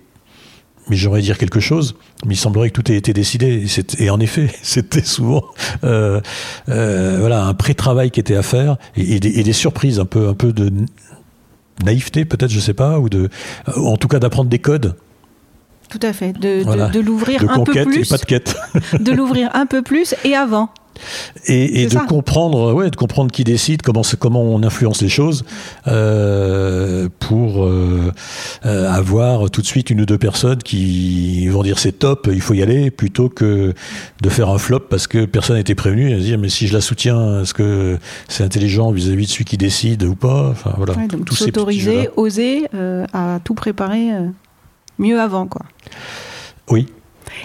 mais 0.90 0.96
j'aurais 0.96 1.22
dire 1.22 1.38
quelque 1.38 1.60
chose, 1.60 1.96
mais 2.26 2.34
il 2.34 2.38
semblerait 2.38 2.70
que 2.70 2.82
tout 2.82 2.92
ait 2.92 2.96
été 2.96 3.14
décidé. 3.14 3.66
Et, 4.00 4.10
en 4.10 4.20
effet, 4.20 4.50
c'était 4.62 5.04
souvent 5.04 5.44
euh, 5.84 6.20
euh, 6.70 7.18
voilà 7.20 7.46
un 7.46 7.54
pré-travail 7.54 8.12
qui 8.12 8.20
était 8.20 8.36
à 8.36 8.42
faire 8.44 8.78
et, 8.96 9.16
et 9.16 9.20
des, 9.20 9.40
et 9.40 9.44
des 9.44 9.54
surprises, 9.54 10.00
un 10.00 10.06
peu 10.06 10.28
un 10.28 10.34
peu 10.34 10.52
de 10.54 10.72
naïveté 11.84 12.26
peut-être, 12.26 12.52
je 12.52 12.60
sais 12.60 12.74
pas, 12.74 13.00
ou 13.00 13.10
de, 13.10 13.30
en 13.76 13.96
tout 13.98 14.08
cas 14.08 14.20
d'apprendre 14.20 14.50
des 14.50 14.60
codes 14.60 14.96
Tout 15.90 16.00
à 16.02 16.12
fait, 16.14 16.34
de, 16.34 16.60
de- 16.60 16.64
Voilà. 16.64 16.90
de 16.90 17.00
l'ouvrir 17.00 17.40
de 17.42 17.46
un 17.48 17.54
peu 17.54 17.56
conquête 17.66 17.88
et 17.88 17.92
plus, 17.92 18.10
pas 18.10 18.18
de 18.18 18.26
quête. 18.26 18.56
de 19.00 19.12
l'ouvrir 19.12 19.50
un 19.54 19.66
peu 19.66 19.82
plus 19.82 20.14
et 20.26 20.36
avant. 20.36 20.70
Et, 21.46 21.86
de 21.86 21.92
ça. 21.92 22.02
comprendre, 22.02 22.74
ouais, 22.74 22.90
de 22.90 22.96
comprendre 22.96 23.32
qui 23.32 23.44
décide, 23.44 23.82
comment, 23.82 24.42
on 24.42 24.64
influence 24.64 25.02
les 25.02 25.10
choses, 25.10 25.44
euh, 25.88 27.10
pour 27.20 27.66
euh, 27.66 28.12
euh, 28.66 28.92
avoir 28.92 29.50
tout 29.50 29.62
de 29.62 29.66
suite 29.66 29.90
une 29.90 30.02
ou 30.02 30.06
deux 30.06 30.18
personnes 30.18 30.60
qui 30.60 31.48
vont 31.48 31.64
dire 31.64 31.80
c'est 31.80 31.94
top, 31.94 32.30
il 32.32 32.42
faut 32.42 32.54
y 32.54 32.62
aller, 32.62 32.92
plutôt 32.92 33.30
que 33.30 33.74
de 34.22 34.30
faire 34.30 34.50
un 34.50 34.58
flop 34.58 34.82
parce 34.90 35.08
que 35.08 35.26
personne 35.26 35.58
été 35.58 35.76
prévenu 35.76 36.12
et 36.12 36.16
de 36.16 36.20
dire 36.20 36.38
mais 36.38 36.50
si 36.50 36.68
je 36.68 36.74
la 36.74 36.82
soutiens, 36.82 37.42
est-ce 37.42 37.54
que 37.54 37.98
c'est 38.28 38.44
intelligent 38.44 38.92
vis-à-vis 38.92 39.26
de 39.26 39.32
celui 39.32 39.46
qui 39.46 39.58
décide 39.58 40.04
ou 40.04 40.16
pas? 40.16 40.50
Enfin 40.50 40.74
voilà. 40.78 40.94
Ouais, 40.94 41.08
donc 41.08 41.30
s'autoriser, 41.32 42.10
oser 42.16 42.68
à 43.14 43.40
tout 43.44 43.54
préparer 43.54 44.12
mieux 44.98 45.20
avant, 45.20 45.48
quoi. 45.48 45.62
Oui. 46.70 46.88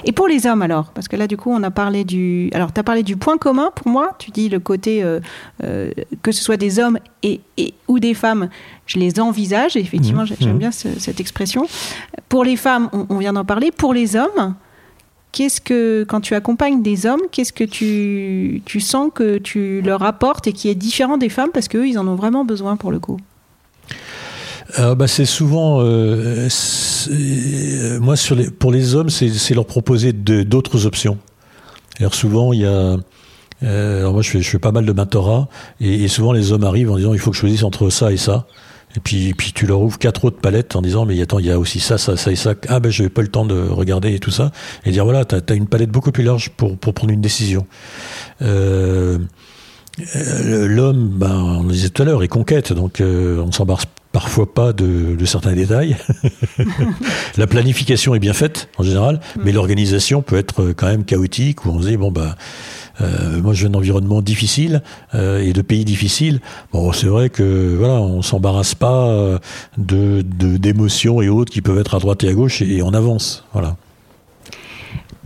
Et 0.04 0.12
pour 0.12 0.28
les 0.28 0.46
hommes 0.46 0.62
alors? 0.62 0.90
Parce 0.92 1.08
que 1.08 1.16
là, 1.16 1.26
du 1.26 1.36
coup, 1.36 1.50
on 1.50 1.62
a 1.62 1.70
parlé 1.70 2.04
du. 2.04 2.50
Alors, 2.54 2.72
tu 2.72 2.80
as 2.80 2.82
parlé 2.82 3.02
du 3.02 3.16
point 3.16 3.38
commun 3.38 3.70
pour 3.74 3.88
moi. 3.88 4.10
Tu 4.18 4.30
dis 4.30 4.48
le 4.48 4.60
côté 4.60 5.02
euh, 5.02 5.20
euh, 5.62 5.90
que 6.22 6.32
ce 6.32 6.42
soit 6.42 6.56
des 6.56 6.78
hommes 6.78 6.98
et, 7.22 7.40
et- 7.56 7.74
ou 7.88 7.98
des 7.98 8.14
femmes, 8.14 8.48
je 8.86 8.98
les 8.98 9.20
envisage. 9.20 9.76
Et 9.76 9.80
effectivement, 9.80 10.24
j'ai- 10.24 10.36
j'aime 10.40 10.52
Mhm. 10.52 10.58
bien 10.58 10.70
ce- 10.72 10.98
cette 10.98 11.20
expression. 11.20 11.66
Pour 12.28 12.44
les 12.44 12.56
femmes, 12.56 12.88
on, 12.92 13.06
on 13.08 13.18
vient 13.18 13.32
d'en 13.32 13.44
parler. 13.44 13.70
Pour 13.70 13.92
les 13.94 14.16
hommes, 14.16 14.54
qu'est-ce 15.32 15.60
que, 15.60 16.04
quand 16.08 16.20
tu 16.20 16.34
accompagnes 16.34 16.82
des 16.82 17.06
hommes, 17.06 17.22
qu'est-ce 17.32 17.52
que 17.52 17.64
tu, 17.64 18.62
tu 18.64 18.80
sens 18.80 19.10
que 19.14 19.38
tu 19.38 19.80
leur 19.82 20.02
apportes 20.02 20.46
et 20.46 20.52
qui 20.52 20.68
est 20.68 20.74
différent 20.76 21.16
des 21.18 21.28
femmes 21.28 21.50
parce 21.52 21.68
qu'eux, 21.68 21.86
ils 21.88 21.98
en 21.98 22.06
ont 22.06 22.14
vraiment 22.14 22.44
besoin 22.44 22.76
pour 22.76 22.90
le 22.92 22.98
coup? 23.00 23.18
Bah, 24.76 25.06
c'est 25.06 25.24
souvent, 25.24 25.80
euh, 25.80 26.48
euh, 27.10 28.00
moi 28.00 28.14
pour 28.58 28.72
les 28.72 28.94
hommes, 28.94 29.10
c'est 29.10 29.54
leur 29.54 29.66
proposer 29.66 30.12
d'autres 30.12 30.86
options. 30.86 31.18
Alors 32.00 32.14
souvent 32.14 32.52
il 32.52 32.60
y 32.60 32.66
a, 32.66 32.96
euh, 33.62 34.00
alors 34.00 34.14
moi 34.14 34.22
je 34.22 34.40
fais, 34.40 34.58
pas 34.58 34.72
mal 34.72 34.84
de 34.84 34.92
mentorat 34.92 35.48
et, 35.80 36.08
souvent 36.08 36.32
les 36.32 36.50
hommes 36.50 36.64
arrivent 36.64 36.90
en 36.90 36.96
disant 36.96 37.12
il 37.12 37.20
faut 37.20 37.30
que 37.30 37.36
je 37.36 37.40
choisisse 37.40 37.62
entre 37.62 37.88
ça 37.90 38.10
et 38.10 38.16
ça. 38.16 38.46
Et 38.96 39.00
puis, 39.00 39.34
puis 39.34 39.52
tu 39.52 39.66
leur 39.66 39.80
ouvres 39.80 39.98
quatre 39.98 40.24
autres 40.24 40.40
palettes 40.40 40.76
en 40.76 40.82
disant 40.82 41.04
mais 41.04 41.20
attends 41.20 41.40
il 41.40 41.46
y 41.46 41.50
a 41.50 41.58
aussi 41.58 41.80
ça 41.80 41.98
ça 41.98 42.16
ça 42.16 42.30
et 42.30 42.36
ça 42.36 42.54
ah 42.68 42.78
ben 42.78 42.90
je 42.92 43.02
n'ai 43.02 43.08
pas 43.08 43.22
le 43.22 43.28
temps 43.28 43.44
de 43.44 43.60
regarder 43.68 44.14
et 44.14 44.20
tout 44.20 44.30
ça 44.30 44.52
et 44.84 44.92
dire 44.92 45.04
voilà 45.04 45.24
tu 45.24 45.34
as, 45.34 45.54
une 45.54 45.66
palette 45.66 45.90
beaucoup 45.90 46.12
plus 46.12 46.22
large 46.22 46.50
pour, 46.50 46.76
pour 46.76 46.94
prendre 46.94 47.12
une 47.12 47.20
décision. 47.20 47.66
L'homme, 50.44 51.08
ben, 51.08 51.36
on 51.36 51.62
le 51.62 51.72
disait 51.72 51.88
tout 51.88 52.02
à 52.02 52.04
l'heure, 52.04 52.22
est 52.22 52.28
conquête, 52.28 52.72
donc 52.72 53.00
euh, 53.00 53.38
on 53.38 53.52
s'embarque 53.52 53.88
parfois 54.14 54.46
pas 54.54 54.72
de, 54.72 55.16
de 55.16 55.24
certains 55.24 55.52
détails. 55.54 55.96
la 57.36 57.46
planification 57.46 58.14
est 58.14 58.20
bien 58.20 58.32
faite 58.32 58.68
en 58.78 58.82
général, 58.84 59.20
mais 59.44 59.50
l'organisation 59.52 60.22
peut 60.22 60.36
être 60.38 60.62
euh, 60.62 60.72
quand 60.74 60.86
même 60.86 61.04
chaotique 61.04 61.66
où 61.66 61.70
on 61.70 61.82
se 61.82 61.88
dit 61.88 61.96
bon 61.96 62.12
bah 62.12 62.36
euh, 63.00 63.42
moi 63.42 63.52
je 63.54 63.60
viens 63.62 63.70
d'environnement 63.70 64.22
difficile 64.22 64.82
euh, 65.16 65.42
et 65.42 65.52
de 65.52 65.62
pays 65.62 65.84
difficiles. 65.84 66.40
Bon 66.72 66.92
c'est 66.92 67.08
vrai 67.08 67.28
que 67.28 67.74
voilà 67.76 67.94
on 67.94 68.22
s'embarrasse 68.22 68.76
pas 68.76 69.08
euh, 69.08 69.38
de 69.78 70.22
de- 70.22 70.58
d'émotions 70.58 71.20
et 71.20 71.28
autres 71.28 71.52
qui 71.52 71.60
peuvent 71.60 71.78
être 71.80 71.96
à 71.96 71.98
droite 71.98 72.22
et 72.22 72.28
à 72.28 72.32
gauche 72.34 72.62
et, 72.62 72.76
et 72.76 72.82
on 72.82 72.94
avance. 72.94 73.44
Voilà. 73.52 73.76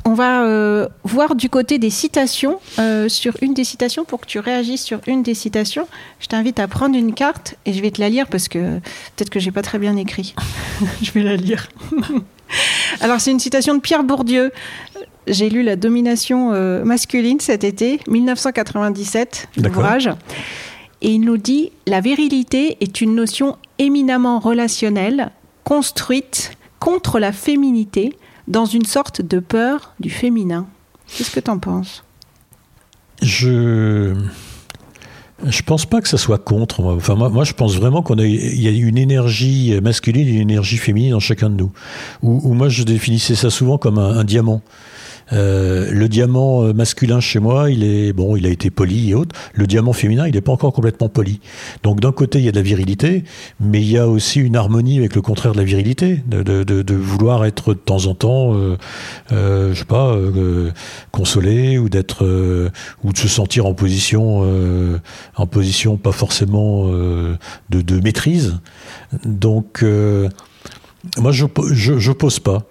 On 0.08 0.14
va 0.14 0.44
euh, 0.44 0.88
voir 1.04 1.34
du 1.34 1.50
côté 1.50 1.78
des 1.78 1.90
citations, 1.90 2.60
euh, 2.78 3.10
sur 3.10 3.36
une 3.42 3.52
des 3.52 3.64
citations, 3.64 4.06
pour 4.06 4.22
que 4.22 4.26
tu 4.26 4.38
réagisses 4.38 4.82
sur 4.82 5.00
une 5.06 5.22
des 5.22 5.34
citations. 5.34 5.86
Je 6.18 6.28
t'invite 6.28 6.58
à 6.60 6.66
prendre 6.66 6.96
une 6.96 7.12
carte 7.12 7.56
et 7.66 7.74
je 7.74 7.82
vais 7.82 7.90
te 7.90 8.00
la 8.00 8.08
lire 8.08 8.26
parce 8.26 8.48
que 8.48 8.78
peut-être 8.78 9.28
que 9.28 9.38
j'ai 9.38 9.50
pas 9.50 9.60
très 9.60 9.78
bien 9.78 9.96
écrit. 9.96 10.34
je 11.02 11.10
vais 11.10 11.22
la 11.22 11.36
lire. 11.36 11.68
Alors 13.02 13.20
c'est 13.20 13.30
une 13.30 13.38
citation 13.38 13.74
de 13.74 13.80
Pierre 13.80 14.02
Bourdieu. 14.02 14.50
J'ai 15.26 15.50
lu 15.50 15.62
La 15.62 15.76
domination 15.76 16.54
euh, 16.54 16.82
masculine 16.84 17.38
cet 17.38 17.62
été, 17.62 18.00
1997, 18.08 19.48
D'accord. 19.58 19.82
l'ouvrage. 19.82 20.10
Et 21.02 21.10
il 21.10 21.20
nous 21.20 21.36
dit 21.36 21.70
La 21.86 22.00
virilité 22.00 22.78
est 22.80 23.02
une 23.02 23.14
notion 23.14 23.58
éminemment 23.78 24.38
relationnelle, 24.38 25.32
construite 25.64 26.52
contre 26.80 27.18
la 27.18 27.32
féminité, 27.32 28.16
dans 28.48 28.64
une 28.64 28.84
sorte 28.84 29.22
de 29.22 29.38
peur 29.38 29.94
du 30.00 30.11
féminin. 30.11 30.66
Qu'est-ce 31.06 31.30
que 31.30 31.40
t'en 31.40 31.58
penses? 31.58 32.02
Je 33.22 34.14
je 35.46 35.62
pense 35.62 35.87
pas 35.87 36.00
que 36.00 36.08
ça 36.08 36.18
soit 36.18 36.38
contre. 36.38 36.82
Moi. 36.82 36.94
Enfin, 36.94 37.14
moi, 37.14 37.44
je 37.44 37.52
pense 37.52 37.76
vraiment 37.76 38.02
qu'on 38.02 38.18
a, 38.18 38.24
il 38.26 38.61
y 38.61 38.66
a 38.66 38.70
une 38.70 38.98
énergie 38.98 39.78
masculine 39.80 40.26
et 40.26 40.32
une 40.32 40.50
énergie 40.50 40.78
féminine 40.78 41.12
dans 41.12 41.20
chacun 41.20 41.48
de 41.48 41.54
nous. 41.54 41.70
Ou 42.22 42.54
moi, 42.54 42.68
je 42.68 42.82
définissais 42.82 43.37
ça 43.37 43.48
souvent 43.48 43.78
comme 43.78 43.98
un 43.98 44.24
diamant. 44.24 44.62
Euh, 45.32 45.90
le 45.90 46.08
diamant 46.08 46.64
euh, 46.64 46.72
masculin 46.72 47.20
chez 47.20 47.38
moi, 47.38 47.70
il 47.70 47.84
est 47.84 48.12
bon, 48.12 48.36
il 48.36 48.46
a 48.46 48.50
été 48.50 48.70
poli 48.70 49.10
et 49.10 49.14
autres. 49.14 49.34
Le 49.54 49.66
diamant 49.66 49.92
féminin, 49.92 50.26
il 50.26 50.34
n'est 50.34 50.40
pas 50.40 50.52
encore 50.52 50.72
complètement 50.72 51.08
poli. 51.08 51.40
Donc 51.82 52.00
d'un 52.00 52.12
côté, 52.12 52.38
il 52.38 52.44
y 52.44 52.48
a 52.48 52.52
de 52.52 52.56
la 52.56 52.62
virilité, 52.62 53.24
mais 53.60 53.80
il 53.80 53.90
y 53.90 53.98
a 53.98 54.08
aussi 54.08 54.40
une 54.40 54.56
harmonie 54.56 54.98
avec 54.98 55.14
le 55.14 55.22
contraire 55.22 55.52
de 55.52 55.58
la 55.58 55.64
virilité, 55.64 56.22
de, 56.26 56.42
de, 56.42 56.64
de, 56.64 56.82
de 56.82 56.94
vouloir 56.94 57.44
être 57.44 57.74
de 57.74 57.78
temps 57.78 58.06
en 58.06 58.14
temps, 58.14 58.54
euh, 58.54 58.76
euh, 59.32 59.74
je 59.74 59.78
sais 59.78 59.84
pas, 59.84 60.14
euh, 60.14 60.70
consolé 61.10 61.78
ou 61.78 61.88
d'être 61.88 62.24
ou 63.04 63.12
de 63.12 63.18
se 63.18 63.28
sentir 63.28 63.66
en 63.66 63.74
position, 63.74 64.44
en 65.36 65.46
position 65.46 65.96
pas 65.96 66.12
forcément 66.12 66.86
de, 66.88 68.00
maîtrise. 68.00 68.58
Donc 69.24 69.84
moi, 71.18 71.32
je 71.32 71.46
je, 71.72 71.98
je 71.98 72.12
pose 72.12 72.38
pas. 72.40 72.66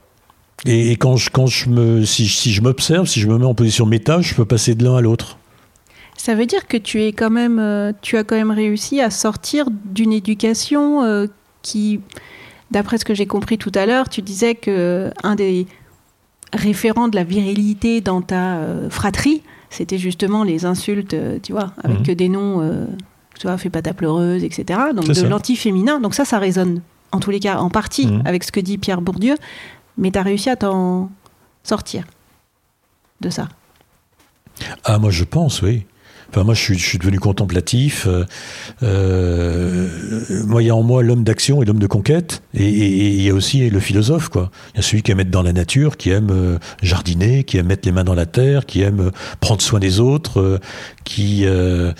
Et, 0.66 0.92
et 0.92 0.96
quand 0.96 1.16
je, 1.18 1.30
quand 1.30 1.46
je 1.48 1.70
me, 1.70 2.04
si, 2.06 2.28
si 2.28 2.52
je 2.52 2.62
m'observe, 2.62 3.06
si 3.08 3.20
je 3.20 3.28
me 3.28 3.38
mets 3.38 3.46
en 3.46 3.54
position 3.54 3.86
méta, 3.86 4.22
je 4.22 4.34
peux 4.34 4.46
passer 4.46 4.76
de 4.76 4.84
l'un 4.84 4.96
à 4.98 5.02
l'autre. 5.02 5.38
Ça 6.18 6.34
veut 6.34 6.46
dire 6.48 6.68
que 6.68 6.78
tu 6.78 7.04
es 7.04 7.14
quand 7.14 7.30
même, 7.30 7.60
euh, 7.60 7.94
tu 8.02 8.18
as 8.18 8.24
quand 8.24 8.36
même 8.36 8.52
réussi 8.52 9.00
à 9.02 9.12
sortir 9.12 9.68
d'une 9.86 10.12
éducation 10.12 11.04
euh, 11.04 11.28
qui, 11.62 12.00
d'après 12.72 12.98
ce 12.98 13.06
que 13.06 13.14
j'ai 13.14 13.28
compris 13.28 13.58
tout 13.60 13.72
à 13.76 13.86
l'heure, 13.86 14.10
tu 14.10 14.22
disais 14.24 14.56
que 14.56 15.12
un 15.24 15.36
des 15.36 15.68
référents 16.54 17.08
de 17.08 17.16
la 17.16 17.24
virilité 17.24 18.02
dans 18.02 18.22
ta 18.22 18.58
euh, 18.58 18.90
fratrie, 18.90 19.44
c'était 19.70 19.98
justement 20.00 20.44
les 20.44 20.66
insultes, 20.66 21.14
euh, 21.14 21.38
tu 21.44 21.52
vois, 21.52 21.74
avec 21.84 22.00
Mhm. 22.00 22.06
que 22.06 22.12
des 22.14 22.30
noms, 22.30 22.62
euh, 22.62 22.86
tu 23.40 23.46
vois, 23.48 23.58
fais 23.58 23.70
pas 23.70 23.82
ta 23.84 23.94
pleureuse, 23.94 24.44
etc. 24.44 24.80
Donc 24.96 25.06
de 25.08 25.22
l'anti-féminin. 25.28 26.00
Donc 26.00 26.16
ça, 26.16 26.26
ça 26.26 26.40
résonne 26.40 26.82
en 27.12 27.20
tous 27.20 27.30
les 27.32 27.40
cas 27.40 27.58
en 27.60 27.70
partie 27.70 28.08
Mhm. 28.08 28.22
avec 28.26 28.44
ce 28.44 28.52
que 28.52 28.60
dit 28.60 28.78
Pierre 28.78 29.02
Bourdieu, 29.02 29.36
mais 29.98 30.12
tu 30.12 30.20
as 30.20 30.24
réussi 30.24 30.50
à 30.50 30.56
t'en 30.56 31.10
sortir 31.64 32.06
de 33.22 33.30
ça. 33.30 33.50
Ah, 34.84 34.98
moi, 35.00 35.12
je 35.12 35.24
pense, 35.24 35.62
oui. 35.62 35.86
Enfin, 36.30 36.44
moi, 36.44 36.54
je 36.54 36.62
suis, 36.62 36.78
je 36.78 36.86
suis 36.86 36.98
devenu 36.98 37.20
contemplatif. 37.20 38.06
euh, 38.08 38.26
euh, 38.84 39.88
moi, 40.46 40.62
il 40.62 40.68
y 40.68 40.70
a 40.70 40.76
en 40.76 40.84
moi 40.84 41.04
l'homme 41.04 41.24
d'action 41.24 41.62
et 41.62 41.66
l'homme 41.66 41.80
de 41.80 41.88
conquête. 41.88 42.42
Et, 42.54 42.68
il 42.68 43.22
y 43.22 43.30
a 43.30 43.34
aussi 43.34 43.70
le 43.70 43.80
philosophe, 43.80 44.30
quoi. 44.30 44.52
Il 44.74 44.78
y 44.78 44.80
a 44.80 44.84
celui 44.84 45.04
qui 45.04 45.12
aime 45.12 45.20
être 45.20 45.30
dans 45.30 45.42
la 45.42 45.54
nature, 45.54 45.98
qui 45.98 46.10
aime 46.10 46.30
euh, 46.32 46.58
jardiner, 46.82 47.44
qui 47.44 47.58
aime 47.58 47.68
mettre 47.68 47.88
les 47.88 47.92
mains 47.92 48.04
dans 48.04 48.16
la 48.16 48.26
terre, 48.26 48.66
qui 48.66 48.82
aime 48.82 49.00
euh, 49.00 49.12
prendre 49.40 49.62
soin 49.62 49.80
des 49.80 50.00
autres, 50.00 50.60
qui... 51.04 51.46
euh, 51.46 51.94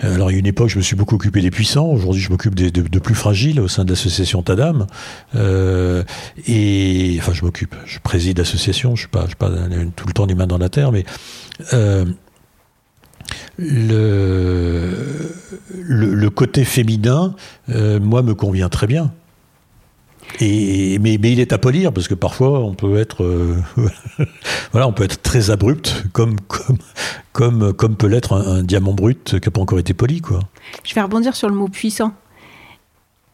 alors, 0.00 0.30
il 0.30 0.34
y 0.34 0.36
a 0.36 0.40
une 0.40 0.46
époque, 0.46 0.68
je 0.68 0.76
me 0.76 0.82
suis 0.82 0.96
beaucoup 0.96 1.14
occupé 1.14 1.40
des 1.40 1.50
puissants. 1.50 1.86
Aujourd'hui, 1.86 2.20
je 2.20 2.30
m'occupe 2.30 2.54
de, 2.54 2.68
de 2.68 2.98
plus 2.98 3.14
fragiles 3.14 3.60
au 3.60 3.68
sein 3.68 3.84
de 3.84 3.90
l'association 3.90 4.42
Tadam. 4.42 4.86
Euh, 5.34 6.02
et 6.46 7.16
enfin, 7.18 7.32
je 7.32 7.44
m'occupe. 7.44 7.74
Je 7.86 7.98
préside 7.98 8.38
l'association. 8.38 8.94
Je 8.94 9.00
suis 9.00 9.08
pas, 9.08 9.22
je 9.22 9.28
suis 9.28 9.36
pas 9.36 9.50
tout 9.96 10.06
le 10.06 10.12
temps 10.12 10.26
les 10.26 10.34
mains 10.34 10.46
dans 10.46 10.58
la 10.58 10.68
terre, 10.68 10.92
mais 10.92 11.04
euh, 11.72 12.04
le, 13.58 14.90
le, 15.74 16.14
le 16.14 16.30
côté 16.30 16.64
féminin, 16.64 17.34
euh, 17.70 18.00
moi, 18.00 18.22
me 18.22 18.34
convient 18.34 18.68
très 18.68 18.86
bien. 18.86 19.12
Et, 20.40 20.98
mais, 20.98 21.18
mais 21.20 21.32
il 21.32 21.40
est 21.40 21.52
à 21.52 21.58
polir 21.58 21.92
parce 21.92 22.08
que 22.08 22.14
parfois 22.14 22.58
on 22.58 22.74
peut 22.74 22.98
être, 22.98 23.22
euh, 23.22 23.56
voilà, 24.72 24.88
on 24.88 24.92
peut 24.92 25.04
être 25.04 25.22
très 25.22 25.50
abrupt, 25.50 26.04
comme 26.12 26.40
comme 26.40 26.78
comme 27.32 27.72
comme 27.72 27.96
peut 27.96 28.08
l'être 28.08 28.32
un, 28.32 28.56
un 28.58 28.62
diamant 28.64 28.92
brut 28.92 29.38
qui 29.38 29.46
n'a 29.46 29.50
pas 29.52 29.60
encore 29.60 29.78
été 29.78 29.94
poli, 29.94 30.20
quoi. 30.20 30.40
Je 30.82 30.94
vais 30.94 31.00
rebondir 31.00 31.36
sur 31.36 31.48
le 31.48 31.54
mot 31.54 31.68
puissant. 31.68 32.12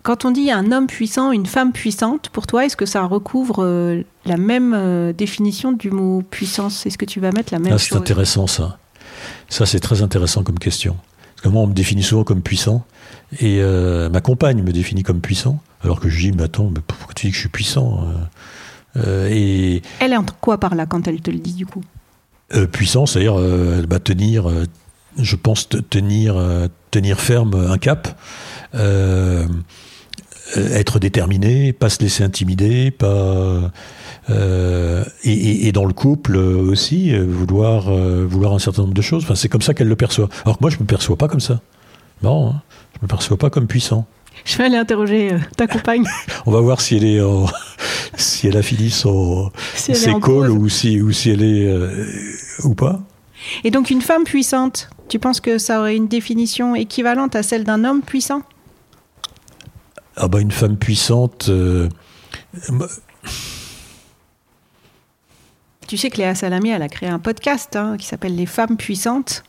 Quand 0.02 0.24
on 0.24 0.32
dit 0.32 0.50
un 0.50 0.72
homme 0.72 0.88
puissant, 0.88 1.30
une 1.30 1.46
femme 1.46 1.72
puissante, 1.72 2.28
pour 2.30 2.48
toi, 2.48 2.66
est-ce 2.66 2.76
que 2.76 2.86
ça 2.86 3.04
recouvre 3.04 3.62
euh, 3.62 4.02
la 4.24 4.36
même 4.36 4.74
euh, 4.74 5.12
définition 5.12 5.70
du 5.70 5.92
mot 5.92 6.22
puissance? 6.28 6.86
Est-ce 6.86 6.98
que 6.98 7.04
tu 7.04 7.20
vas 7.20 7.30
mettre 7.30 7.52
la 7.52 7.60
même 7.60 7.72
Ah, 7.74 7.78
c'est 7.78 7.94
intéressant 7.94 8.48
ça. 8.48 8.78
Ça 9.52 9.66
c'est 9.66 9.80
très 9.80 10.00
intéressant 10.00 10.42
comme 10.44 10.58
question. 10.58 10.96
Parce 11.34 11.42
que 11.42 11.48
moi 11.48 11.60
on 11.62 11.66
me 11.66 11.74
définit 11.74 12.02
souvent 12.02 12.24
comme 12.24 12.40
puissant 12.40 12.86
et 13.38 13.58
euh, 13.60 14.08
ma 14.08 14.20
compagne 14.22 14.62
me 14.62 14.72
définit 14.72 15.02
comme 15.02 15.20
puissant, 15.20 15.60
alors 15.84 16.00
que 16.00 16.08
je 16.08 16.18
dis 16.18 16.32
mais 16.32 16.44
attends, 16.44 16.70
mais 16.74 16.80
pourquoi 16.86 17.12
tu 17.14 17.26
dis 17.26 17.30
que 17.32 17.36
je 17.36 17.40
suis 17.40 17.48
puissant 17.50 18.00
Euh, 18.96 19.04
euh, 19.04 19.28
Et 19.30 19.82
Elle 20.00 20.12
est 20.14 20.16
entre 20.16 20.36
quoi 20.40 20.56
par 20.58 20.74
là 20.74 20.86
quand 20.86 21.06
elle 21.06 21.20
te 21.20 21.30
le 21.30 21.38
dit 21.38 21.52
du 21.52 21.66
coup? 21.66 21.82
Euh, 22.54 22.66
puissant, 22.66 23.04
c'est-à-dire 23.04 23.36
bah, 23.88 23.98
tenir, 23.98 24.48
je 25.18 25.36
pense 25.36 25.68
te- 25.68 25.76
tenir, 25.76 26.34
tenir 26.90 27.20
ferme 27.20 27.54
un 27.70 27.76
cap, 27.78 28.18
être 30.56 30.98
déterminé, 30.98 31.72
pas 31.72 31.88
se 31.90 32.00
laisser 32.00 32.24
intimider, 32.24 32.90
pas 32.90 33.70
euh, 34.30 35.04
et, 35.24 35.72
dans 35.72 35.84
le 35.84 35.92
couple 35.92 36.36
euh, 36.36 36.56
aussi 36.70 37.12
euh, 37.14 37.24
vouloir 37.28 37.90
vouloir 37.92 38.52
un 38.52 38.58
certain 38.58 38.82
nombre 38.82 38.94
de 38.94 39.02
choses. 39.02 39.24
Enfin, 39.24 39.34
c'est 39.34 39.48
comme 39.48 39.62
ça 39.62 39.74
qu'elle 39.74 39.88
le 39.88 39.96
perçoit. 39.96 40.28
Alors 40.44 40.58
que 40.58 40.62
moi, 40.62 40.70
je 40.70 40.78
me 40.78 40.84
perçois 40.84 41.16
pas 41.16 41.28
comme 41.28 41.40
ça. 41.40 41.60
Non, 42.22 42.50
hein. 42.50 42.62
je 42.96 42.98
me 43.02 43.08
perçois 43.08 43.36
pas 43.36 43.50
comme 43.50 43.66
puissant. 43.66 44.06
Je 44.44 44.56
vais 44.58 44.64
aller 44.64 44.76
interroger 44.76 45.32
euh, 45.34 45.38
ta 45.56 45.66
compagne. 45.66 46.04
On 46.46 46.50
va 46.52 46.60
voir 46.60 46.80
si 46.80 46.96
elle 46.96 47.04
est 47.04 47.20
en- 47.20 47.46
si 48.16 48.46
elle 48.48 48.56
a 48.56 48.62
fini 48.62 48.90
son 48.90 49.50
si 49.74 49.94
ses 49.94 50.12
calls 50.20 50.50
ou 50.50 50.68
si 50.68 51.00
ou 51.00 51.12
si 51.12 51.30
elle 51.30 51.42
est 51.42 51.66
euh, 51.66 52.06
ou 52.64 52.74
pas. 52.74 53.00
Et 53.64 53.70
donc 53.72 53.90
une 53.90 54.02
femme 54.02 54.24
puissante, 54.24 54.88
tu 55.08 55.18
penses 55.18 55.40
que 55.40 55.58
ça 55.58 55.80
aurait 55.80 55.96
une 55.96 56.06
définition 56.08 56.74
équivalente 56.76 57.34
à 57.34 57.42
celle 57.42 57.64
d'un 57.64 57.84
homme 57.84 58.02
puissant? 58.02 58.42
Ah 60.16 60.28
bah 60.28 60.40
une 60.40 60.52
femme 60.52 60.76
puissante. 60.76 61.46
euh, 61.48 61.88
Tu 65.92 65.98
sais 65.98 66.08
que 66.08 66.16
Léa 66.16 66.34
Salami, 66.34 66.70
elle 66.70 66.80
a 66.80 66.88
créé 66.88 67.10
un 67.10 67.18
podcast 67.18 67.76
hein, 67.76 67.96
qui 67.98 68.06
s'appelle 68.06 68.34
Les 68.34 68.46
femmes 68.46 68.78
puissantes. 68.78 69.44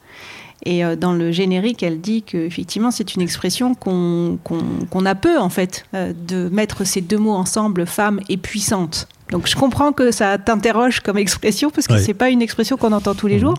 Et 0.66 0.84
euh, 0.84 0.98
dans 0.98 1.14
le 1.14 1.32
générique, 1.32 1.84
elle 1.84 2.02
dit 2.02 2.22
que 2.22 2.36
effectivement, 2.36 2.92
c'est 2.92 3.16
une 3.16 3.22
expression 3.22 3.76
qu'on 3.76 5.06
a 5.06 5.16
peu 5.16 5.40
en 5.40 5.48
fait 5.48 5.86
euh, 5.94 6.12
de 6.28 6.50
mettre 6.50 6.84
ces 6.84 7.00
deux 7.00 7.18
mots 7.18 7.32
ensemble, 7.32 7.86
femme 7.86 8.20
et 8.28 8.36
puissante. 8.36 9.08
Donc 9.32 9.48
je 9.48 9.56
comprends 9.56 9.94
que 9.94 10.12
ça 10.12 10.38
t'interroge 10.38 11.00
comme 11.00 11.18
expression 11.18 11.70
parce 11.70 11.88
que 11.88 11.94
Ouais. 11.94 12.00
c'est 12.02 12.14
pas 12.14 12.30
une 12.30 12.42
expression 12.42 12.76
qu'on 12.76 12.92
entend 12.92 13.16
tous 13.16 13.28
les 13.28 13.36
Mhm. 13.36 13.40
jours. 13.42 13.58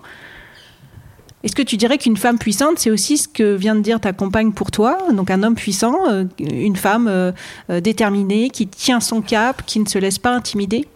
Est-ce 1.42 1.56
que 1.56 1.62
tu 1.62 1.78
dirais 1.78 1.96
qu'une 1.96 2.18
femme 2.18 2.36
puissante, 2.38 2.78
c'est 2.78 2.90
aussi 2.90 3.16
ce 3.16 3.28
que 3.28 3.54
vient 3.54 3.76
de 3.76 3.80
dire 3.80 3.98
ta 3.98 4.12
compagne 4.12 4.52
pour 4.52 4.70
toi? 4.70 4.98
Donc 5.10 5.30
un 5.30 5.42
homme 5.42 5.54
puissant, 5.54 5.96
euh, 6.10 6.24
une 6.38 6.76
femme 6.76 7.32
déterminée, 7.70 8.50
qui 8.50 8.66
tient 8.66 9.00
son 9.00 9.22
cap, 9.22 9.62
qui 9.64 9.80
ne 9.80 9.88
se 9.88 9.96
laisse 9.98 10.18
pas 10.18 10.34
intimider? 10.34 10.86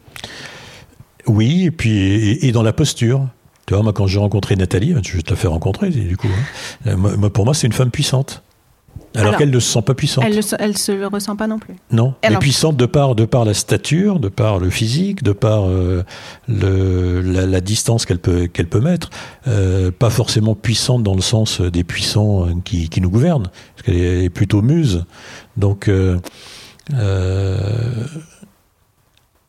Oui, 1.26 1.64
et 1.64 1.70
puis 1.70 1.98
et, 1.98 2.46
et 2.46 2.52
dans 2.52 2.62
la 2.62 2.72
posture. 2.72 3.26
Tu 3.66 3.74
vois, 3.74 3.82
moi 3.82 3.92
quand 3.92 4.06
j'ai 4.06 4.18
rencontré 4.18 4.56
Nathalie, 4.56 4.94
je 5.02 5.20
te 5.20 5.30
la 5.30 5.36
faire 5.36 5.50
rencontrer 5.50 5.90
du 5.90 6.16
coup. 6.16 6.28
hein. 6.86 6.90
Euh, 6.90 6.96
moi- 6.96 7.30
pour 7.32 7.44
moi, 7.44 7.52
c'est 7.54 7.66
une 7.66 7.72
femme 7.74 7.90
puissante. 7.90 8.42
Alors, 9.14 9.28
Alors, 9.28 9.38
qu'elle 9.38 9.50
ne 9.50 9.58
se 9.60 9.72
sent 9.72 9.82
pas 9.82 9.94
puissante. 9.94 10.24
Elle 10.26 10.36
ne 10.36 10.72
se 10.76 10.92
le 10.92 11.06
ressent 11.06 11.34
pas 11.34 11.46
non 11.46 11.58
plus. 11.58 11.74
Non, 11.90 12.14
mais 12.22 12.28
Alors- 12.28 12.40
puissante 12.40 12.76
de 12.76 12.84
par, 12.86 13.14
de 13.14 13.24
par 13.24 13.44
la 13.46 13.54
stature, 13.54 14.20
de 14.20 14.28
par 14.28 14.58
le 14.58 14.68
physique, 14.70 15.22
de 15.22 15.32
par 15.32 15.66
euh, 15.66 16.04
le, 16.46 17.20
la, 17.22 17.46
la 17.46 17.60
distance 17.60 18.04
qu'elle 18.06 18.18
peut, 18.18 18.46
qu'elle 18.48 18.68
peut 18.68 18.80
mettre. 18.80 19.08
Euh, 19.46 19.90
pas 19.90 20.10
forcément 20.10 20.54
puissante 20.54 21.02
dans 21.02 21.14
le 21.14 21.22
sens 21.22 21.60
des 21.60 21.84
puissants 21.84 22.48
qui, 22.64 22.88
qui 22.90 23.00
nous 23.00 23.10
gouvernent, 23.10 23.48
parce 23.76 23.86
qu'elle 23.86 23.96
est 23.96 24.30
plutôt 24.30 24.60
muse. 24.62 25.04
Donc, 25.56 25.88
euh, 25.88 26.18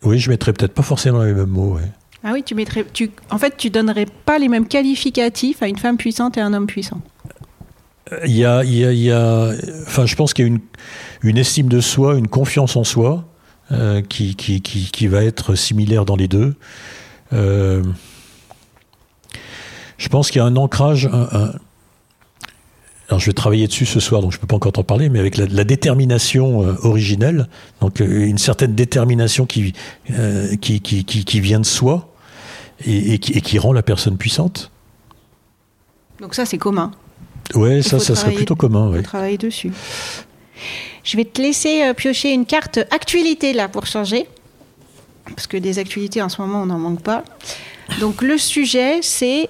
oui, 0.03 0.19
je 0.19 0.29
mettrais 0.29 0.53
peut-être 0.53 0.73
pas 0.73 0.81
forcément 0.83 1.23
les 1.23 1.33
mêmes 1.33 1.45
mots. 1.49 1.75
ouais. 1.75 1.91
Ah 2.23 2.31
oui, 2.33 2.43
tu 2.43 2.53
mettrais. 2.55 2.85
Tu, 2.91 3.11
en 3.29 3.37
fait, 3.37 3.55
tu 3.57 3.69
donnerais 3.69 4.05
pas 4.25 4.39
les 4.39 4.49
mêmes 4.49 4.67
qualificatifs 4.67 5.61
à 5.63 5.67
une 5.67 5.77
femme 5.77 5.97
puissante 5.97 6.37
et 6.37 6.41
à 6.41 6.45
un 6.45 6.53
homme 6.53 6.67
puissant. 6.67 7.01
Il 8.25 8.35
y 8.35 8.43
a, 8.43 8.63
il 8.63 8.73
y 8.75 8.85
a, 8.85 8.91
il 8.91 8.99
y 8.99 9.11
a- 9.11 9.51
enfin, 9.87 10.05
je 10.05 10.15
pense 10.15 10.33
qu'il 10.33 10.45
y 10.45 10.47
a 10.49 10.51
une, 10.51 10.59
une 11.21 11.37
estime 11.37 11.69
de 11.69 11.79
soi, 11.79 12.15
une 12.15 12.27
confiance 12.27 12.75
en 12.75 12.83
soi 12.83 13.25
euh, 13.71 14.01
qui, 14.01 14.35
qui, 14.35 14.61
qui, 14.61 14.89
qui 14.91 15.07
va 15.07 15.23
être 15.23 15.55
similaire 15.55 16.05
dans 16.05 16.15
les 16.15 16.27
deux. 16.27 16.55
Euh, 17.33 17.83
je 19.97 20.09
pense 20.09 20.31
qu'il 20.31 20.39
y 20.39 20.41
a 20.41 20.45
un 20.45 20.55
ancrage. 20.55 21.05
un- 21.11 21.29
un- 21.31 21.51
alors, 23.09 23.19
je 23.19 23.25
vais 23.25 23.33
travailler 23.33 23.67
dessus 23.67 23.87
ce 23.87 23.99
soir, 23.99 24.21
donc 24.21 24.31
je 24.31 24.37
ne 24.37 24.41
peux 24.41 24.45
pas 24.45 24.55
encore 24.55 24.71
t'en 24.71 24.83
parler, 24.83 25.09
mais 25.09 25.17
avec 25.17 25.35
la, 25.35 25.47
la 25.47 25.63
détermination 25.63 26.63
euh, 26.63 26.75
originelle, 26.83 27.47
donc 27.81 28.01
euh, 28.01 28.27
une 28.27 28.37
certaine 28.37 28.75
détermination 28.75 29.47
qui, 29.47 29.73
euh, 30.11 30.55
qui, 30.57 30.79
qui, 30.79 31.03
qui, 31.05 31.25
qui 31.25 31.39
vient 31.39 31.59
de 31.59 31.65
soi 31.65 32.13
et, 32.85 33.15
et 33.15 33.17
qui, 33.17 33.33
et 33.33 33.41
qui 33.41 33.57
rend 33.57 33.73
la 33.73 33.81
personne 33.81 34.15
puissante. 34.15 34.69
Donc 36.21 36.35
ça, 36.35 36.45
c'est 36.45 36.59
commun. 36.59 36.91
Ouais, 37.55 37.81
ça, 37.81 37.97
ça 37.97 38.15
serait 38.15 38.33
plutôt 38.33 38.55
commun. 38.55 38.89
Ouais. 38.89 38.97
va 38.97 39.03
travailler 39.03 39.39
dessus. 39.39 39.71
Je 41.03 41.17
vais 41.17 41.25
te 41.25 41.41
laisser 41.41 41.91
piocher 41.95 42.31
une 42.31 42.45
carte 42.45 42.77
actualité 42.91 43.53
là 43.53 43.69
pour 43.69 43.87
changer. 43.87 44.27
Parce 45.25 45.47
que 45.47 45.57
des 45.57 45.79
actualités 45.79 46.21
en 46.21 46.29
ce 46.29 46.39
moment, 46.41 46.61
on 46.61 46.67
n'en 46.67 46.77
manque 46.77 47.01
pas. 47.01 47.23
Donc 47.99 48.21
le 48.21 48.37
sujet, 48.37 48.99
c'est 49.01 49.49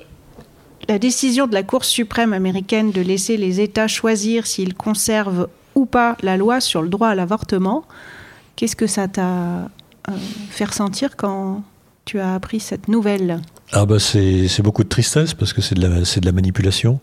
la 0.90 0.98
décision 0.98 1.46
de 1.46 1.54
la 1.54 1.62
Cour 1.62 1.86
suprême 1.86 2.34
américaine 2.34 2.92
de 2.92 3.02
laisser 3.02 3.38
les 3.38 3.62
États 3.62 3.88
choisir 3.88 4.48
s'ils 4.48 4.74
conservent 4.74 5.48
ou 5.76 5.86
pas 5.86 6.18
la 6.24 6.36
loi 6.36 6.60
sur 6.62 6.82
le 6.82 6.90
droit 6.90 7.10
à 7.10 7.16
l'avortement. 7.16 7.86
Qu'est-ce 8.56 8.76
que 8.76 8.88
ça 8.88 9.08
t'a 9.08 9.70
euh, 10.10 10.18
fait 10.50 10.66
ressentir 10.66 11.16
quand 11.16 11.64
tu 12.06 12.20
as 12.20 12.34
appris 12.34 12.60
cette 12.60 12.88
nouvelle? 12.88 13.40
Ah 13.72 13.86
bah 13.86 14.00
c'est 14.00 14.64
beaucoup 14.64 14.84
de 14.84 14.90
tristesse 14.90 15.36
parce 15.36 15.54
que 15.54 15.62
c'est 15.62 15.76
de 15.76 16.26
la 16.26 16.32
manipulation. 16.32 17.00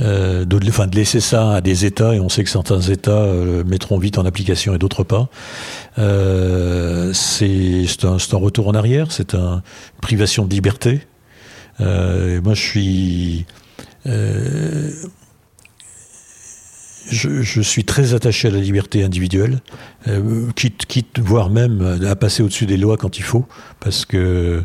Euh, 0.00 0.44
de, 0.44 0.58
enfin, 0.68 0.86
de 0.86 0.94
laisser 0.94 1.20
ça 1.20 1.52
à 1.52 1.60
des 1.62 1.86
États 1.86 2.14
et 2.14 2.20
on 2.20 2.28
sait 2.28 2.44
que 2.44 2.50
certains 2.50 2.80
États 2.82 3.12
euh, 3.12 3.64
mettront 3.64 3.96
vite 3.96 4.18
en 4.18 4.26
application 4.26 4.74
et 4.74 4.78
d'autres 4.78 5.02
pas. 5.02 5.30
C'est 7.14 8.04
un, 8.04 8.36
retour 8.36 8.68
en 8.68 8.74
arrière, 8.74 9.12
c'est 9.12 9.34
un, 9.34 9.62
une 9.94 10.00
privation 10.02 10.44
de 10.44 10.52
liberté. 10.52 11.00
Euh, 11.80 12.40
moi 12.42 12.54
je 12.54 12.60
suis 12.62 13.46
euh, 14.06 14.90
je, 17.10 17.42
je 17.42 17.60
suis 17.60 17.84
très 17.84 18.14
attaché 18.14 18.48
à 18.48 18.50
la 18.50 18.60
liberté 18.60 19.04
individuelle, 19.04 19.60
euh, 20.08 20.50
quitte, 20.56 20.86
quitte, 20.86 21.18
voire 21.18 21.50
même 21.50 22.00
à 22.06 22.16
passer 22.16 22.42
au-dessus 22.42 22.66
des 22.66 22.76
lois 22.76 22.96
quand 22.96 23.18
il 23.18 23.22
faut, 23.24 23.44
parce 23.80 24.06
que 24.06 24.64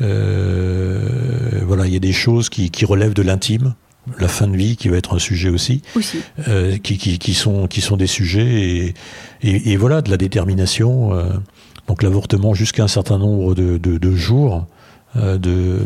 voilà, 0.00 1.86
il 1.86 1.92
y 1.92 1.96
a 1.96 2.00
des 2.00 2.12
choses 2.12 2.48
qui, 2.48 2.70
qui 2.70 2.84
relèvent 2.84 3.14
de 3.14 3.22
l'intime, 3.22 3.74
la 4.18 4.28
fin 4.28 4.48
de 4.48 4.56
vie 4.56 4.76
qui 4.76 4.88
va 4.88 4.96
être 4.96 5.14
un 5.14 5.18
sujet 5.18 5.50
aussi, 5.50 5.82
aussi 5.94 6.18
euh, 6.48 6.78
qui, 6.78 6.96
qui, 6.98 7.18
qui, 7.18 7.34
sont, 7.34 7.66
qui 7.66 7.80
sont 7.80 7.96
des 7.96 8.06
sujets 8.06 8.46
et, 8.46 8.94
et, 9.42 9.72
et 9.72 9.76
voilà 9.76 10.02
de 10.02 10.10
la 10.10 10.16
détermination. 10.16 11.12
euh, 11.14 11.30
donc 11.86 12.02
l'avortement 12.02 12.54
jusqu'à 12.54 12.84
un 12.84 12.88
certain 12.88 13.18
nombre 13.18 13.54
de, 13.54 13.78
de, 13.78 13.98
de 13.98 14.14
jours 14.14 14.66
de, 15.38 15.80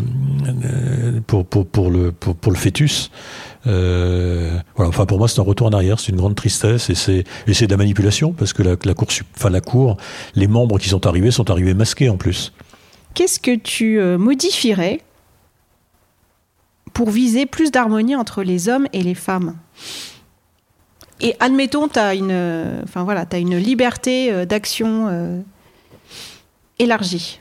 euh, 0.47 1.21
pour, 1.27 1.47
pour, 1.47 1.67
pour, 1.67 1.91
le, 1.91 2.13
pour, 2.13 2.35
pour 2.37 2.53
le 2.53 2.59
fœtus. 2.59 3.11
Euh, 3.67 4.59
enfin 4.77 5.07
pour 5.07 5.19
moi 5.19 5.29
c'est 5.29 5.41
un 5.41 5.45
retour 5.45 5.69
en 5.69 5.73
arrière, 5.73 6.01
c'est 6.01 6.11
une 6.11 6.19
grande 6.19 6.35
tristesse 6.35 6.91
et 6.91 6.97
c'est 6.97 7.23
et 7.47 7.55
c'est 7.55 7.67
de 7.67 7.71
la 7.71 7.77
manipulation 7.77 8.33
parce 8.33 8.53
que 8.53 8.63
la, 8.63 8.77
cour, 8.95 9.07
enfin 9.37 9.51
la 9.51 9.61
cour, 9.61 9.97
les 10.35 10.49
membres 10.49 10.81
qui 10.81 10.89
sont 10.89 11.07
arrivés 11.07 11.31
sont 11.31 11.49
arrivés 11.49 11.75
masqués 11.75 12.09
en 12.09 12.17
plus. 12.17 12.53
Qu'est-ce 13.15 13.39
que 13.39 13.55
tu 13.55 14.01
euh, 14.01 14.19
modifierais 14.19 15.01
pour 16.93 17.11
viser 17.11 17.47
plus 17.47 17.71
d'harmonie 17.71 18.17
entre 18.17 18.43
les 18.43 18.69
hommes 18.69 18.89
et 18.93 19.03
les 19.03 19.15
femmes? 19.15 19.55
Et 21.23 21.37
admettons, 21.39 21.87
tu 21.87 22.01
as 22.01 22.15
une, 22.15 22.33
euh, 22.33 22.81
enfin 22.83 23.05
voilà, 23.05 23.25
as 23.31 23.39
une 23.39 23.57
liberté 23.57 24.33
euh, 24.33 24.45
d'action 24.45 25.07
euh, 25.09 25.41
élargie. 26.81 27.39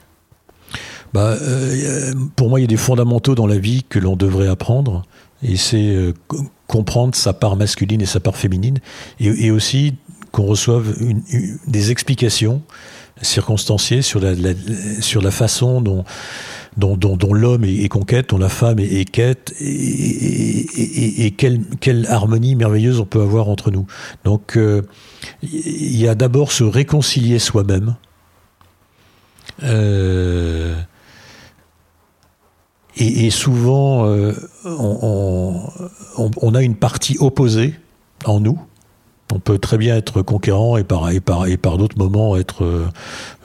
Bah, 1.12 1.36
euh, 1.40 2.14
pour 2.36 2.48
moi, 2.48 2.58
il 2.58 2.62
y 2.62 2.64
a 2.64 2.68
des 2.68 2.76
fondamentaux 2.76 3.34
dans 3.34 3.46
la 3.46 3.58
vie 3.58 3.84
que 3.88 3.98
l'on 3.98 4.16
devrait 4.16 4.48
apprendre, 4.48 5.02
et 5.42 5.56
c'est 5.56 5.90
euh, 5.90 6.12
co- 6.26 6.46
comprendre 6.66 7.14
sa 7.14 7.32
part 7.34 7.56
masculine 7.56 8.00
et 8.00 8.06
sa 8.06 8.18
part 8.20 8.36
féminine, 8.36 8.78
et, 9.20 9.50
aussi 9.50 9.94
qu'on 10.30 10.44
reçoive 10.46 10.96
une- 11.00 11.22
une- 11.30 11.58
des 11.66 11.90
explications 11.90 12.62
circonstanciées 13.20 14.00
sur 14.00 14.20
la, 14.20 14.32
sur 15.00 15.20
la 15.20 15.30
façon 15.30 15.82
dont, 15.82 16.04
dont, 16.78 16.96
dont- 16.96 17.16
dont 17.18 17.34
l'homme 17.34 17.64
est, 17.64 17.88
conquête, 17.88 18.30
dont 18.30 18.38
la 18.38 18.48
femme 18.48 18.78
est, 18.78 19.04
quête, 19.08 19.52
et, 19.60 19.66
et- 19.66 20.66
et- 20.82 21.26
et 21.26 21.30
quelle, 21.32 21.60
quelle 21.80 22.06
harmonie 22.06 22.54
merveilleuse 22.56 23.00
on 23.00 23.04
peut 23.04 23.20
avoir 23.20 23.50
entre 23.50 23.70
nous. 23.70 23.86
Donc, 24.24 24.56
euh, 24.56 24.80
il 25.42 25.94
y 25.96 26.08
a 26.08 26.14
d'abord 26.14 26.52
se 26.52 26.64
réconcilier 26.64 27.38
soi-même. 27.38 27.96
Euh, 29.62 30.74
et, 32.96 33.26
et 33.26 33.30
souvent, 33.30 34.06
euh, 34.06 34.32
on, 34.64 35.60
on- 36.18 36.30
on 36.40 36.54
a 36.54 36.62
une 36.62 36.74
partie 36.76 37.16
opposée 37.20 37.74
en 38.24 38.40
nous. 38.40 38.58
On 39.34 39.38
peut 39.38 39.56
très 39.58 39.78
bien 39.78 39.96
être 39.96 40.20
conquérant 40.20 40.76
et 40.76 40.84
par, 40.84 41.08
et 41.10 41.20
par, 41.20 41.46
et 41.46 41.56
par 41.56 41.78
d'autres 41.78 41.96
moments 41.96 42.36
être, 42.36 42.64
euh, 42.64 42.86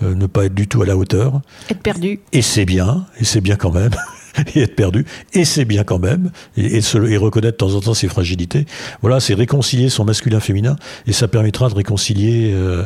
euh, 0.04 0.16
ne 0.16 0.26
pas 0.26 0.46
être 0.46 0.54
du 0.54 0.68
tout 0.68 0.82
à 0.82 0.86
la 0.86 0.98
hauteur. 0.98 1.40
Être 1.70 1.82
perdu. 1.82 2.20
Et 2.34 2.42
c'est 2.42 2.66
bien, 2.66 3.06
et 3.20 3.24
c'est 3.24 3.40
bien 3.40 3.56
quand 3.56 3.72
même, 3.72 3.92
et 4.56 4.60
être 4.64 4.76
perdu, 4.76 5.06
et 5.32 5.46
c'est 5.46 5.64
bien 5.64 5.86
quand 5.86 6.00
même, 6.00 6.32
et, 6.58 6.66
et, 6.78 6.82
se- 6.82 6.98
et 7.10 7.16
reconnaître 7.16 7.54
de 7.54 7.66
temps 7.72 7.74
en 7.78 7.80
temps 7.80 7.94
ses 7.94 8.10
fragilités. 8.10 8.66
Voilà, 9.02 9.22
c'est 9.22 9.34
réconcilier 9.34 9.88
son 9.88 10.04
masculin-féminin, 10.04 10.76
et 11.06 11.14
ça 11.14 11.30
permettra 11.30 11.70
de 11.70 11.76
réconcilier 11.76 12.52
euh, 12.54 12.84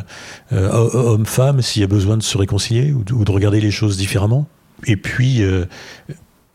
euh, 0.52 0.70
homme-femme 0.92 1.60
s'il 1.60 1.80
y 1.80 1.84
a 1.84 1.88
besoin 1.88 2.16
de 2.16 2.22
se 2.22 2.38
réconcilier, 2.38 2.92
ou 2.92 3.02
de, 3.02 3.14
ou 3.14 3.24
de 3.24 3.32
regarder 3.32 3.60
les 3.60 3.72
choses 3.72 3.96
différemment. 3.96 4.46
Et 4.86 4.96
puis, 4.96 5.42
euh, 5.42 5.64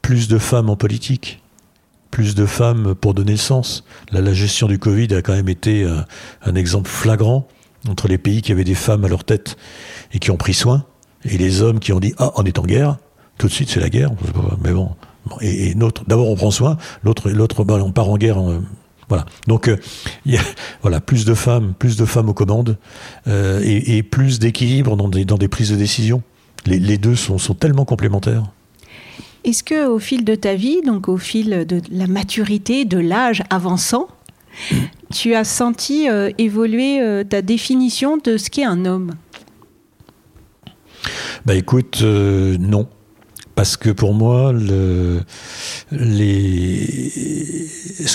plus 0.07 0.29
de 0.29 0.37
femmes 0.37 0.69
en 0.69 0.77
politique, 0.77 1.41
plus 2.11 2.33
de 2.33 2.45
femmes 2.45 2.95
pour 2.95 3.13
donner 3.13 3.33
le 3.33 3.37
sens. 3.37 3.83
La 4.09 4.33
gestion 4.33 4.69
du 4.69 4.79
Covid 4.79 5.13
a 5.13 5.21
quand 5.21 5.33
même 5.33 5.49
été 5.49 5.83
euh, 5.83 5.97
un 6.43 6.55
exemple 6.55 6.89
flagrant 6.89 7.45
entre 7.89 8.07
les 8.07 8.17
pays 8.17 8.41
qui 8.41 8.53
avaient 8.53 8.63
des 8.63 8.73
femmes 8.73 9.03
à 9.03 9.09
leur 9.09 9.25
tête 9.25 9.57
et 10.13 10.19
qui 10.19 10.31
ont 10.31 10.37
pris 10.37 10.53
soin, 10.53 10.85
et 11.25 11.37
les 11.37 11.61
hommes 11.61 11.79
qui 11.79 11.91
ont 11.91 11.99
dit 11.99 12.13
ah 12.19 12.31
on 12.37 12.45
est 12.45 12.57
en 12.57 12.63
guerre, 12.63 12.95
tout 13.37 13.47
de 13.47 13.51
suite 13.51 13.69
c'est 13.69 13.81
la 13.81 13.89
guerre. 13.89 14.11
Mais 14.63 14.71
bon, 14.71 14.91
et, 15.41 15.75
d'abord 16.07 16.29
on 16.29 16.37
prend 16.37 16.51
soin, 16.51 16.77
l'autre, 17.03 17.29
l'autre, 17.29 17.65
bah, 17.65 17.73
on 17.73 17.91
part 17.91 18.07
en 18.07 18.17
guerre. 18.17 18.37
voilà. 19.09 19.25
Donc, 19.47 19.67
euh, 19.67 19.75
plus 21.05 21.25
de 21.25 21.33
femmes, 21.33 21.73
plus 21.77 21.97
de 21.97 22.05
femmes 22.05 22.29
aux 22.29 22.33
commandes 22.33 22.77
euh, 23.27 23.59
et, 23.61 24.03
plus 24.03 24.39
d'équilibre 24.39 24.95
dans 24.95 25.09
des, 25.09 25.47
prises 25.49 25.71
de 25.71 25.75
décision. 25.75 26.23
Les, 26.65 26.97
deux 26.97 27.17
sont 27.17 27.37
tellement 27.55 27.83
complémentaires. 27.83 28.43
Est-ce 29.47 29.63
que 29.63 29.87
au 29.87 29.97
fil 29.97 30.25
de 30.25 30.35
ta 30.35 30.55
vie, 30.55 30.81
donc 30.81 31.07
au 31.07 31.15
fil 31.15 31.65
de 31.65 31.81
la 31.89 32.07
maturité, 32.07 32.83
de 32.83 32.97
l'âge 32.97 33.43
avançant, 33.49 34.09
tu 35.13 35.35
as 35.35 35.45
senti 35.45 36.09
euh, 36.09 36.31
évoluer 36.37 36.99
euh, 37.01 37.23
ta 37.23 37.41
définition 37.41 38.17
de 38.17 38.35
ce 38.35 38.49
qu'est 38.49 38.65
un 38.65 38.83
homme? 38.83 39.13
Bah 41.45 41.55
écoute, 41.55 41.99
euh, 42.01 42.57
non. 42.59 42.89
Parce 43.55 43.77
que 43.77 43.89
pour 43.89 44.13
moi, 44.13 44.53
ce 44.53 45.23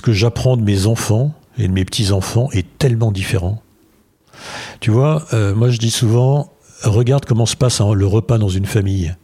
que 0.03 0.12
j'apprends 0.12 0.59
de 0.59 0.62
mes 0.62 0.87
enfants 0.87 1.33
et 1.57 1.66
de 1.66 1.72
mes 1.72 1.87
petits-enfants 1.87 2.51
est 2.53 2.66
tellement 2.76 3.11
différent. 3.11 3.62
Tu 4.80 4.91
vois, 4.91 5.26
moi 5.57 5.70
je 5.70 5.78
dis 5.78 5.91
souvent, 5.91 6.53
regarde 6.85 7.24
comment 7.24 7.47
se 7.47 7.57
passe 7.57 7.80
le 7.80 8.07
repas 8.07 8.39
dans 8.39 8.51
une 8.51 8.66
famille 8.66 9.16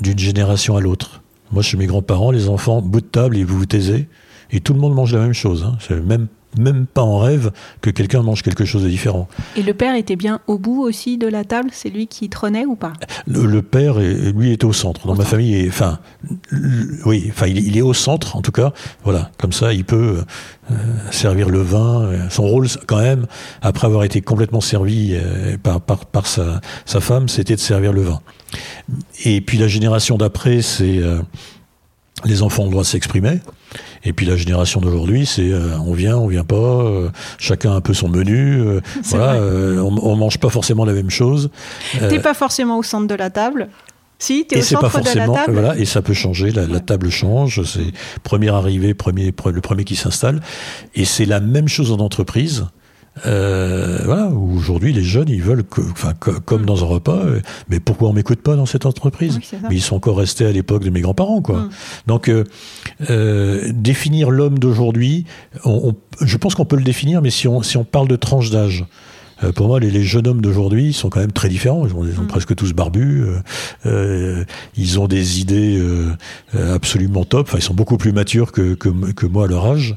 d'une 0.00 0.18
génération 0.18 0.76
à 0.76 0.80
l'autre. 0.80 1.22
Moi, 1.52 1.62
chez 1.62 1.76
mes 1.76 1.86
grands-parents, 1.86 2.30
les 2.30 2.48
enfants, 2.48 2.82
bout 2.82 3.00
de 3.00 3.06
table, 3.06 3.36
et 3.36 3.44
vous 3.44 3.58
vous 3.58 3.66
taisez, 3.66 4.08
et 4.50 4.60
tout 4.60 4.74
le 4.74 4.80
monde 4.80 4.94
mange 4.94 5.14
la 5.14 5.20
même 5.20 5.32
chose. 5.32 5.64
Hein. 5.66 5.76
C'est 5.80 6.00
même 6.00 6.28
même 6.56 6.86
pas 6.86 7.02
en 7.02 7.18
rêve 7.18 7.52
que 7.82 7.90
quelqu'un 7.90 8.22
mange 8.22 8.42
quelque 8.42 8.64
chose 8.64 8.82
de 8.82 8.88
différent. 8.88 9.28
Et 9.56 9.62
le 9.62 9.74
père 9.74 9.94
était 9.94 10.16
bien 10.16 10.40
au 10.46 10.58
bout 10.58 10.82
aussi 10.82 11.18
de 11.18 11.26
la 11.26 11.44
table? 11.44 11.70
C'est 11.72 11.90
lui 11.90 12.06
qui 12.06 12.28
trônait 12.28 12.64
ou 12.64 12.74
pas? 12.74 12.94
Le, 13.26 13.60
père, 13.60 13.98
lui, 13.98 14.52
était 14.52 14.64
au 14.64 14.72
centre. 14.72 15.06
Dans 15.06 15.14
ma 15.14 15.24
famille, 15.24 15.66
enfin, 15.68 15.98
oui, 17.04 17.26
enfin, 17.30 17.46
il, 17.46 17.76
est 17.76 17.82
au 17.82 17.94
centre, 17.94 18.36
en 18.36 18.42
tout 18.42 18.52
cas. 18.52 18.72
Voilà, 19.04 19.30
comme 19.38 19.52
ça, 19.52 19.72
il 19.72 19.84
peut 19.84 20.24
euh, 20.70 20.74
servir 21.10 21.48
le 21.48 21.60
vin. 21.60 22.28
Son 22.30 22.46
rôle, 22.46 22.66
quand 22.86 23.00
même, 23.00 23.26
après 23.62 23.86
avoir 23.86 24.04
été 24.04 24.20
complètement 24.20 24.60
servi 24.60 25.12
euh, 25.12 25.56
par, 25.62 25.80
par, 25.80 26.06
par 26.06 26.26
sa, 26.26 26.60
sa, 26.86 27.00
femme, 27.00 27.28
c'était 27.28 27.54
de 27.54 27.60
servir 27.60 27.92
le 27.92 28.02
vin. 28.02 28.20
Et 29.24 29.40
puis 29.40 29.58
la 29.58 29.68
génération 29.68 30.16
d'après, 30.16 30.62
c'est 30.62 30.98
euh, 30.98 31.20
les 32.24 32.42
enfants 32.42 32.62
ont 32.62 32.66
le 32.66 32.70
droit 32.70 32.82
de 32.82 32.88
s'exprimer. 32.88 33.40
Et 34.04 34.12
puis 34.12 34.26
la 34.26 34.36
génération 34.36 34.80
d'aujourd'hui, 34.80 35.26
c'est 35.26 35.50
euh, 35.50 35.78
on 35.80 35.92
vient, 35.92 36.16
on 36.16 36.28
vient 36.28 36.44
pas, 36.44 36.56
euh, 36.56 37.10
chacun 37.38 37.72
a 37.72 37.74
un 37.74 37.80
peu 37.80 37.94
son 37.94 38.08
menu. 38.08 38.62
voilà, 39.04 39.40
on, 39.82 39.98
on, 40.02 40.16
mange 40.16 40.38
pas 40.38 40.48
forcément 40.48 40.84
la 40.84 40.92
même 40.92 41.10
chose. 41.10 41.50
T'es 41.98 42.20
pas 42.20 42.34
forcément 42.34 42.78
au 42.78 42.82
centre 42.82 43.06
de 43.06 43.14
la 43.14 43.30
table. 43.30 43.68
Si, 44.20 44.46
es 44.50 44.58
au 44.58 44.62
centre 44.62 44.82
pas 44.82 44.88
forcément, 44.88 45.26
de 45.26 45.32
la 45.32 45.44
table. 45.44 45.52
Voilà, 45.52 45.78
et 45.78 45.84
ça 45.84 46.02
peut 46.02 46.14
changer. 46.14 46.50
La, 46.50 46.66
la 46.66 46.80
table 46.80 47.10
change. 47.10 47.62
C'est 47.62 47.92
premier 48.24 48.48
arrivé, 48.48 48.94
premier, 48.94 49.32
le 49.46 49.60
premier 49.60 49.84
qui 49.84 49.94
s'installe. 49.94 50.40
Et 50.94 51.04
c'est 51.04 51.24
la 51.24 51.40
même 51.40 51.68
chose 51.68 51.92
en 51.92 51.98
entreprise. 51.98 52.66
Euh, 53.26 53.98
voilà, 54.04 54.28
aujourd'hui 54.28 54.92
les 54.92 55.02
jeunes 55.02 55.28
ils 55.28 55.42
veulent, 55.42 55.64
que, 55.64 55.80
enfin, 55.80 56.12
comme 56.14 56.64
dans 56.64 56.84
un 56.84 56.86
repas, 56.86 57.18
euh, 57.24 57.40
mais 57.68 57.80
pourquoi 57.80 58.08
on 58.08 58.12
m'écoute 58.12 58.40
pas 58.40 58.56
dans 58.56 58.66
cette 58.66 58.86
entreprise 58.86 59.38
Mais 59.68 59.76
ils 59.76 59.82
sont 59.82 59.96
encore 59.96 60.18
restés 60.18 60.46
à 60.46 60.52
l'époque 60.52 60.84
de 60.84 60.90
mes 60.90 61.00
grands-parents, 61.00 61.42
quoi. 61.42 61.60
Mm. 61.60 61.70
Donc 62.06 62.28
euh, 62.28 62.44
euh, 63.10 63.70
définir 63.72 64.30
l'homme 64.30 64.58
d'aujourd'hui, 64.58 65.24
je 66.20 66.36
pense 66.36 66.54
qu'on 66.54 66.64
peut 66.64 66.76
le 66.76 66.84
définir, 66.84 67.22
mais 67.22 67.30
si 67.30 67.48
on 67.48 67.62
si 67.62 67.76
on 67.76 67.84
parle 67.84 68.08
de 68.08 68.16
tranche 68.16 68.50
d'âge. 68.50 68.84
Euh, 69.44 69.52
pour 69.52 69.68
moi, 69.68 69.80
les, 69.80 69.90
les 69.90 70.02
jeunes 70.02 70.26
hommes 70.26 70.40
d'aujourd'hui 70.40 70.92
sont 70.92 71.10
quand 71.10 71.20
même 71.20 71.32
très 71.32 71.48
différents. 71.48 71.86
Ils, 71.86 71.94
ont, 71.94 72.04
ils 72.04 72.20
mm. 72.20 72.26
presque 72.26 72.54
tous 72.54 72.72
barbus. 72.72 73.22
Euh, 73.22 73.38
euh, 73.86 74.44
ils 74.76 74.98
ont 75.00 75.08
des 75.08 75.40
idées 75.40 75.82
absolument 76.54 77.24
top. 77.24 77.48
Enfin, 77.48 77.58
ils 77.58 77.62
sont 77.62 77.74
beaucoup 77.74 77.98
plus 77.98 78.12
matures 78.12 78.52
que, 78.52 78.74
que, 78.74 78.88
que, 79.12 79.26
moi 79.26 79.44
à 79.44 79.48
leur 79.48 79.66
âge. 79.66 79.96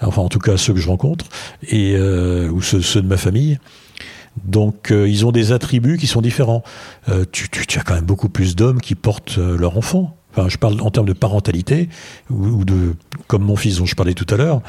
Enfin, 0.00 0.22
en 0.22 0.28
tout 0.28 0.38
cas, 0.38 0.56
ceux 0.56 0.74
que 0.74 0.80
je 0.80 0.88
rencontre 0.88 1.26
et 1.68 1.98
ou 1.98 2.60
ceux, 2.62 2.82
ceux 2.82 3.02
de 3.02 3.08
ma 3.08 3.16
famille. 3.16 3.58
Donc, 4.44 4.90
euh, 4.90 5.08
ils 5.08 5.26
ont 5.26 5.32
des 5.32 5.52
attributs 5.52 5.98
qui 5.98 6.06
sont 6.06 6.22
différents. 6.22 6.62
Euh, 7.08 7.24
tu, 7.30 7.48
tu, 7.48 7.66
tu, 7.66 7.78
as 7.78 7.82
quand 7.82 7.94
même 7.94 8.04
beaucoup 8.04 8.28
plus 8.28 8.56
d'hommes 8.56 8.80
qui 8.80 8.94
portent 8.94 9.36
euh, 9.38 9.56
leur 9.58 9.76
enfant. 9.76 10.16
Enfin, 10.32 10.48
je 10.48 10.56
parle 10.56 10.80
en 10.80 10.90
termes 10.90 11.06
de 11.06 11.12
parentalité 11.12 11.90
ou, 12.30 12.46
ou, 12.46 12.64
de, 12.64 12.94
comme 13.26 13.42
mon 13.42 13.56
fils 13.56 13.78
dont 13.78 13.86
je 13.86 13.94
parlais 13.94 14.14
tout 14.14 14.26
à 14.32 14.38
l'heure, 14.38 14.62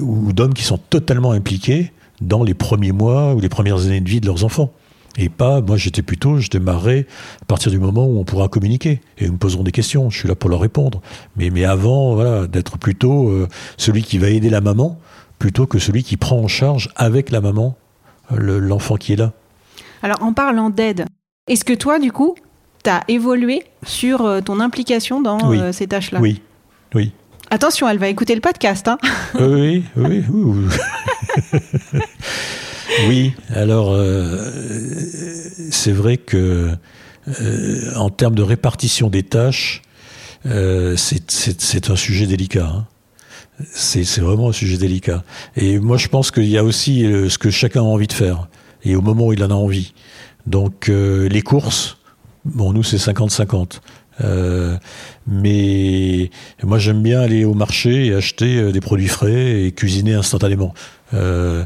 ou 0.00 0.32
d'hommes 0.32 0.54
qui 0.54 0.64
sont 0.64 0.78
totalement 0.78 1.30
impliqués 1.30 1.92
dans 2.24 2.42
les 2.42 2.54
premiers 2.54 2.92
mois 2.92 3.34
ou 3.34 3.40
les 3.40 3.48
premières 3.48 3.84
années 3.86 4.00
de 4.00 4.08
vie 4.08 4.20
de 4.20 4.26
leurs 4.26 4.44
enfants. 4.44 4.72
Et 5.16 5.28
pas, 5.28 5.60
moi 5.60 5.76
j'étais 5.76 6.02
plutôt, 6.02 6.38
je 6.38 6.48
démarrais 6.48 7.06
à 7.40 7.44
partir 7.44 7.70
du 7.70 7.78
moment 7.78 8.06
où 8.06 8.18
on 8.18 8.24
pourra 8.24 8.48
communiquer 8.48 9.00
et 9.18 9.26
ils 9.26 9.32
me 9.32 9.36
poseront 9.36 9.62
des 9.62 9.70
questions, 9.70 10.10
je 10.10 10.18
suis 10.18 10.28
là 10.28 10.34
pour 10.34 10.50
leur 10.50 10.60
répondre. 10.60 11.00
Mais, 11.36 11.50
mais 11.50 11.64
avant, 11.64 12.14
voilà, 12.14 12.46
d'être 12.48 12.78
plutôt 12.78 13.28
euh, 13.28 13.48
celui 13.76 14.02
qui 14.02 14.18
va 14.18 14.28
aider 14.28 14.50
la 14.50 14.60
maman 14.60 14.98
plutôt 15.38 15.66
que 15.66 15.78
celui 15.78 16.02
qui 16.02 16.16
prend 16.16 16.38
en 16.38 16.48
charge 16.48 16.90
avec 16.96 17.30
la 17.30 17.40
maman 17.40 17.76
l'enfant 18.30 18.96
qui 18.96 19.12
est 19.12 19.16
là. 19.16 19.32
Alors 20.02 20.22
en 20.22 20.32
parlant 20.32 20.70
d'aide, 20.70 21.06
est-ce 21.48 21.64
que 21.64 21.74
toi 21.74 21.98
du 21.98 22.10
coup, 22.10 22.34
tu 22.82 22.90
as 22.90 23.02
évolué 23.08 23.62
sur 23.86 24.22
euh, 24.22 24.40
ton 24.40 24.60
implication 24.60 25.20
dans 25.20 25.48
oui. 25.48 25.60
euh, 25.60 25.72
ces 25.72 25.86
tâches-là? 25.86 26.20
Oui, 26.20 26.40
oui. 26.94 27.12
Attention, 27.54 27.88
elle 27.88 27.98
va 27.98 28.08
écouter 28.08 28.34
le 28.34 28.40
podcast. 28.40 28.88
Hein 28.88 28.98
oui, 29.38 29.84
oui, 29.94 30.24
oui. 30.28 30.68
oui, 33.08 33.32
alors 33.48 33.92
euh, 33.92 34.50
c'est 35.70 35.92
vrai 35.92 36.16
que 36.16 36.72
euh, 37.28 37.94
en 37.94 38.10
termes 38.10 38.34
de 38.34 38.42
répartition 38.42 39.08
des 39.08 39.22
tâches, 39.22 39.82
euh, 40.46 40.96
c'est 40.96 41.90
un 41.90 41.94
sujet 41.94 42.26
délicat. 42.26 42.66
Hein. 42.66 42.86
C'est 43.72 44.18
vraiment 44.18 44.48
un 44.48 44.52
sujet 44.52 44.76
délicat. 44.76 45.22
Et 45.54 45.78
moi, 45.78 45.96
je 45.96 46.08
pense 46.08 46.32
qu'il 46.32 46.48
y 46.48 46.58
a 46.58 46.64
aussi 46.64 47.02
ce 47.04 47.38
que 47.38 47.50
chacun 47.50 47.82
a 47.82 47.84
envie 47.84 48.08
de 48.08 48.12
faire, 48.12 48.48
et 48.82 48.96
au 48.96 49.00
moment 49.00 49.28
où 49.28 49.32
il 49.32 49.44
en 49.44 49.50
a 49.52 49.54
envie. 49.54 49.94
Donc, 50.48 50.88
les 50.88 51.42
courses, 51.42 51.98
bon, 52.44 52.72
nous, 52.72 52.82
c'est 52.82 52.96
50-50. 52.96 53.78
Euh, 54.22 54.76
mais 55.26 56.30
moi 56.62 56.78
j'aime 56.78 57.02
bien 57.02 57.20
aller 57.20 57.44
au 57.44 57.54
marché 57.54 58.06
et 58.06 58.14
acheter 58.14 58.58
euh, 58.58 58.72
des 58.72 58.80
produits 58.80 59.08
frais 59.08 59.62
et 59.62 59.72
cuisiner 59.72 60.14
instantanément. 60.14 60.74
Euh, 61.12 61.64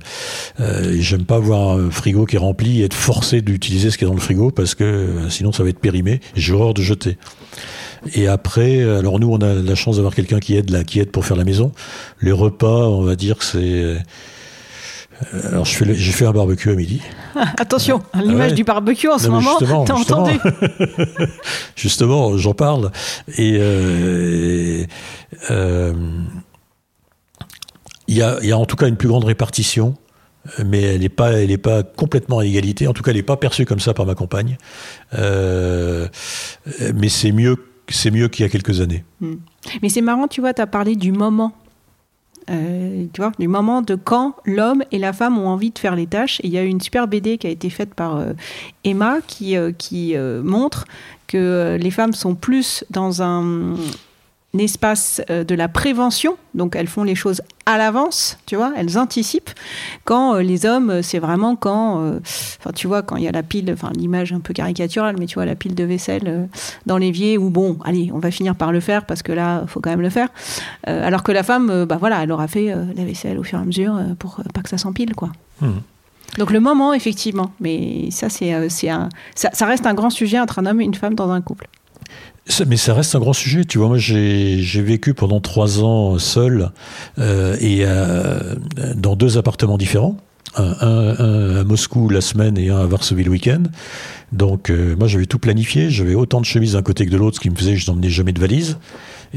euh, 0.61 0.97
j'aime 1.01 1.25
pas 1.25 1.39
voir 1.39 1.79
un 1.79 1.91
frigo 1.91 2.27
qui 2.27 2.37
est 2.37 2.41
rempli 2.41 2.81
et 2.81 2.85
être 2.85 2.95
forcé 2.95 3.41
d'utiliser 3.41 3.91
ce 3.91 3.99
qui 3.99 4.05
est 4.05 4.07
dans 4.07 4.15
le 4.15 4.21
frigo 4.21 4.51
parce 4.51 4.75
que 4.75 4.85
euh, 4.85 5.31
sinon 5.31 5.53
ça 5.53 5.63
va 5.63 5.69
être 5.69 5.79
périmé. 5.79 6.21
J'ai 6.35 6.53
horreur 6.53 6.75
de 6.75 6.83
jeter. 6.83 7.19
Et 8.15 8.29
après, 8.29 8.83
alors 8.83 9.19
nous 9.19 9.31
on 9.31 9.39
a 9.39 9.55
la 9.55 9.75
chance 9.75 9.97
d'avoir 9.97 10.15
quelqu'un 10.15 10.39
qui 10.39 10.57
aide 10.57 10.71
là, 10.71 10.85
qui 10.85 11.01
aide 11.01 11.11
pour 11.11 11.27
faire 11.27 11.37
la 11.37 11.45
maison. 11.45 11.73
Les 12.21 12.33
repas, 12.33 12.87
on 12.89 13.03
va 13.03 13.17
dire 13.17 13.39
que 13.39 13.45
c'est 13.45 13.97
alors 15.45 15.65
j'ai 15.65 16.13
fait 16.13 16.27
un 16.27 16.33
barbecue 16.33 16.71
à 16.71 16.75
midi. 16.75 17.03
Attention, 17.59 18.03
à 18.13 18.23
l'image 18.23 18.51
ouais. 18.51 18.57
du 18.57 18.65
barbecue 18.65 19.09
en 19.09 19.19
ce 19.19 19.29
moment, 19.29 19.59
t'as 19.59 19.95
entendu 19.95 20.39
Justement, 21.77 22.37
j'en 22.37 22.55
parle. 22.55 22.93
Et 23.37 23.57
euh, 23.59 24.85
euh, 25.51 25.93
il 28.07 28.17
y, 28.17 28.23
a, 28.23 28.39
y, 28.43 28.53
a, 28.53 28.59
en 28.59 28.65
tout 28.65 28.77
cas 28.77 28.87
une 28.87 28.97
plus 28.97 29.09
grande 29.09 29.25
répartition, 29.25 29.97
mais 30.65 30.83
elle 30.83 31.01
n'est 31.01 31.09
pas, 31.09 31.33
elle 31.33 31.51
est 31.51 31.59
pas 31.59 31.83
complètement 31.83 32.39
à 32.39 32.47
égalité. 32.47 32.87
En 32.87 32.93
tout 32.93 33.03
cas, 33.03 33.11
elle 33.11 33.17
n'est 33.17 33.23
pas 33.23 33.37
perçue 33.37 33.67
comme 33.67 33.81
ça 33.81 33.95
par 33.95 34.07
ma 34.07 34.15
compagne. 34.15 34.57
Euh, 35.19 36.09
mais 36.95 37.09
c'est 37.09 37.33
mieux, 37.33 37.57
c'est 37.89 38.11
mieux 38.11 38.29
qu'il 38.29 38.45
y 38.45 38.47
a 38.47 38.49
quelques 38.49 38.81
années. 38.81 39.05
Hmm. 39.21 39.37
Mais 39.83 39.89
c'est 39.89 40.01
marrant, 40.01 40.29
tu 40.29 40.41
vois, 40.41 40.55
tu 40.55 40.63
as 40.63 40.67
parlé 40.67 40.95
du 40.95 41.13
moment 41.13 41.53
euh, 42.51 43.07
tu 43.13 43.21
vois, 43.21 43.33
du 43.39 43.49
moment 43.49 43.83
de 43.83 43.95
quand 43.95 44.35
l'homme 44.45 44.83
et 44.91 44.99
la 44.99 45.13
femme 45.13 45.39
ont 45.39 45.49
envie 45.49 45.71
de 45.71 45.79
faire 45.79 45.97
les 45.97 46.07
tâches. 46.07 46.41
Il 46.45 46.51
y 46.51 46.59
a 46.59 46.63
une 46.63 46.81
super 46.81 47.09
BD 47.09 47.39
qui 47.39 47.47
a 47.47 47.51
été 47.51 47.71
faite 47.71 47.95
par 47.95 48.17
euh, 48.17 48.33
Emma 48.85 49.19
qui, 49.27 49.57
euh, 49.57 49.73
qui 49.73 50.17
euh, 50.17 50.43
montre 50.43 50.87
que 51.27 51.77
les 51.79 51.91
femmes 51.91 52.15
sont 52.15 52.35
plus 52.35 52.85
dans 52.91 53.23
un 53.23 53.75
espace 54.57 55.21
euh, 55.31 55.45
de 55.45 55.55
la 55.55 55.69
prévention, 55.69 56.37
donc 56.55 56.75
elles 56.75 56.87
font 56.87 57.05
les 57.05 57.15
choses 57.15 57.43
à 57.67 57.77
l'avance, 57.77 58.39
tu 58.47 58.57
vois, 58.57 58.73
elles 58.77 58.99
anticipent. 58.99 59.51
Quand 60.05 60.35
euh, 60.37 60.41
les 60.41 60.65
hommes, 60.65 60.89
euh, 60.89 61.03
c'est 61.03 61.19
vraiment 61.19 61.55
quand, 61.55 62.01
euh, 62.01 62.19
enfin 62.59 62.73
tu 62.75 62.87
vois, 62.87 63.03
quand 63.03 63.17
il 63.17 63.25
y 63.25 63.29
a 63.29 63.33
la 63.33 63.43
pile, 63.43 63.71
enfin 63.73 63.91
l'image 63.95 64.33
un 64.33 64.41
peu 64.41 64.55
caricaturale, 64.55 65.17
mais 65.19 65.27
tu 65.27 65.35
vois 65.35 65.45
la 65.45 65.55
pile 65.55 65.75
de 65.75 65.85
vaisselle 65.85 66.23
euh, 66.27 66.47
dans 66.87 66.97
l'évier 66.97 67.37
où 67.37 67.51
bon, 67.51 67.77
allez, 67.85 68.11
on 68.15 68.19
va 68.19 68.31
finir 68.31 68.55
par 68.55 68.73
le 68.73 68.81
faire 68.81 69.05
parce 69.05 69.23
que 69.23 69.33
là, 69.33 69.65
faut 69.67 69.81
quand 69.81 69.91
même 69.91 70.01
le 70.01 70.11
faire. 70.11 70.29
Alors 70.85 71.23
que 71.23 71.33
la 71.33 71.43
femme, 71.43 71.85
bah 71.85 71.99
voilà, 72.01 72.23
elle 72.23 72.33
aura 72.33 72.49
fait 72.49 72.75
la 72.97 73.05
vaisselle 73.05 73.39
au 73.39 73.43
fur 73.43 73.59
et 73.59 73.63
à 73.63 73.65
mesure 73.65 74.01
pour 74.19 74.41
pas 74.55 74.63
que 74.63 74.69
ça 74.69 74.79
s'empile, 74.79 75.15
quoi. 75.15 75.31
Mmh. 75.61 75.69
Donc 76.39 76.51
le 76.51 76.61
moment, 76.61 76.95
effectivement, 76.95 77.53
mais 77.61 78.11
ça, 78.11 78.29
c'est, 78.29 78.69
c'est 78.71 78.89
un, 78.89 79.09
ça, 79.35 79.51
ça 79.53 79.67
reste 79.67 79.87
un 79.87 79.95
grand 79.95 80.11
sujet 80.11 80.41
entre 80.41 80.59
un 80.59 80.67
homme 80.67 80.81
et 80.81 80.85
une 80.85 80.95
femme 80.95 81.15
dans 81.15 81.31
un 81.31 81.41
couple. 81.41 81.69
Mais 82.67 82.77
ça 82.77 82.95
reste 82.95 83.15
un 83.15 83.21
grand 83.21 83.33
sujet. 83.35 83.65
Tu 83.65 83.79
vois, 83.79 83.89
moi, 83.89 83.99
j'ai 83.99 84.83
vécu 84.83 85.15
pendant 85.15 85.41
trois 85.41 85.83
ans 85.83 86.19
seul 86.19 86.71
euh, 87.19 87.57
et 87.61 87.81
euh, 87.83 88.55
dans 88.97 89.17
deux 89.17 89.37
appartements 89.39 89.79
différents. 89.79 90.17
un, 90.57 90.75
un- 90.81 91.19
un 91.19 91.57
à 91.61 91.65
Moscou 91.65 92.09
la 92.09 92.21
semaine 92.23 92.57
et 92.59 92.71
un 92.71 92.79
à 92.81 92.87
Varsovie 92.87 93.25
le 93.25 93.31
week-end. 93.31 93.63
Donc 94.33 94.71
euh, 94.71 94.95
moi 94.99 95.09
j'avais 95.09 95.27
tout 95.27 95.39
planifié, 95.39 95.89
j'avais 95.91 96.15
autant 96.15 96.41
de 96.41 96.47
chemises 96.47 96.73
d'un 96.73 96.83
côté 96.83 97.05
que 97.07 97.11
de 97.11 97.17
l'autre, 97.17 97.37
ce 97.37 97.41
qui 97.41 97.51
me 97.51 97.55
faisait 97.57 97.73
que 97.75 97.79
je 97.81 97.91
n'emmenais 97.91 98.11
jamais 98.11 98.33
de 98.33 98.41
valise. 98.41 98.79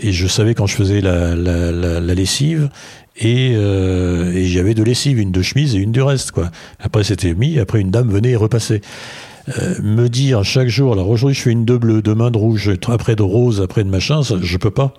Et 0.01 0.11
je 0.13 0.27
savais 0.27 0.53
quand 0.55 0.67
je 0.67 0.75
faisais 0.75 1.01
la, 1.01 1.35
la, 1.35 1.71
la, 1.71 1.99
la 1.99 2.13
lessive, 2.13 2.69
et, 3.17 3.51
euh, 3.55 4.31
et 4.33 4.45
j'avais 4.47 4.73
deux 4.73 4.83
lessives, 4.85 5.19
une 5.19 5.31
de 5.33 5.41
chemise 5.41 5.75
et 5.75 5.79
une 5.79 5.91
du 5.91 6.01
reste. 6.01 6.31
Quoi. 6.31 6.49
Après 6.79 7.03
c'était 7.03 7.33
mis, 7.33 7.59
après 7.59 7.81
une 7.81 7.91
dame 7.91 8.09
venait 8.09 8.31
et 8.31 8.35
repassait. 8.37 8.81
Euh, 9.49 9.75
me 9.81 10.07
dire 10.07 10.43
chaque 10.43 10.67
jour, 10.67 10.93
alors 10.93 11.09
aujourd'hui 11.09 11.35
je 11.35 11.41
fais 11.41 11.51
une 11.51 11.65
de 11.65 11.75
bleu, 11.77 12.01
demain 12.01 12.31
de 12.31 12.37
rouge, 12.37 12.71
après 12.87 13.15
de 13.15 13.23
rose, 13.23 13.61
après 13.61 13.83
de 13.83 13.89
machin, 13.89 14.21
je 14.21 14.57
peux 14.57 14.71
pas. 14.71 14.93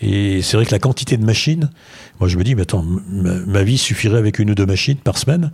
Et 0.00 0.42
c'est 0.42 0.56
vrai 0.56 0.66
que 0.66 0.72
la 0.72 0.78
quantité 0.78 1.16
de 1.16 1.24
machines, 1.24 1.70
moi 2.20 2.28
je 2.28 2.36
me 2.36 2.44
dis, 2.44 2.54
mais 2.54 2.62
attends, 2.62 2.84
ma, 3.10 3.34
ma 3.34 3.62
vie 3.62 3.78
suffirait 3.78 4.18
avec 4.18 4.38
une 4.38 4.50
ou 4.50 4.54
deux 4.54 4.66
machines 4.66 4.96
par 4.96 5.16
semaine. 5.16 5.52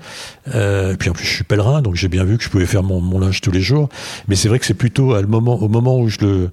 Euh, 0.55 0.97
puis 0.97 1.11
en 1.11 1.12
plus 1.12 1.24
je 1.24 1.32
suis 1.32 1.45
pèlerin, 1.45 1.82
donc 1.82 1.95
j'ai 1.95 2.09
bien 2.09 2.24
vu 2.24 2.37
que 2.39 2.45
je 2.45 2.49
pouvais 2.49 2.66
faire 2.66 2.82
mon, 2.82 3.01
mon 3.01 3.18
linge 3.18 3.41
tous 3.41 3.53
les 3.53 3.62
jours. 3.62 3.89
Mais 4.28 4.35
c'est 4.35 4.49
vrai 4.49 4.59
que 4.59 4.66
c'est 4.66 4.74
plutôt 4.74 5.14
à 5.14 5.20
le 5.20 5.28
moment, 5.28 5.61
au 5.62 5.68
moment 5.68 5.99
où 5.99 6.09
je 6.09 6.18
le, 6.20 6.51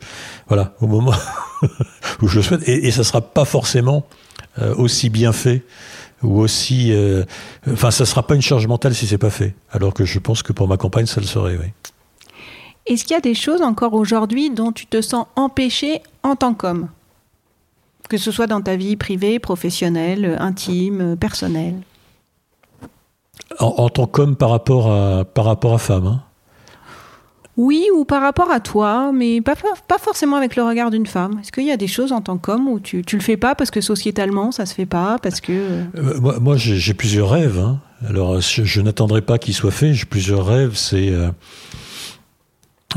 voilà, 0.47 0.75
au 0.81 0.87
moment 0.87 1.13
où 2.21 2.27
je 2.27 2.37
le 2.37 2.41
souhaite. 2.43 2.67
Et, 2.67 2.87
et 2.87 2.91
ça 2.91 3.03
sera 3.03 3.21
pas 3.21 3.45
forcément 3.45 4.05
euh, 4.59 4.75
aussi 4.75 5.09
bien 5.09 5.31
fait 5.31 5.63
ou 6.23 6.39
aussi, 6.39 6.91
euh, 6.93 7.23
enfin 7.69 7.91
ça 7.91 8.05
sera 8.05 8.23
pas 8.23 8.35
une 8.35 8.41
charge 8.41 8.67
mentale 8.67 8.93
si 8.93 9.07
c'est 9.07 9.17
pas 9.17 9.29
fait. 9.29 9.55
Alors 9.71 9.93
que 9.93 10.05
je 10.05 10.19
pense 10.19 10.43
que 10.43 10.53
pour 10.53 10.67
ma 10.67 10.77
compagne 10.77 11.05
ça 11.05 11.21
le 11.21 11.27
serait, 11.27 11.57
oui. 11.57 11.67
Est-ce 12.85 13.03
qu'il 13.05 13.13
y 13.13 13.17
a 13.17 13.21
des 13.21 13.35
choses 13.35 13.61
encore 13.61 13.93
aujourd'hui 13.93 14.49
dont 14.49 14.71
tu 14.71 14.87
te 14.87 15.01
sens 15.01 15.25
empêché 15.35 16.01
en 16.23 16.35
tant 16.35 16.53
qu'homme? 16.53 16.89
Que 18.09 18.17
ce 18.17 18.31
soit 18.31 18.47
dans 18.47 18.61
ta 18.61 18.75
vie 18.75 18.97
privée, 18.97 19.39
professionnelle, 19.39 20.35
intime, 20.39 21.15
personnelle? 21.15 21.75
En, 23.59 23.67
en 23.77 23.89
tant 23.89 24.07
qu'homme 24.07 24.35
par 24.35 24.49
rapport 24.49 24.91
à 24.91 25.25
par 25.25 25.45
rapport 25.45 25.73
à 25.73 25.77
femme. 25.77 26.07
Hein. 26.07 26.23
Oui, 27.57 27.85
ou 27.95 28.05
par 28.05 28.21
rapport 28.21 28.49
à 28.49 28.59
toi, 28.59 29.11
mais 29.13 29.41
pas, 29.41 29.55
forcément 29.99 30.37
avec 30.37 30.55
le 30.55 30.63
regard 30.63 30.89
d'une 30.89 31.05
femme. 31.05 31.39
Est-ce 31.41 31.51
qu'il 31.51 31.65
y 31.65 31.71
a 31.71 31.77
des 31.77 31.87
choses 31.87 32.11
en 32.11 32.21
tant 32.21 32.37
qu'homme 32.37 32.67
où 32.67 32.79
tu, 32.79 33.03
tu 33.03 33.17
le 33.17 33.21
fais 33.21 33.37
pas 33.37 33.55
parce 33.55 33.71
que 33.71 33.81
sociétalement 33.81 34.51
ça 34.51 34.65
se 34.65 34.73
fait 34.73 34.85
pas, 34.85 35.17
parce 35.21 35.41
que... 35.41 35.51
Euh, 35.51 36.19
moi, 36.19 36.39
moi 36.39 36.55
j'ai 36.57 36.93
plusieurs 36.93 37.29
rêves. 37.29 37.59
hein. 37.59 37.79
Alors, 38.07 38.39
je, 38.41 38.63
je 38.63 38.81
n'attendrai 38.81 39.21
pas 39.21 39.37
qu'ils 39.37 39.53
soient 39.53 39.71
faits. 39.71 39.93
J'ai 39.93 40.05
plusieurs 40.05 40.45
rêves. 40.45 40.75
C'est 40.75 41.09
euh, 41.09 41.29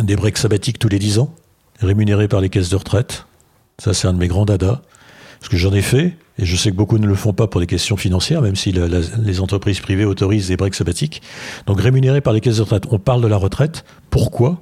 des 0.02 0.16
breaks 0.16 0.38
sabbatiques 0.38 0.78
tous 0.78 0.88
les 0.88 0.98
10 0.98 1.18
ans, 1.18 1.34
rémunérés 1.80 2.28
par 2.28 2.40
les 2.40 2.48
caisses 2.48 2.70
de 2.70 2.76
retraite. 2.76 3.26
Ça, 3.78 3.92
c'est 3.92 4.06
un 4.08 4.12
de 4.12 4.18
mes 4.18 4.28
grands 4.28 4.44
dadas. 4.46 4.80
Parce 5.40 5.50
que 5.50 5.56
j'en 5.56 5.72
ai 5.74 5.82
fait, 5.82 6.16
et 6.38 6.44
je 6.44 6.56
sais 6.56 6.70
que 6.70 6.76
beaucoup 6.76 6.98
ne 6.98 7.06
le 7.06 7.14
font 7.14 7.32
pas 7.32 7.46
pour 7.46 7.60
des 7.60 7.66
questions 7.66 7.96
financières, 7.96 8.42
même 8.42 8.56
si 8.56 8.72
les 8.72 9.40
entreprises 9.40 9.80
privées 9.80 10.04
autorisent 10.04 10.48
des 10.48 10.56
breaks 10.56 10.74
sabbatiques. 10.74 11.22
Donc, 11.66 11.80
rémunérés 11.80 12.20
par 12.20 12.32
les 12.32 12.40
caisses 12.40 12.56
de 12.56 12.62
retraite. 12.62 12.86
On 12.90 12.98
parle 12.98 13.22
de 13.22 13.28
la 13.28 13.36
retraite. 13.36 13.84
Pourquoi? 14.10 14.60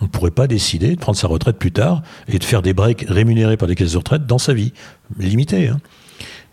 On 0.00 0.04
ne 0.04 0.10
pourrait 0.10 0.30
pas 0.30 0.46
décider 0.46 0.94
de 0.94 1.00
prendre 1.00 1.16
sa 1.16 1.28
retraite 1.28 1.58
plus 1.58 1.72
tard 1.72 2.02
et 2.28 2.38
de 2.38 2.44
faire 2.44 2.60
des 2.62 2.74
breaks 2.74 3.04
rémunérés 3.08 3.56
par 3.56 3.68
les 3.68 3.74
caisses 3.74 3.92
de 3.92 3.98
retraite 3.98 4.26
dans 4.26 4.38
sa 4.38 4.52
vie 4.52 4.72
Limité, 5.18 5.68
hein. 5.68 5.80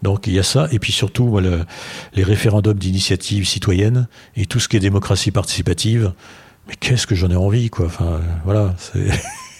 Donc 0.03 0.27
il 0.27 0.33
y 0.33 0.39
a 0.39 0.43
ça, 0.43 0.67
et 0.71 0.79
puis 0.79 0.93
surtout 0.93 1.39
les 1.39 2.23
référendums 2.23 2.77
d'initiative 2.77 3.45
citoyenne 3.45 4.07
et 4.37 4.45
tout 4.45 4.59
ce 4.59 4.69
qui 4.69 4.77
est 4.77 4.79
démocratie 4.79 5.31
participative. 5.31 6.13
Mais 6.67 6.75
qu'est-ce 6.79 7.07
que 7.07 7.15
j'en 7.15 7.29
ai 7.29 7.35
envie, 7.35 7.69
quoi. 7.69 7.87
Enfin, 7.87 8.21
voilà. 8.45 8.75
c'est- 8.77 9.09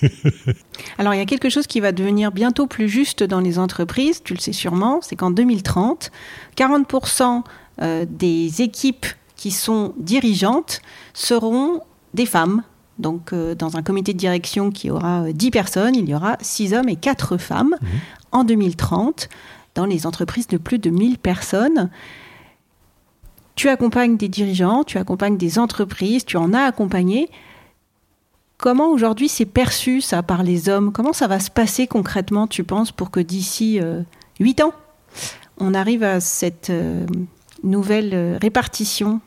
Alors 0.98 1.14
il 1.14 1.18
y 1.18 1.22
a 1.22 1.26
quelque 1.26 1.50
chose 1.50 1.68
qui 1.68 1.80
va 1.80 1.92
devenir 1.92 2.32
bientôt 2.32 2.68
plus 2.68 2.90
juste 2.90 3.24
dans 3.24 3.40
les 3.40 3.60
entreprises, 3.60 4.22
tu 4.24 4.34
le 4.34 4.40
sais 4.40 4.54
sûrement, 4.54 5.00
c'est 5.02 5.16
qu'en 5.16 5.32
2030, 5.32 6.12
40% 6.58 7.44
euh, 7.82 8.06
des 8.10 8.62
équipes 8.62 9.06
qui 9.36 9.52
sont 9.52 9.94
dirigeantes 9.98 10.82
seront 11.14 11.82
des 12.14 12.26
femmes. 12.26 12.64
Donc 12.98 13.32
euh, 13.32 13.56
dans 13.56 13.78
un 13.78 13.82
comité 13.82 14.14
de 14.14 14.18
direction 14.18 14.72
qui 14.72 14.90
aura 14.90 15.24
euh, 15.24 15.32
10 15.32 15.52
personnes, 15.52 15.96
il 15.96 16.10
y 16.10 16.14
aura 16.14 16.38
6 16.42 16.74
hommes 16.74 16.90
et 16.90 16.98
4 16.98 17.38
femmes 17.38 17.76
en 18.32 18.44
2030 18.44 19.30
dans 19.76 19.86
les 19.86 20.06
entreprises 20.06 20.48
de 20.48 20.58
plus 20.58 20.80
de 20.80 20.90
1000 20.90 21.18
personnes. 21.18 21.90
Tu 23.56 23.70
accompagnes 23.70 24.18
des 24.18 24.28
dirigeants, 24.28 24.84
tu 24.84 24.98
accompagnes 24.98 25.38
des 25.38 25.60
entreprises, 25.60 26.26
tu 26.26 26.38
en 26.38 26.54
as 26.54 26.64
accompagné. 26.64 27.30
Comment 28.60 28.92
aujourd'hui 28.92 29.30
c'est 29.30 29.46
perçu 29.46 30.02
ça 30.02 30.22
par 30.22 30.44
les 30.44 30.68
hommes? 30.68 30.92
Comment 30.92 31.14
ça 31.14 31.28
va 31.28 31.40
se 31.40 31.50
passer 31.50 31.88
concrètement, 31.88 32.46
tu 32.46 32.66
penses, 32.66 32.92
pour 32.92 33.10
que 33.10 33.22
d'ici 33.22 33.80
euh, 33.82 34.02
8 34.42 34.62
ans, 34.62 34.74
on 35.60 35.74
arrive 35.74 36.04
à 36.04 36.20
cette 36.20 36.70
euh, 36.70 37.06
nouvelle 37.64 38.12
euh, 38.14 38.38
répartition? 38.42 39.22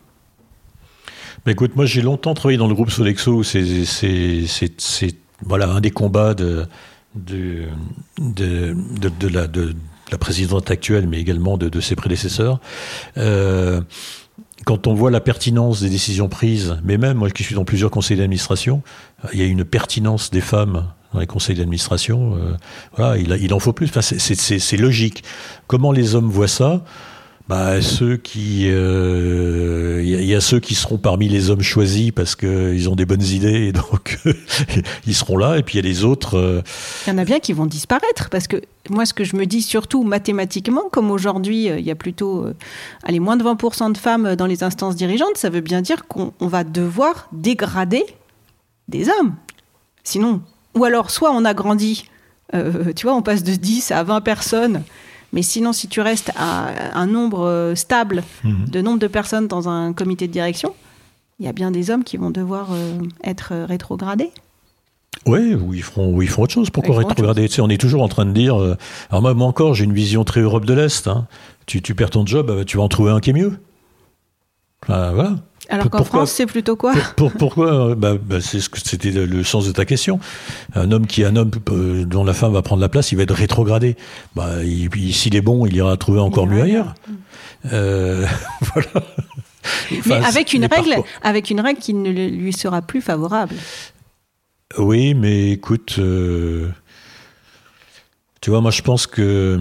Mais 1.46 1.52
écoute, 1.52 1.76
moi 1.76 1.86
j'ai 1.86 2.02
longtemps 2.02 2.34
travaillé 2.34 2.58
dans 2.58 2.68
le 2.68 2.74
groupe 2.74 2.90
Sodexo. 2.90 3.42
C'est, 3.42 5.16
voilà, 5.40 5.70
un 5.70 5.80
des 5.80 5.90
combats 5.90 6.34
de, 6.34 6.66
la, 7.16 9.46
de 9.46 9.74
la 10.10 10.18
présidente 10.18 10.70
actuelle, 10.70 11.08
mais 11.08 11.18
également 11.18 11.56
de, 11.56 11.70
de 11.70 11.80
ses 11.80 11.96
prédécesseurs. 11.96 12.60
Euh, 13.16 13.80
quand 14.64 14.86
on 14.86 14.94
voit 14.94 15.10
la 15.10 15.20
pertinence 15.20 15.80
des 15.80 15.88
décisions 15.88 16.28
prises, 16.28 16.78
mais 16.84 16.98
même 16.98 17.18
moi 17.18 17.30
qui 17.30 17.42
suis 17.42 17.54
dans 17.54 17.64
plusieurs 17.64 17.90
conseils 17.90 18.16
d'administration, 18.16 18.82
il 19.32 19.40
y 19.40 19.42
a 19.42 19.46
une 19.46 19.64
pertinence 19.64 20.30
des 20.30 20.40
femmes 20.40 20.86
dans 21.12 21.20
les 21.20 21.26
conseils 21.26 21.56
d'administration. 21.56 22.36
euh, 22.36 22.56
voilà, 22.96 23.18
il, 23.18 23.54
en 23.54 23.58
faut 23.58 23.72
plus. 23.72 23.90
C'est 24.00 24.76
logique. 24.76 25.24
Comment 25.66 25.92
les 25.92 26.14
hommes 26.14 26.30
voient 26.30 26.48
ça? 26.48 26.82
Bah, 27.48 27.82
ceux 27.82 28.16
qui, 28.16 28.68
euh, 28.70 30.00
il 30.04 30.12
il 30.22 30.26
y 30.26 30.34
a 30.34 30.40
ceux 30.40 30.60
qui 30.60 30.74
seront 30.74 30.96
parmi 30.98 31.28
les 31.28 31.50
hommes 31.50 31.62
choisis 31.62 32.10
parce 32.12 32.36
qu'ils 32.36 32.88
ont 32.88 32.94
des 32.96 33.04
bonnes 33.04 33.22
idées 33.22 33.66
et 33.66 33.72
donc 33.72 34.18
ils 35.06 35.14
seront 35.14 35.36
là. 35.36 35.58
Et 35.58 35.62
puis 35.62 35.78
il 35.78 35.84
y 35.84 35.86
a 35.86 35.90
les 35.90 36.04
autres. 36.04 36.38
euh, 36.38 36.62
Il 37.06 37.10
y 37.10 37.12
en 37.12 37.18
a 37.18 37.24
bien 37.24 37.40
qui 37.40 37.52
vont 37.52 37.66
disparaître 37.66 38.30
parce 38.30 38.46
que 38.46 38.56
moi, 38.90 39.06
ce 39.06 39.14
que 39.14 39.24
je 39.24 39.36
me 39.36 39.46
dis 39.46 39.62
surtout 39.62 40.02
mathématiquement, 40.02 40.82
comme 40.90 41.10
aujourd'hui, 41.10 41.68
euh, 41.68 41.78
il 41.78 41.84
y 41.84 41.90
a 41.90 41.94
plutôt 41.94 42.46
euh, 42.46 42.54
allez, 43.02 43.20
moins 43.20 43.36
de 43.36 43.44
20% 43.44 43.92
de 43.92 43.98
femmes 43.98 44.34
dans 44.36 44.46
les 44.46 44.62
instances 44.64 44.96
dirigeantes, 44.96 45.36
ça 45.36 45.50
veut 45.50 45.60
bien 45.60 45.82
dire 45.82 46.06
qu'on 46.06 46.32
on 46.40 46.46
va 46.46 46.64
devoir 46.64 47.28
dégrader 47.32 48.04
des 48.88 49.08
hommes. 49.08 49.34
Sinon, 50.04 50.40
ou 50.74 50.84
alors, 50.84 51.10
soit 51.10 51.32
on 51.32 51.44
a 51.44 51.54
grandi, 51.54 52.06
euh, 52.54 52.92
tu 52.94 53.06
vois, 53.06 53.14
on 53.14 53.22
passe 53.22 53.42
de 53.42 53.54
10 53.54 53.90
à 53.92 54.02
20 54.02 54.20
personnes, 54.20 54.82
mais 55.32 55.42
sinon, 55.42 55.72
si 55.72 55.88
tu 55.88 56.00
restes 56.00 56.30
à 56.36 56.98
un 56.98 57.06
nombre 57.06 57.40
euh, 57.46 57.74
stable 57.74 58.22
Mhm. 58.44 58.66
de 58.68 58.80
nombre 58.82 58.98
de 58.98 59.06
personnes 59.08 59.46
dans 59.48 59.68
un 59.68 59.92
comité 59.92 60.26
de 60.28 60.32
direction, 60.32 60.74
il 61.40 61.46
y 61.46 61.48
a 61.48 61.52
bien 61.52 61.70
des 61.70 61.90
hommes 61.90 62.04
qui 62.04 62.16
vont 62.18 62.30
devoir 62.30 62.68
euh, 62.72 62.98
être 63.24 63.48
euh, 63.52 63.66
rétrogradés. 63.66 64.30
Ouais, 65.26 65.54
ou 65.54 65.72
ils 65.74 65.82
feront, 65.82 66.14
ou 66.14 66.22
ils 66.22 66.28
font 66.28 66.42
autre 66.42 66.52
chose. 66.54 66.70
Pourquoi 66.70 66.96
rétrograder? 66.98 67.48
Tu 67.48 67.54
sais, 67.56 67.60
on 67.62 67.68
est 67.68 67.80
toujours 67.80 68.02
en 68.02 68.08
train 68.08 68.24
de 68.26 68.32
dire. 68.32 68.60
euh, 68.60 68.76
alors 69.10 69.22
moi, 69.22 69.34
moi 69.34 69.46
encore, 69.46 69.74
j'ai 69.74 69.84
une 69.84 69.92
vision 69.92 70.24
très 70.24 70.40
Europe 70.40 70.64
de 70.64 70.74
l'Est. 70.74 71.06
hein. 71.06 71.26
Tu, 71.66 71.80
tu 71.82 71.94
perds 71.94 72.10
ton 72.10 72.26
job, 72.26 72.46
bah, 72.48 72.64
tu 72.64 72.76
vas 72.78 72.82
en 72.82 72.88
trouver 72.88 73.12
un 73.12 73.20
qui 73.20 73.30
est 73.30 73.34
mieux. 73.34 73.58
Enfin, 74.82 75.12
voilà. 75.12 75.36
Alors 75.68 75.88
qu'en 75.90 76.04
France, 76.04 76.32
c'est 76.32 76.46
plutôt 76.46 76.76
quoi 76.76 76.92
Pour- 76.92 77.14
pour- 77.14 77.32
pourquoi 77.32 77.90
euh, 77.90 77.94
bah, 77.94 78.14
bah, 78.20 78.40
C'est 78.40 78.60
ce 78.60 78.68
que 78.68 78.78
c'était 78.80 79.10
le, 79.10 79.26
le 79.26 79.44
sens 79.44 79.66
de 79.66 79.72
ta 79.72 79.84
question. 79.84 80.18
Un 80.74 80.90
homme 80.92 81.06
qui 81.06 81.22
est 81.22 81.24
un 81.24 81.36
homme 81.36 81.50
euh, 81.70 82.04
dont 82.04 82.24
la 82.24 82.34
femme 82.34 82.52
va 82.52 82.62
prendre 82.62 82.82
la 82.82 82.88
place, 82.88 83.12
il 83.12 83.16
va 83.16 83.22
être 83.22 83.34
rétrogradé. 83.34 83.96
Bah, 84.34 84.56
s'il 85.12 85.36
est 85.36 85.40
bon, 85.40 85.64
il 85.66 85.74
ira 85.76 85.96
trouver 85.96 86.20
encore 86.20 86.46
mieux 86.46 86.60
ailleurs. 86.62 86.94
Euh, 87.72 88.26
voilà. 88.74 88.88
Mais 90.06 90.14
avec 90.16 90.52
une 90.52 90.66
règle, 90.66 90.96
avec 91.22 91.48
une 91.50 91.60
règle 91.60 91.80
qui 91.80 91.94
ne 91.94 92.10
lui 92.10 92.52
sera 92.52 92.82
plus 92.82 93.00
favorable. 93.00 93.54
Oui, 94.78 95.14
mais 95.14 95.52
écoute, 95.52 95.96
euh, 96.00 96.68
tu 98.40 98.50
vois, 98.50 98.60
moi 98.60 98.72
je 98.72 98.82
pense 98.82 99.06
que 99.06 99.60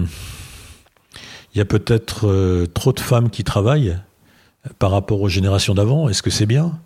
il 1.54 1.58
y 1.58 1.60
a 1.60 1.64
peut-être 1.64 2.66
trop 2.74 2.92
de 2.92 3.00
femmes 3.00 3.30
qui 3.30 3.44
travaillent 3.44 3.96
par 4.78 4.90
rapport 4.90 5.20
aux 5.20 5.28
générations 5.28 5.74
d'avant. 5.74 6.08
Est-ce 6.08 6.22
que 6.22 6.30
c'est 6.30 6.46
bien? 6.46 6.78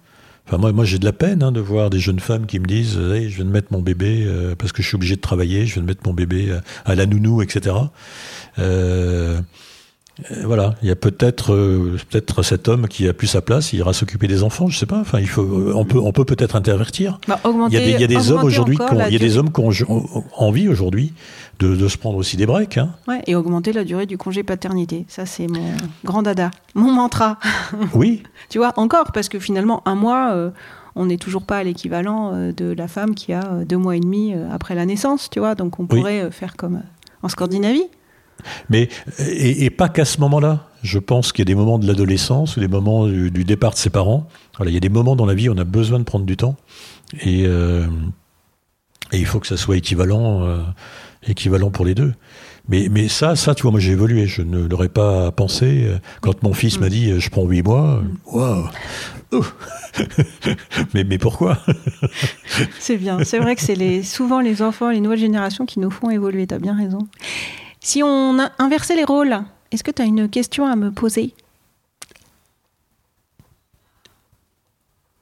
Enfin, 0.47 0.59
moi, 0.59 0.73
moi 0.73 0.85
j'ai 0.85 0.99
de 0.99 1.05
la 1.05 1.13
peine 1.13 1.43
hein, 1.43 1.53
de 1.53 1.61
voir 1.61 1.91
des 1.91 1.99
jeunes 1.99 2.21
femmes 2.21 2.47
qui 2.47 2.61
me 2.61 2.67
disent 2.67 2.99
Hey, 2.99 3.31
Je 3.31 3.37
viens 3.37 3.45
de 3.45 3.51
mettre 3.51 3.73
mon 3.73 3.81
bébé 3.81 4.25
euh, 4.27 4.55
parce 4.57 4.73
que 4.73 4.83
je 4.83 4.89
suis 4.89 4.97
obligé 4.97 5.17
de 5.17 5.21
travailler, 5.21 5.67
je 5.67 5.75
viens 5.75 5.83
de 5.83 5.89
mettre 5.89 6.03
mon 6.07 6.15
bébé 6.15 6.57
à 6.85 6.95
la 6.95 7.07
nounou, 7.07 7.43
etc. 7.43 7.75
Euh, 8.59 9.41
euh, 10.31 10.43
voilà, 10.45 10.75
il 10.83 10.89
y 10.89 10.91
a 10.91 10.97
peut-être 10.97 11.53
euh, 11.53 11.99
peut-être 12.09 12.43
cet 12.43 12.69
homme 12.69 12.89
qui 12.89 13.07
a 13.07 13.13
plus 13.13 13.27
sa 13.27 13.43
place, 13.43 13.75
il 13.75 13.81
ira 13.81 13.93
s'occuper 13.93 14.27
des 14.27 14.43
enfants, 14.43 14.69
je 14.69 14.79
sais 14.79 14.87
pas. 14.87 14.99
Enfin, 14.99 15.21
il 15.21 15.29
faut, 15.29 15.43
euh, 15.43 15.73
on 15.75 15.85
peut, 15.85 15.99
on 15.99 16.13
peut 16.13 16.25
peut-être 16.25 16.57
intervertir. 16.57 17.19
Bah, 17.29 17.39
Il 17.45 17.75
y 17.75 17.77
a 17.77 17.81
des, 17.81 17.91
il 17.91 18.01
y 18.01 18.05
a 18.05 18.07
des 18.07 18.31
hommes 18.31 18.39
augmenter 18.39 18.47
aujourd'hui, 18.47 18.79
il 19.09 19.13
y 19.13 19.17
a 19.17 19.19
des 19.19 19.37
hommes 19.37 19.53
qui 19.53 19.61
ont 19.61 20.07
envie 20.37 20.69
aujourd'hui 20.69 21.13
de, 21.59 21.75
de 21.75 21.89
se 21.89 21.97
prendre 21.97 22.17
aussi 22.17 22.37
des 22.37 22.47
breaks. 22.47 22.79
Hein. 22.79 22.95
Ouais, 23.09 23.23
et 23.27 23.35
augmenter 23.35 23.73
la 23.73 23.85
durée 23.85 24.07
du 24.07 24.19
congé 24.19 24.43
paternité. 24.43 25.05
Ça, 25.09 25.27
c'est 25.27 25.47
mon 25.47 25.73
grand 26.05 26.23
dada, 26.23 26.51
mon 26.75 26.93
mantra. 26.93 27.39
Oui, 27.95 28.23
tu 28.49 28.59
vois, 28.59 28.73
encore, 28.77 29.13
parce 29.13 29.29
que 29.29 29.39
finalement, 29.39 29.83
un 29.87 29.95
mois, 29.95 30.33
euh, 30.33 30.51
on 30.95 31.07
n'est 31.07 31.17
toujours 31.17 31.43
pas 31.43 31.59
à 31.59 31.65
l'équivalent 31.65 32.33
euh, 32.35 32.53
de 32.53 32.73
la 32.73 32.89
femme 32.89 33.15
qui 33.15 33.33
a 33.33 33.45
euh, 33.45 33.65
deux 33.65 33.77
mois 33.77 33.97
et 33.97 34.01
demi 34.01 34.35
après 34.53 34.75
la 34.75 34.87
naissance, 34.87 35.31
tu 35.31 35.39
vois. 35.39 35.55
Donc, 35.55 35.81
on 35.81 35.87
pourrait 35.87 36.31
faire 36.31 36.57
comme 36.57 36.83
en 37.23 37.29
Scandinavie. 37.29 37.87
Mais 38.69 38.89
et, 39.19 39.65
et 39.65 39.71
pas 39.71 39.89
qu'à 39.89 40.05
ce 40.05 40.21
moment-là. 40.21 40.69
Je 40.83 41.01
pense 41.01 41.33
qu'il 41.33 41.41
y 41.41 41.47
a 41.47 41.53
des 41.53 41.57
moments 41.57 41.81
de 41.81 41.87
l'adolescence 41.87 42.57
ou 42.57 42.61
des 42.61 42.69
moments 42.69 43.07
du, 43.07 43.31
du 43.33 43.45
départ 43.45 43.73
de 43.73 43.79
ses 43.79 43.91
parents. 43.91 44.29
Voilà, 44.57 44.71
il 44.71 44.75
y 44.75 44.77
a 44.77 44.81
des 44.81 44.91
moments 44.91 45.17
dans 45.17 45.27
la 45.27 45.35
vie 45.35 45.49
où 45.49 45.53
on 45.53 45.59
a 45.59 45.65
besoin 45.65 45.99
de 45.99 46.05
prendre 46.05 46.27
du 46.27 46.37
temps 46.37 46.55
et, 47.25 47.47
et 49.13 49.19
il 49.19 49.27
faut 49.27 49.41
que 49.41 49.47
ça 49.47 49.57
soit 49.57 49.77
équivalent, 49.77 50.43
euh, 50.43 50.59
équivalent 51.29 51.71
pour 51.71 51.85
les 51.85 51.95
deux. 51.95 52.15
Mais, 52.69 52.89
mais 52.91 53.09
ça, 53.09 53.37
ça, 53.37 53.55
tu 53.55 53.63
vois, 53.63 53.71
moi 53.71 53.81
j'ai 53.81 53.93
évolué. 53.93 54.27
Je 54.27 54.43
ne 54.43 54.67
l'aurais 54.67 54.89
pas 54.89 55.31
pensé. 55.31 55.85
Euh, 55.87 55.99
Quand 56.21 56.43
mon 56.43 56.53
fils 56.53 56.81
m'a 56.81 56.89
dit, 56.89 57.11
euh, 57.11 57.21
je 57.21 57.31
prends 57.31 57.45
huit 57.45 57.63
mois, 57.63 58.03
waouh! 58.27 58.69
Oh. 59.33 59.45
mais, 60.95 61.05
mais 61.05 61.19
pourquoi? 61.19 61.59
C'est 62.79 62.97
bien. 62.97 63.25
C'est 63.25 63.39
vrai 63.39 63.57
que 63.57 63.63
c'est 63.63 63.75
les, 63.75 64.03
souvent 64.03 64.41
les 64.41 64.63
enfants, 64.63 64.91
les 64.91 65.01
nouvelles 65.01 65.19
générations 65.19 65.67
qui 65.67 65.81
nous 65.81 65.91
font 65.91 66.11
évoluer. 66.11 66.47
Tu 66.47 66.55
as 66.55 66.59
bien 66.59 66.77
raison. 66.77 66.99
Si 67.81 68.03
on 68.03 68.39
a 68.41 68.51
inversait 68.59 68.97
les 68.97 69.05
rôles, 69.05 69.37
est-ce 69.73 69.85
que 69.85 69.91
tu 69.91 70.03
as 70.03 70.05
une 70.05 70.29
question 70.29 70.67
à 70.67 70.77
me 70.77 70.91
poser? 70.91 71.35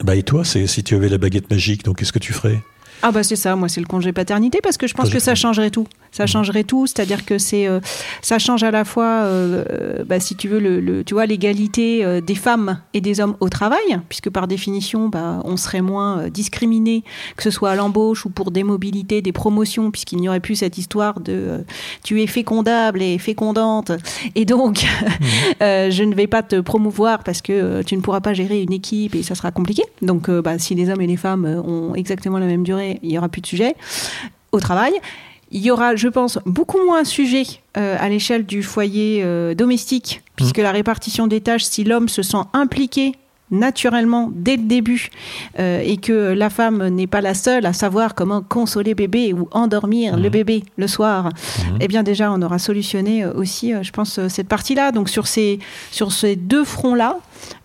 Bah 0.03 0.17
et 0.17 0.23
toi, 0.23 0.45
c'est 0.45 0.67
si 0.67 0.83
tu 0.85 0.95
avais 0.95 1.09
la 1.09 1.19
baguette 1.19 1.51
magique, 1.51 1.85
donc 1.85 1.99
qu'est-ce 1.99 2.13
que 2.13 2.19
tu 2.19 2.33
ferais? 2.33 2.63
Ah 3.03 3.13
bah 3.13 3.23
c'est 3.23 3.37
ça, 3.37 3.57
moi 3.57 3.69
c'est 3.69 3.81
le 3.81 3.87
congé 3.87 4.13
paternité 4.13 4.61
parce 4.63 4.77
que 4.77 4.87
je 4.87 4.95
pense 4.95 5.07
Congé 5.07 5.19
que 5.19 5.23
ça 5.23 5.35
changerait 5.35 5.71
tout. 5.71 5.87
Ça 6.15 6.27
changerait 6.27 6.63
tout, 6.63 6.87
c'est-à-dire 6.87 7.25
que 7.25 7.39
c'est, 7.39 7.67
euh, 7.67 7.81
ça 8.23 8.39
change 8.39 8.63
à 8.63 8.71
la 8.71 8.85
fois, 8.85 9.25
euh, 9.25 10.05
bah, 10.07 10.21
si 10.21 10.37
tu 10.37 10.47
veux, 10.47 11.03
tu 11.03 11.13
vois, 11.13 11.27
l'égalité 11.27 12.05
euh, 12.05 12.21
des 12.21 12.37
femmes 12.37 12.79
et 12.93 13.01
des 13.01 13.19
hommes 13.19 13.35
au 13.41 13.49
travail, 13.49 13.99
puisque 14.09 14.31
par 14.31 14.47
définition, 14.47 15.09
bah, 15.09 15.41
on 15.45 15.57
serait 15.57 15.81
moins 15.81 16.29
discriminé, 16.29 17.03
que 17.37 17.43
ce 17.43 17.51
soit 17.51 17.73
à 17.73 17.75
l'embauche 17.75 18.27
ou 18.27 18.31
pour 18.31 18.53
des 18.53 18.63
mobilités, 18.63 19.23
des 19.23 19.33
promotions, 19.33 19.91
puisqu'il 19.91 20.19
n'y 20.19 20.29
aurait 20.29 20.39
plus 20.39 20.55
cette 20.55 20.79
histoire 20.79 21.19
de 21.19 21.65
tu 22.05 22.23
es 22.23 22.29
fécondable 22.29 23.03
et 23.03 23.19
fécondante, 23.19 23.91
et 24.37 24.45
donc 24.45 24.87
je 25.61 26.03
ne 26.05 26.15
vais 26.15 26.29
pas 26.29 26.45
te 26.45 26.61
promouvoir 26.61 27.25
parce 27.25 27.43
que 27.43 27.83
tu 27.83 27.97
ne 27.97 28.03
pourras 28.03 28.21
pas 28.21 28.35
gérer 28.35 28.63
une 28.63 28.73
équipe 28.73 29.17
et 29.17 29.25
ça 29.25 29.35
sera 29.35 29.51
compliqué. 29.51 29.83
Donc, 30.01 30.31
bah, 30.31 30.61
si 30.61 30.77
les 30.77 30.91
hommes 30.91 31.01
et 31.01 31.09
les 31.09 31.17
femmes 31.17 31.45
ont 31.45 31.97
exactement 31.97 32.39
la 32.39 32.47
même 32.47 32.63
durée, 32.63 33.01
il 33.03 33.09
n'y 33.09 33.19
aura 33.19 33.29
plus 33.29 33.41
de 33.41 33.49
sujet 33.49 33.75
au 34.53 34.61
travail. 34.61 34.93
Il 35.55 35.63
y 35.65 35.71
aura, 35.71 35.95
je 35.95 36.09
pense, 36.09 36.41
beaucoup 36.47 36.85
moins 36.85 37.03
de 37.03 37.07
sujets 37.07 37.47
euh, 37.77 37.97
à 38.01 38.09
l'échelle 38.09 38.45
du 38.45 38.65
foyer 38.65 39.23
euh, 39.23 39.55
domestique, 39.55 40.21
puisque 40.35 40.59
la 40.59 40.73
répartition 40.73 41.29
des 41.29 41.41
tâches, 41.41 41.63
si 41.63 41.85
l'homme 41.85 42.09
se 42.09 42.23
sent 42.23 42.43
impliqué 42.53 43.13
naturellement 43.55 44.31
dès 44.35 44.57
le 44.57 44.65
début 44.65 45.11
euh, 45.59 45.81
et 45.85 45.97
que 45.97 46.33
la 46.33 46.51
femme 46.51 46.87
n'est 46.89 47.07
pas 47.07 47.21
la 47.21 47.35
seule 47.35 47.67
à 47.67 47.73
savoir 47.73 48.15
comment 48.15 48.43
consoler 48.43 48.95
bébé 48.95 49.33
ou 49.33 49.49
endormir 49.53 50.17
le 50.17 50.29
bébé 50.29 50.65
le 50.77 50.87
soir, 50.87 51.31
eh 51.81 51.89
bien 51.89 52.03
déjà 52.03 52.33
on 52.33 52.43
aura 52.43 52.59
solutionné 52.59 53.25
euh, 53.25 53.33
aussi, 53.35 53.73
euh, 53.73 53.83
je 53.83 53.93
pense, 53.93 54.21
cette 54.29 54.49
partie-là. 54.49 54.93
Donc 54.93 55.09
sur 55.09 55.27
ces, 55.27 55.59
sur 55.91 56.13
ces 56.13 56.37
deux 56.37 56.65
fronts-là, 56.65 57.19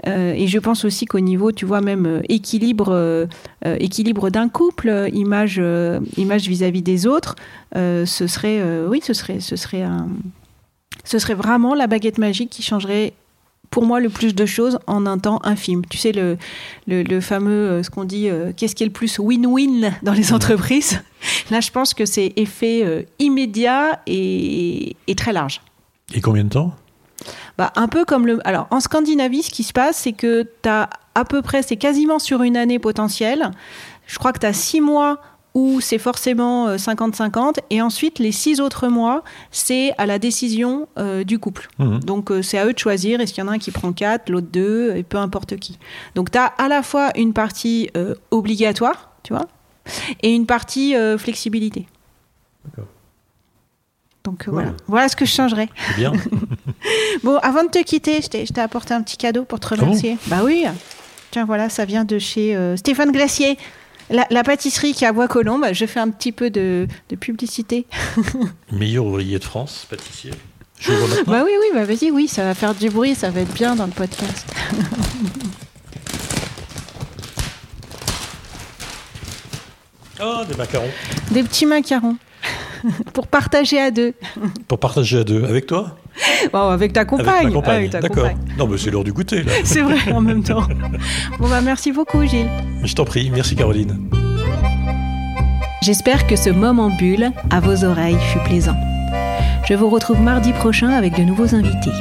euh, 0.08 0.34
et 0.36 0.48
je 0.48 0.60
pense 0.60 0.86
aussi 0.86 1.06
qu'au 1.06 1.20
niveau, 1.20 1.52
tu 1.52 1.66
vois, 1.66 1.82
même 1.82 2.06
euh, 2.06 2.22
équilibre, 2.30 2.90
euh, 2.92 3.26
équilibre 3.80 4.30
d'un 4.30 4.50
couple, 4.50 5.10
image, 5.14 5.62
image 6.18 6.48
vis-à-vis 6.48 6.82
des 6.82 7.06
autres, 7.08 7.36
ce 7.76 8.26
serait, 8.28 8.62
oui, 8.88 9.02
ce 9.04 9.14
serait, 9.14 9.40
ce 9.40 9.56
serait 9.56 9.82
un, 9.82 10.08
ce 11.04 11.20
serait 11.20 11.34
vraiment 11.34 11.76
la 11.76 11.88
baguette 11.88 12.18
magique 12.18 12.50
qui 12.50 12.64
changerait 12.64 13.14
pour 13.70 13.86
moi 13.86 14.00
le 14.00 14.10
plus 14.10 14.36
de 14.36 14.46
choses 14.46 14.80
en 14.88 15.06
un 15.06 15.18
temps 15.18 15.40
infime. 15.44 15.86
Tu 15.86 15.98
sais, 15.98 16.12
le, 16.12 16.38
le, 16.88 17.04
le 17.04 17.22
fameux, 17.22 17.52
euh, 17.52 17.84
ce 17.84 17.90
qu'on 17.90 18.04
dit, 18.04 18.30
euh, 18.30 18.52
qu'est-ce 18.56 18.76
qui 18.76 18.84
est 18.84 18.88
le 18.88 18.92
plus 18.92 19.20
win-win 19.20 19.92
dans 20.04 20.14
les 20.14 20.34
entreprises 20.34 21.02
Là, 21.52 21.60
je 21.62 21.72
pense 21.72 21.94
que 21.94 22.06
c'est 22.06 22.34
effet 22.36 22.82
euh, 22.84 23.04
immédiat 23.20 24.02
et, 24.08 24.96
et 25.08 25.16
très 25.16 25.34
large. 25.34 25.62
Et 26.14 26.22
combien 26.22 26.44
de 26.44 26.50
temps? 26.50 26.74
Bah, 27.58 27.72
un 27.76 27.88
peu 27.88 28.06
comme 28.06 28.26
le. 28.26 28.40
Alors, 28.48 28.68
en 28.72 28.80
Scandinavie, 28.80 29.44
ce 29.44 29.50
qui 29.50 29.64
se 29.64 29.74
passe, 29.74 29.98
c'est 29.98 30.14
que 30.14 30.44
tu 30.62 30.70
as 30.70 30.90
à 31.14 31.26
peu 31.26 31.42
près, 31.42 31.62
c'est 31.62 31.76
quasiment 31.76 32.18
sur 32.18 32.42
une 32.44 32.56
année 32.56 32.80
potentielle. 32.80 33.52
Je 34.08 34.18
crois 34.18 34.32
que 34.32 34.40
tu 34.40 34.46
as 34.46 34.54
six 34.54 34.82
mois 34.82 35.20
où 35.60 35.82
c'est 35.82 35.97
forcément 35.97 36.68
euh, 36.70 36.78
50-50. 36.78 37.55
Et 37.70 37.82
ensuite, 37.82 38.18
les 38.20 38.32
six 38.32 38.62
autres 38.62 38.88
mois, 38.88 39.24
c'est 39.51 39.91
à 39.97 40.05
la 40.05 40.18
décision 40.18 40.88
euh, 40.97 41.26
du 41.26 41.38
couple. 41.38 41.68
Mhm. 41.80 41.99
Donc, 41.99 42.32
euh, 42.32 42.41
c'est 42.41 42.57
à 42.57 42.66
eux 42.66 42.74
de 42.74 42.80
choisir. 42.80 43.20
Est-ce 43.20 43.34
qu'il 43.34 43.43
y 43.43 43.47
en 43.47 43.51
a 43.51 43.55
un 43.55 43.60
qui 43.60 43.72
prend 43.72 43.91
quatre, 43.91 44.30
l'autre 44.30 44.47
deux, 44.51 44.95
et 44.95 45.03
peu 45.03 45.18
importe 45.18 45.57
qui. 45.57 45.78
Donc, 46.16 46.32
tu 46.32 46.38
as 46.38 46.45
à 46.45 46.68
la 46.70 46.82
fois 46.82 47.10
une 47.18 47.34
partie 47.34 47.89
euh, 47.97 48.16
obligatoire, 48.32 49.12
tu 49.24 49.34
vois, 49.34 49.47
et 50.24 50.34
une 50.34 50.45
partie 50.45 50.95
euh, 50.95 51.18
flexibilité. 51.18 51.88
D'accord. 52.64 52.88
Donc, 54.24 54.47
euh, 54.47 54.51
voilà. 54.51 54.72
Voilà 54.88 55.10
ce 55.10 55.16
que 55.16 55.26
je 55.26 55.32
changerais. 55.32 55.70
Bien. 55.97 56.14
Bon, 57.24 57.38
avant 57.38 57.64
de 57.64 57.70
te 57.70 57.84
quitter, 57.84 58.22
je 58.22 58.28
t'ai 58.30 58.45
je 58.45 58.53
t'ai 58.53 58.62
apporté 58.62 58.93
un 58.93 59.01
petit 59.01 59.18
cadeau 59.18 59.43
pour 59.43 59.60
te 59.60 59.68
Ah 59.72 59.76
remercier. 59.76 60.18
bah 60.28 60.41
oui. 60.45 60.66
Tiens, 61.32 61.43
voilà, 61.45 61.68
ça 61.70 61.84
vient 61.84 62.05
de 62.05 62.18
chez 62.18 62.55
euh, 62.55 62.78
Stéphane 62.78 63.12
Glacier. 63.12 63.57
La, 64.10 64.26
la 64.32 64.43
pâtisserie 64.43 64.93
qui 64.93 65.03
est 65.03 65.07
à 65.07 65.14
Bois-Colombes, 65.14 65.68
je 65.72 65.86
fais 65.86 65.99
un 65.99 66.10
petit 66.10 66.32
peu 66.32 66.49
de, 66.49 66.88
de 67.10 67.16
publicité. 67.16 67.86
Meilleur 68.72 69.05
ouvrier 69.05 69.38
de 69.38 69.43
France, 69.43 69.86
pâtissier. 69.89 70.32
Je. 70.80 70.91
Bah 71.26 71.43
oui, 71.45 71.51
oui, 71.60 71.68
bah 71.74 71.84
vas-y, 71.84 72.10
oui, 72.10 72.28
ça 72.28 72.43
va 72.43 72.55
faire 72.55 72.74
du 72.74 72.89
bruit, 72.89 73.14
ça 73.14 73.30
va 73.30 73.41
être 73.41 73.53
bien 73.53 73.76
dans 73.76 73.86
le 73.86 73.91
podcast. 73.91 74.47
Oh, 80.22 80.41
des 80.49 80.55
macarons. 80.55 80.89
Des 81.32 81.43
petits 81.43 81.66
macarons 81.66 82.18
pour 83.14 83.28
partager 83.28 83.80
à 83.80 83.91
deux. 83.91 84.14
Pour 84.68 84.80
partager 84.80 85.20
à 85.20 85.24
deux. 85.24 85.43
Avec 85.43 85.68
toi? 85.68 85.97
Bon, 86.53 86.70
avec 86.70 86.93
ta 86.93 87.01
Avec 87.01 87.10
compagne. 87.10 87.47
ma 87.47 87.51
compagne. 87.53 87.76
Avec 87.78 87.89
ta 87.91 87.99
D'accord. 87.99 88.24
compagne. 88.30 88.38
Non, 88.57 88.68
mais 88.68 88.78
c'est 88.78 88.91
l'heure 88.91 89.03
du 89.03 89.14
goûter, 89.14 89.43
là. 89.43 89.51
C'est 89.64 89.82
vrai, 89.82 90.12
en 90.14 90.22
même 90.22 90.43
temps. 90.43 90.64
Bon, 91.39 91.47
bah 91.47 91.62
merci 91.62 91.91
beaucoup, 91.91 92.24
Gilles. 92.26 92.49
Je 92.84 92.93
t'en 92.95 93.05
prie. 93.05 93.30
Merci, 93.34 93.55
Caroline. 93.55 94.10
J'espère 95.82 96.28
que 96.28 96.36
ce 96.36 96.49
moment 96.49 96.89
bulle 96.97 97.32
à 97.49 97.60
vos 97.60 97.84
oreilles 97.86 98.18
fut 98.34 98.39
plaisant. 98.39 98.76
Je 99.68 99.74
vous 99.76 99.89
retrouve 99.89 100.20
mardi 100.22 100.51
prochain 100.53 100.89
avec 100.89 101.16
de 101.18 101.24
nouveaux 101.24 101.55
invités. 101.55 101.91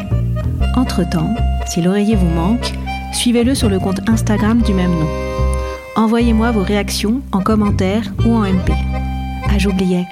Entre-temps, 0.74 1.34
si 1.66 1.80
l'oreiller 1.82 2.16
vous 2.16 2.28
manque, 2.28 2.72
suivez-le 3.12 3.54
sur 3.54 3.68
le 3.68 3.78
compte 3.78 4.00
Instagram 4.08 4.62
du 4.62 4.72
même 4.74 4.90
nom. 4.92 5.08
Envoyez-moi 5.96 6.50
vos 6.52 6.62
réactions 6.62 7.20
en 7.32 7.40
commentaire 7.40 8.02
ou 8.24 8.34
en 8.34 8.42
MP. 8.44 8.72
Ah, 9.48 9.58
j'oubliais, 9.58 10.04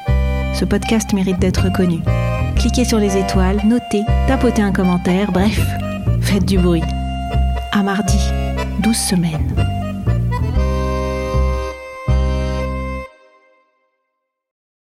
ce 0.57 0.65
podcast 0.65 1.13
mérite 1.13 1.39
d'être 1.39 1.71
connu. 1.71 2.01
Cliquez 2.57 2.87
sur 2.87 2.99
les 2.99 3.19
étoiles, 3.19 3.61
notez, 3.67 4.05
tapotez 4.27 4.63
un 4.63 4.73
commentaire, 4.73 5.31
bref, 5.31 5.61
faites 6.23 6.47
du 6.47 6.59
bruit. 6.59 6.83
À 7.73 7.83
mardi, 7.83 8.19
12 8.83 8.97
semaines. 8.97 9.76